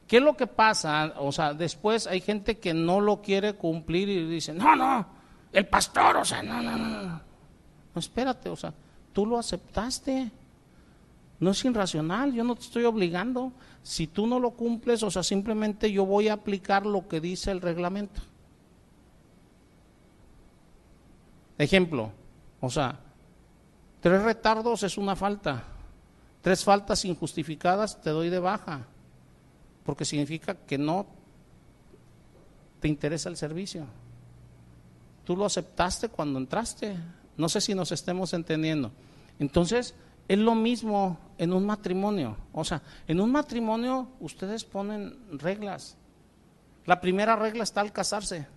¿Qué 0.07 0.17
es 0.17 0.21
lo 0.21 0.37
que 0.37 0.45
pasa? 0.45 1.15
O 1.17 1.31
sea, 1.31 1.55
después 1.55 2.05
hay 2.05 2.21
gente 2.21 2.59
que 2.59 2.75
no 2.75 3.01
lo 3.01 3.23
quiere 3.23 3.53
cumplir 3.53 4.07
y 4.07 4.27
dice, 4.27 4.53
no, 4.53 4.75
no, 4.75 5.03
el 5.51 5.65
pastor, 5.65 6.17
o 6.17 6.23
sea, 6.23 6.43
no, 6.43 6.61
no, 6.61 6.77
no. 6.77 7.01
No, 7.01 7.19
espérate, 7.95 8.49
o 8.49 8.55
sea, 8.55 8.71
tú 9.13 9.25
lo 9.25 9.39
aceptaste. 9.39 10.29
No 11.39 11.49
es 11.49 11.65
irracional, 11.65 12.33
yo 12.33 12.43
no 12.43 12.53
te 12.53 12.61
estoy 12.61 12.83
obligando. 12.83 13.51
Si 13.81 14.05
tú 14.05 14.27
no 14.27 14.39
lo 14.39 14.51
cumples, 14.51 15.01
o 15.01 15.09
sea, 15.09 15.23
simplemente 15.23 15.91
yo 15.91 16.05
voy 16.05 16.27
a 16.27 16.33
aplicar 16.33 16.85
lo 16.85 17.07
que 17.07 17.19
dice 17.19 17.49
el 17.49 17.61
reglamento. 17.61 18.21
Ejemplo, 21.57 22.11
o 22.59 22.69
sea, 22.69 22.99
tres 24.01 24.21
retardos 24.23 24.83
es 24.83 24.97
una 24.97 25.15
falta. 25.15 25.63
tres 26.41 26.63
faltas 26.63 27.03
injustificadas, 27.05 28.01
te 28.01 28.11
doy 28.11 28.29
de 28.29 28.39
baja, 28.39 28.85
porque 29.83 30.05
significa 30.05 30.53
que 30.53 30.77
no 30.77 31.07
te 32.79 32.87
interesa 32.87 33.29
el 33.29 33.37
servicio. 33.37 33.85
Tú 35.23 35.35
lo 35.35 35.45
aceptaste 35.45 36.09
cuando 36.09 36.37
entraste. 36.37 36.95
No 37.35 37.49
sé 37.49 37.59
si 37.59 37.73
nos 37.73 37.91
estemos 37.91 38.33
entendiendo. 38.33 38.91
Entonces, 39.39 39.95
es 40.27 40.37
lo 40.37 40.55
mismo 40.55 41.19
en 41.37 41.51
un 41.51 41.65
matrimonio. 41.65 42.37
O 42.53 42.63
sea, 42.63 42.81
en 43.07 43.19
un 43.19 43.31
matrimonio 43.31 44.07
ustedes 44.19 44.63
ponen 44.63 45.17
reglas. 45.31 45.97
La 46.85 47.01
primera 47.01 47.35
regla 47.35 47.63
está 47.63 47.81
al 47.81 47.91
casarse. 47.91 48.47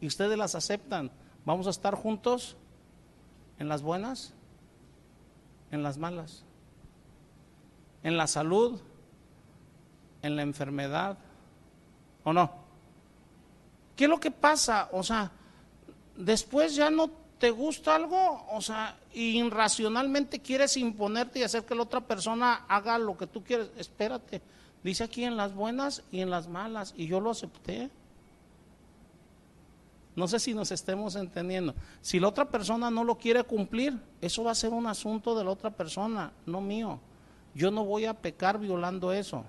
Y 0.00 0.06
ustedes 0.08 0.36
las 0.36 0.54
aceptan. 0.54 1.10
Vamos 1.46 1.68
a 1.68 1.70
estar 1.70 1.94
juntos 1.94 2.56
en 3.60 3.68
las 3.68 3.80
buenas, 3.80 4.34
en 5.70 5.84
las 5.84 5.96
malas, 5.96 6.42
en 8.02 8.16
la 8.16 8.26
salud, 8.26 8.80
en 10.22 10.34
la 10.34 10.42
enfermedad, 10.42 11.16
¿o 12.24 12.32
no? 12.32 12.50
¿Qué 13.94 14.04
es 14.04 14.10
lo 14.10 14.18
que 14.18 14.32
pasa? 14.32 14.88
O 14.90 15.04
sea, 15.04 15.30
después 16.16 16.74
ya 16.74 16.90
no 16.90 17.10
te 17.38 17.50
gusta 17.50 17.94
algo, 17.94 18.44
o 18.50 18.60
sea, 18.60 18.98
irracionalmente 19.12 20.40
quieres 20.40 20.76
imponerte 20.76 21.38
y 21.38 21.42
hacer 21.44 21.64
que 21.64 21.76
la 21.76 21.82
otra 21.82 22.00
persona 22.00 22.64
haga 22.66 22.98
lo 22.98 23.16
que 23.16 23.28
tú 23.28 23.44
quieres. 23.44 23.70
Espérate, 23.76 24.42
dice 24.82 25.04
aquí 25.04 25.22
en 25.22 25.36
las 25.36 25.54
buenas 25.54 26.02
y 26.10 26.22
en 26.22 26.30
las 26.30 26.48
malas, 26.48 26.92
y 26.96 27.06
yo 27.06 27.20
lo 27.20 27.30
acepté. 27.30 27.88
No 30.16 30.26
sé 30.26 30.40
si 30.40 30.54
nos 30.54 30.72
estemos 30.72 31.14
entendiendo. 31.14 31.74
Si 32.00 32.18
la 32.18 32.28
otra 32.28 32.46
persona 32.46 32.90
no 32.90 33.04
lo 33.04 33.18
quiere 33.18 33.44
cumplir, 33.44 34.00
eso 34.22 34.42
va 34.42 34.52
a 34.52 34.54
ser 34.54 34.70
un 34.70 34.86
asunto 34.86 35.36
de 35.38 35.44
la 35.44 35.50
otra 35.50 35.70
persona, 35.70 36.32
no 36.46 36.62
mío. 36.62 36.98
Yo 37.54 37.70
no 37.70 37.84
voy 37.84 38.06
a 38.06 38.14
pecar 38.14 38.58
violando 38.58 39.12
eso. 39.12 39.44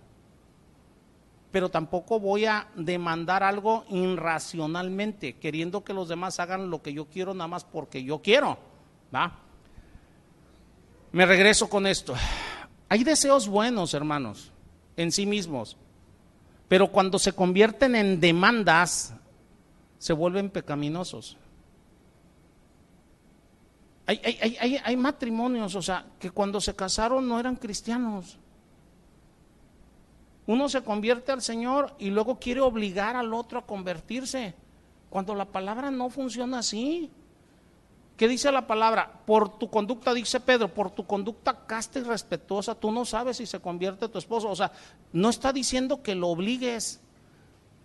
Pero 1.52 1.69
tampoco 1.69 2.19
voy 2.19 2.45
a 2.45 2.68
demandar 2.76 3.44
algo 3.44 3.85
irracionalmente, 3.89 5.38
queriendo 5.38 5.85
que 5.85 5.94
los 5.94 6.10
demás 6.10 6.39
hagan 6.41 6.69
lo 6.69 6.81
que 6.81 6.91
yo 6.91 7.06
quiero 7.06 7.34
nada 7.34 7.48
más 7.48 7.64
porque 7.64 8.03
yo 8.03 8.22
quiero. 8.22 8.57
¿Va? 9.15 9.39
Me 11.14 11.26
regreso 11.26 11.69
con 11.69 11.88
esto. 11.88 12.14
Hay 12.89 13.06
deseos 13.06 13.48
buenos, 13.48 13.94
hermanos, 13.94 14.52
en 14.98 15.14
sí 15.14 15.26
mismos. 15.26 15.77
Pero 16.68 16.91
cuando 16.91 17.18
se 17.19 17.31
convierten 17.31 17.95
en 17.95 18.19
demandas, 18.19 19.14
se 19.98 20.14
vuelven 20.14 20.49
pecaminosos. 20.49 21.38
Hay, 24.06 24.22
hay, 24.24 24.80
hay, 24.82 24.95
matrimonios, 24.95 25.76
o 25.76 25.82
sea, 25.82 26.06
que 26.18 26.32
cuando 26.32 26.61
se 26.61 26.74
casaron 26.74 27.28
no 27.28 27.40
eran 27.41 27.57
cristianos. 27.57 28.38
Uno 30.45 30.69
se 30.69 30.82
convierte 30.82 31.34
al 31.34 31.41
Señor 31.41 31.94
y 31.99 32.10
luego 32.10 32.40
quiere 32.40 32.61
obligar 32.61 33.18
al 33.18 33.34
otro 33.34 33.60
a 33.60 33.65
convertirse, 33.65 34.56
cuando 35.10 35.36
la 35.36 35.44
palabra 35.44 35.91
no 35.91 36.10
funciona 36.10 36.60
así. 36.60 37.11
¿Qué 38.15 38.30
dice 38.30 38.49
la 38.49 38.65
palabra? 38.65 39.11
Por 39.26 39.60
tu 39.60 39.69
conducta, 39.69 40.14
dice 40.14 40.40
Pedro, 40.40 40.74
por 40.74 40.90
tu 40.90 41.06
conducta 41.06 41.65
casta 41.65 41.99
y 41.99 42.03
respetuosa, 42.03 42.76
tú 42.76 42.94
no 42.94 43.03
sabes 43.03 43.38
si 43.38 43.45
se 43.45 43.60
convierte 43.60 44.07
tu 44.07 44.18
esposo. 44.18 44.49
O 44.49 44.56
sea, 44.56 44.72
no 45.11 45.30
está 45.30 45.52
diciendo 45.52 46.02
que 46.02 46.15
lo 46.15 46.30
obligues, 46.30 47.02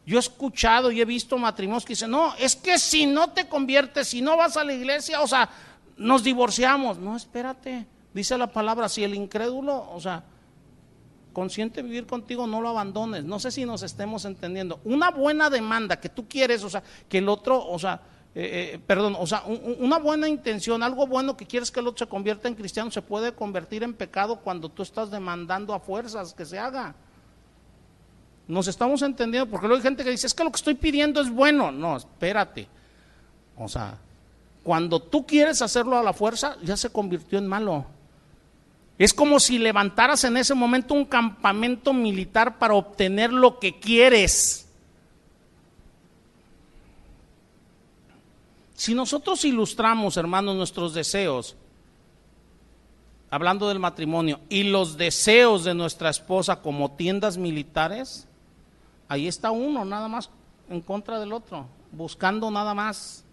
yo 0.05 0.17
he 0.17 0.21
escuchado 0.21 0.91
y 0.91 1.01
he 1.01 1.05
visto 1.05 1.39
matrimonios 1.39 1.85
que 1.85 1.93
dicen, 1.93 2.11
no, 2.11 2.35
es 2.37 2.57
que 2.57 2.79
si 2.79 3.07
no 3.07 3.31
te 3.31 3.49
conviertes, 3.49 4.09
si 4.09 4.21
no 4.21 4.37
vas 4.37 4.57
a 4.57 4.65
la 4.65 4.73
iglesia, 4.73 5.21
o 5.21 5.27
sea, 5.27 5.49
nos 5.97 6.25
divorciamos. 6.25 6.99
No, 6.99 7.17
espérate, 7.17 7.87
dice 8.13 8.37
la 8.37 8.49
palabra, 8.49 8.89
si 8.89 9.05
el 9.05 9.15
incrédulo, 9.15 9.91
o 9.93 10.01
sea, 10.01 10.25
consciente 11.33 11.83
vivir 11.83 12.07
contigo, 12.07 12.47
no 12.47 12.61
lo 12.61 12.69
abandones. 12.69 13.25
No 13.25 13.39
sé 13.39 13.51
si 13.51 13.65
nos 13.65 13.83
estemos 13.83 14.25
entendiendo. 14.25 14.81
Una 14.85 15.11
buena 15.11 15.51
demanda 15.51 16.01
que 16.01 16.09
tú 16.09 16.29
quieres, 16.29 16.65
o 16.65 16.71
sea, 16.71 16.83
que 17.09 17.19
el 17.19 17.29
otro, 17.29 17.65
o 17.65 17.79
sea, 17.79 18.01
eh, 18.35 18.73
eh, 18.75 18.81
perdón, 18.87 19.17
o 19.19 19.27
sea, 19.27 19.45
una 19.47 19.99
buena 19.99 20.27
intención, 20.27 20.83
algo 20.83 21.07
bueno 21.07 21.37
que 21.37 21.47
quieres 21.47 21.71
que 21.71 21.81
el 21.81 21.87
otro 21.87 22.07
se 22.07 22.11
convierta 22.11 22.49
en 22.49 22.55
cristiano, 22.55 22.91
se 22.91 23.03
puede 23.03 23.33
convertir 23.33 23.83
en 23.83 23.95
pecado 23.95 24.37
cuando 24.37 24.69
tú 24.69 24.83
estás 24.83 25.11
demandando 25.11 25.75
a 25.75 25.81
fuerzas 25.81 26.33
que 26.35 26.47
se 26.47 26.59
haga. 26.59 26.95
Nos 28.53 28.69
estamos 28.69 29.01
entendiendo, 29.01 29.49
porque 29.49 29.67
luego 29.67 29.79
hay 29.79 29.83
gente 29.83 30.05
que 30.05 30.11
dice, 30.11 30.27
es 30.27 30.35
que 30.35 30.45
lo 30.45 30.51
que 30.51 30.57
estoy 30.57 30.75
pidiendo 30.75 31.23
es 31.23 31.31
bueno. 31.31 31.73
No, 31.73 31.97
espérate. 31.97 32.69
O 33.57 33.67
sea, 33.67 33.97
cuando 34.63 35.01
tú 35.01 35.27
quieres 35.27 35.63
hacerlo 35.63 35.97
a 35.97 36.03
la 36.03 36.13
fuerza, 36.13 36.59
ya 36.63 36.77
se 36.77 36.91
convirtió 36.91 37.39
en 37.39 37.47
malo. 37.47 37.87
Es 38.99 39.15
como 39.15 39.41
si 39.41 39.59
levantaras 39.59 40.25
en 40.25 40.37
ese 40.37 40.53
momento 40.53 40.93
un 40.93 41.07
campamento 41.07 41.95
militar 41.95 42.59
para 42.59 42.75
obtener 42.75 43.33
lo 43.33 43.59
que 43.59 43.81
quieres. 43.81 44.69
Si 48.75 48.95
nosotros 48.95 49.47
ilustramos, 49.47 50.19
hermanos, 50.19 50.57
nuestros 50.57 50.93
deseos, 50.93 51.57
hablando 53.31 53.67
del 53.67 53.79
matrimonio, 53.79 54.41
y 54.51 54.65
los 54.65 54.99
deseos 54.99 55.65
de 55.65 55.73
nuestra 55.73 56.11
esposa 56.11 56.61
como 56.61 56.91
tiendas 56.91 57.39
militares, 57.39 58.29
Ahí 59.13 59.29
está 59.29 59.51
uno 59.51 59.85
nada 59.85 60.09
más 60.09 60.31
en 60.71 60.81
contra 60.81 61.21
del 61.21 61.35
otro, 61.35 61.67
buscando 61.91 62.51
nada 62.51 62.73
más 62.73 63.27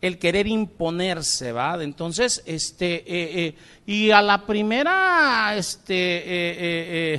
el 0.00 0.18
querer 0.18 0.48
imponerse, 0.48 1.52
¿va? 1.52 1.80
Entonces, 1.80 2.42
este, 2.44 2.94
eh, 2.96 3.46
eh, 3.46 3.54
y 3.86 4.10
a 4.10 4.20
la 4.22 4.44
primera, 4.44 5.54
este, 5.56 7.14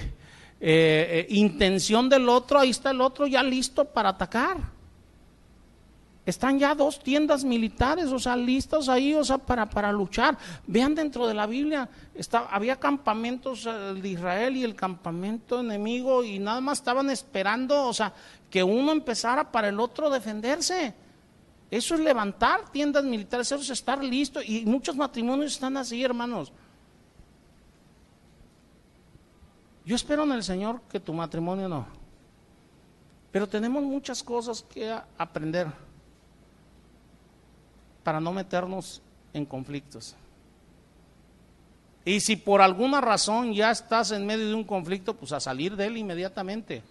eh, 0.60 1.26
intención 1.30 2.10
del 2.10 2.28
otro, 2.28 2.60
ahí 2.60 2.72
está 2.72 2.92
el 2.92 3.00
otro 3.00 3.28
ya 3.28 3.42
listo 3.44 3.86
para 3.86 4.10
atacar. 4.10 4.75
Están 6.26 6.58
ya 6.58 6.74
dos 6.74 7.00
tiendas 7.00 7.44
militares, 7.44 8.12
o 8.12 8.18
sea, 8.18 8.36
listas 8.36 8.90
ahí, 8.90 9.14
o 9.14 9.24
sea, 9.24 9.38
para, 9.38 9.70
para 9.70 9.92
luchar. 9.92 10.36
Vean 10.66 10.96
dentro 10.96 11.28
de 11.28 11.36
la 11.36 11.46
Biblia, 11.46 11.88
había 12.50 12.78
campamentos 12.78 13.68
eh, 13.68 13.70
de 13.70 14.10
Israel 14.10 14.58
y 14.58 14.64
el 14.64 14.76
campamento 14.76 15.60
enemigo 15.60 16.24
y 16.24 16.40
nada 16.40 16.62
más 16.62 16.80
estaban 16.80 17.12
esperando, 17.12 17.88
o 17.88 17.94
sea, 17.94 18.12
que 18.50 18.64
uno 18.64 18.92
empezara 18.92 19.52
para 19.52 19.70
el 19.70 19.80
otro 19.80 20.10
defenderse. 20.10 20.96
Eso 21.70 21.94
es 21.94 22.02
levantar 22.02 22.72
tiendas 22.72 23.04
militares, 23.04 23.52
eso 23.52 23.62
es 23.62 23.70
estar 23.70 24.04
listo. 24.04 24.42
Y 24.42 24.66
muchos 24.66 24.96
matrimonios 24.96 25.54
están 25.54 25.78
así, 25.78 26.04
hermanos. 26.04 26.52
Yo 29.86 29.96
espero 29.96 30.24
en 30.24 30.32
el 30.32 30.44
Señor 30.44 30.82
que 30.90 31.00
tu 31.00 31.14
matrimonio 31.14 31.70
no. 31.70 31.86
Pero 33.32 33.48
tenemos 33.48 33.84
muchas 33.84 34.24
cosas 34.24 34.64
que 34.64 34.92
aprender 35.18 35.85
para 38.06 38.20
no 38.20 38.32
meternos 38.32 39.02
en 39.34 39.46
conflictos. 39.46 40.16
Y 42.06 42.20
si 42.20 42.36
por 42.36 42.62
alguna 42.62 43.02
razón 43.02 43.52
ya 43.52 43.72
estás 43.72 44.12
en 44.12 44.28
medio 44.28 44.48
de 44.48 44.54
un 44.54 44.64
conflicto, 44.64 45.16
pues 45.16 45.32
a 45.32 45.40
salir 45.40 45.76
de 45.76 45.88
él 45.88 45.98
inmediatamente. 45.98 46.84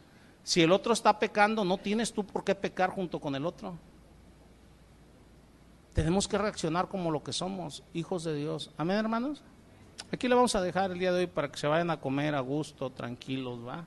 Si 0.43 0.61
el 0.61 0.73
otro 0.73 0.93
está 0.93 1.21
pecando, 1.21 1.65
no 1.65 1.79
tienes 1.79 2.13
tú 2.13 2.27
por 2.27 2.43
qué 2.43 2.57
pecar 2.57 2.91
junto 2.91 3.21
con 3.21 3.37
el 3.37 3.47
otro. 3.47 3.79
Tenemos 5.93 6.27
que 6.27 6.37
reaccionar 6.37 6.89
como 6.89 7.13
lo 7.13 7.23
que 7.23 7.33
somos, 7.33 7.85
hijos 7.95 8.25
de 8.25 8.35
Dios. 8.35 8.73
Amén, 8.77 8.97
hermanos. 8.97 9.41
Aquí 10.11 10.27
le 10.27 10.35
vamos 10.35 10.57
a 10.57 10.63
dejar 10.63 10.91
el 10.91 10.99
día 10.99 11.13
de 11.13 11.21
hoy 11.21 11.27
para 11.29 11.49
que 11.49 11.59
se 11.59 11.69
vayan 11.69 11.93
a 11.93 12.01
comer 12.01 12.35
a 12.35 12.41
gusto, 12.41 12.91
tranquilos, 12.91 13.65
¿va? 13.65 13.87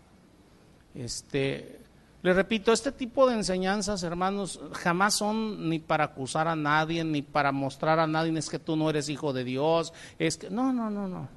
Este, 0.95 1.82
le 2.23 2.34
repito, 2.34 2.72
este 2.72 2.91
tipo 2.91 3.30
de 3.30 3.35
enseñanzas, 3.35 4.02
hermanos, 4.03 4.60
jamás 4.73 5.14
son 5.14 5.69
ni 5.69 5.80
para 5.80 6.06
acusar 6.06 6.48
a 6.48 6.56
nadie, 6.56 7.03
ni 7.03 7.22
para 7.22 7.52
mostrar 7.52 7.99
a 7.99 8.07
nadie, 8.07 8.38
es 8.38 8.49
que 8.49 8.57
tú 8.60 8.76
no 8.76 8.89
eres 8.89 9.07
hijo 9.07 9.34
de 9.34 9.44
Dios, 9.44 9.94
es 10.18 10.38
que, 10.38 10.49
no, 10.49 10.73
no, 10.73 10.89
no, 10.89 11.07
no. 11.07 11.30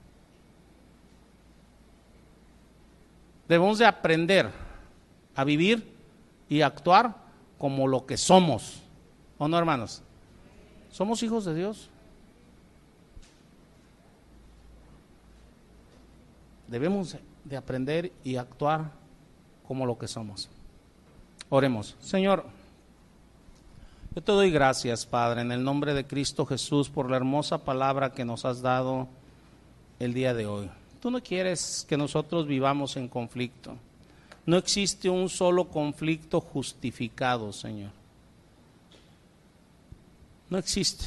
Debemos 3.47 3.79
de 3.79 3.87
aprender 3.87 4.51
a 5.35 5.45
vivir 5.45 5.95
y 6.49 6.63
actuar 6.63 7.15
como 7.59 7.87
lo 7.87 8.07
que 8.07 8.17
somos, 8.17 8.81
¿o 9.37 9.49
no, 9.49 9.59
hermanos? 9.59 10.03
Somos 10.91 11.23
hijos 11.23 11.45
de 11.45 11.55
Dios. 11.55 11.91
Debemos 16.69 17.17
de 17.45 17.57
aprender 17.57 18.13
y 18.25 18.37
actuar 18.37 18.93
como 19.67 19.85
lo 19.85 19.99
que 19.99 20.09
somos. 20.09 20.49
Oremos. 21.53 21.97
Señor, 22.01 22.47
yo 24.15 24.23
te 24.23 24.31
doy 24.31 24.53
gracias, 24.53 25.05
Padre, 25.05 25.41
en 25.41 25.51
el 25.51 25.65
nombre 25.65 25.95
de 25.95 26.07
Cristo 26.07 26.47
Jesús, 26.47 26.89
por 26.89 27.11
la 27.11 27.17
hermosa 27.17 27.59
palabra 27.65 28.13
que 28.13 28.25
nos 28.25 28.45
has 28.45 28.63
dado 28.63 29.09
el 29.99 30.15
día 30.15 30.33
de 30.33 30.47
hoy. 30.47 30.71
Tú 31.03 31.11
no 31.11 31.21
quieres 31.21 31.85
que 31.89 31.97
nosotros 31.97 32.47
vivamos 32.47 32.97
en 32.97 33.09
conflicto. 33.09 33.77
No 34.47 34.57
existe 34.57 35.11
un 35.11 35.29
solo 35.29 35.69
conflicto 35.69 36.41
justificado, 36.41 37.53
Señor. 37.53 37.91
No 40.51 40.57
existe. 40.57 41.07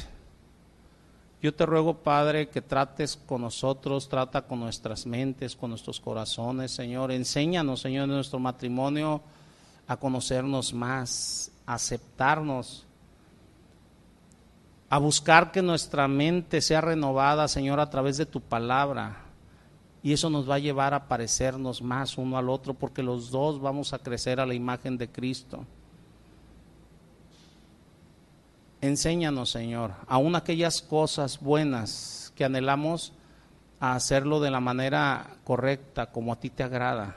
Yo 1.40 1.54
te 1.54 1.64
ruego, 1.64 1.94
Padre, 1.94 2.48
que 2.48 2.60
trates 2.60 3.16
con 3.16 3.40
nosotros, 3.40 4.10
trata 4.10 4.42
con 4.42 4.60
nuestras 4.60 5.06
mentes, 5.06 5.56
con 5.56 5.70
nuestros 5.70 6.00
corazones, 6.00 6.70
Señor. 6.70 7.12
Enséñanos, 7.12 7.80
Señor, 7.80 8.04
en 8.04 8.16
nuestro 8.16 8.38
matrimonio 8.38 9.22
a 9.86 9.96
conocernos 9.96 10.72
más, 10.72 11.50
a 11.66 11.74
aceptarnos, 11.74 12.86
a 14.88 14.98
buscar 14.98 15.50
que 15.50 15.62
nuestra 15.62 16.06
mente 16.08 16.60
sea 16.60 16.80
renovada, 16.80 17.48
Señor, 17.48 17.80
a 17.80 17.90
través 17.90 18.16
de 18.16 18.26
tu 18.26 18.40
palabra. 18.40 19.22
Y 20.02 20.12
eso 20.12 20.28
nos 20.30 20.48
va 20.48 20.56
a 20.56 20.60
llevar 20.60 20.94
a 20.94 21.08
parecernos 21.08 21.82
más 21.82 22.18
uno 22.18 22.36
al 22.38 22.48
otro, 22.48 22.74
porque 22.74 23.02
los 23.02 23.30
dos 23.30 23.60
vamos 23.60 23.92
a 23.92 23.98
crecer 23.98 24.38
a 24.38 24.46
la 24.46 24.54
imagen 24.54 24.98
de 24.98 25.08
Cristo. 25.08 25.64
Enséñanos, 28.80 29.50
Señor, 29.50 29.94
aún 30.06 30.36
aquellas 30.36 30.82
cosas 30.82 31.40
buenas 31.40 32.32
que 32.36 32.44
anhelamos 32.44 33.14
a 33.80 33.94
hacerlo 33.94 34.40
de 34.40 34.50
la 34.50 34.60
manera 34.60 35.38
correcta, 35.42 36.12
como 36.12 36.32
a 36.32 36.36
ti 36.38 36.50
te 36.50 36.62
agrada, 36.62 37.16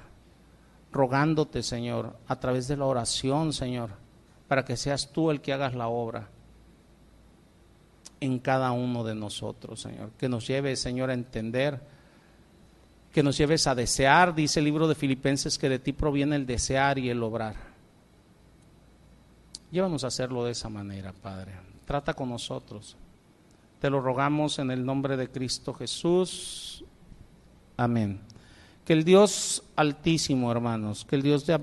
rogándote, 0.92 1.64
Señor, 1.64 2.18
a 2.28 2.40
través 2.40 2.68
de 2.68 2.78
la 2.78 2.86
oración, 2.86 3.54
Señor, 3.54 3.92
para 4.48 4.66
que 4.66 4.78
seas 4.78 5.12
tú 5.12 5.32
el 5.32 5.42
que 5.42 5.54
hagas 5.54 5.76
la 5.76 5.88
obra 5.88 6.30
en 8.20 8.40
cada 8.40 8.72
uno 8.72 9.04
de 9.04 9.16
nosotros, 9.16 9.82
Señor. 9.82 10.12
Que 10.18 10.30
nos 10.30 10.48
lleves, 10.48 10.80
Señor, 10.80 11.10
a 11.10 11.14
entender, 11.14 11.80
que 13.12 13.24
nos 13.24 13.38
lleves 13.38 13.68
a 13.68 13.76
desear, 13.76 14.34
dice 14.34 14.60
el 14.60 14.66
libro 14.66 14.88
de 14.88 14.96
Filipenses, 14.96 15.58
que 15.58 15.70
de 15.70 15.80
ti 15.80 15.94
proviene 15.94 16.36
el 16.36 16.46
desear 16.46 16.98
y 16.98 17.10
el 17.10 17.22
obrar. 17.22 17.56
Llévanos 19.72 20.04
a 20.04 20.08
hacerlo 20.08 20.46
de 20.46 20.52
esa 20.52 20.70
manera, 20.70 21.14
Padre. 21.14 21.54
Trata 21.86 22.14
con 22.14 22.30
nosotros. 22.30 22.96
Te 23.80 23.90
lo 23.90 24.02
rogamos 24.02 24.60
en 24.60 24.72
el 24.72 24.86
nombre 24.86 25.18
de 25.18 25.30
Cristo 25.30 25.74
Jesús. 25.74 26.84
Amén. 27.76 28.20
Que 28.88 28.94
el 28.94 29.04
Dios 29.04 29.64
altísimo, 29.76 30.50
hermanos, 30.50 31.04
que 31.04 31.18
el 31.18 31.22
Dios 31.22 31.46
de 31.46 31.54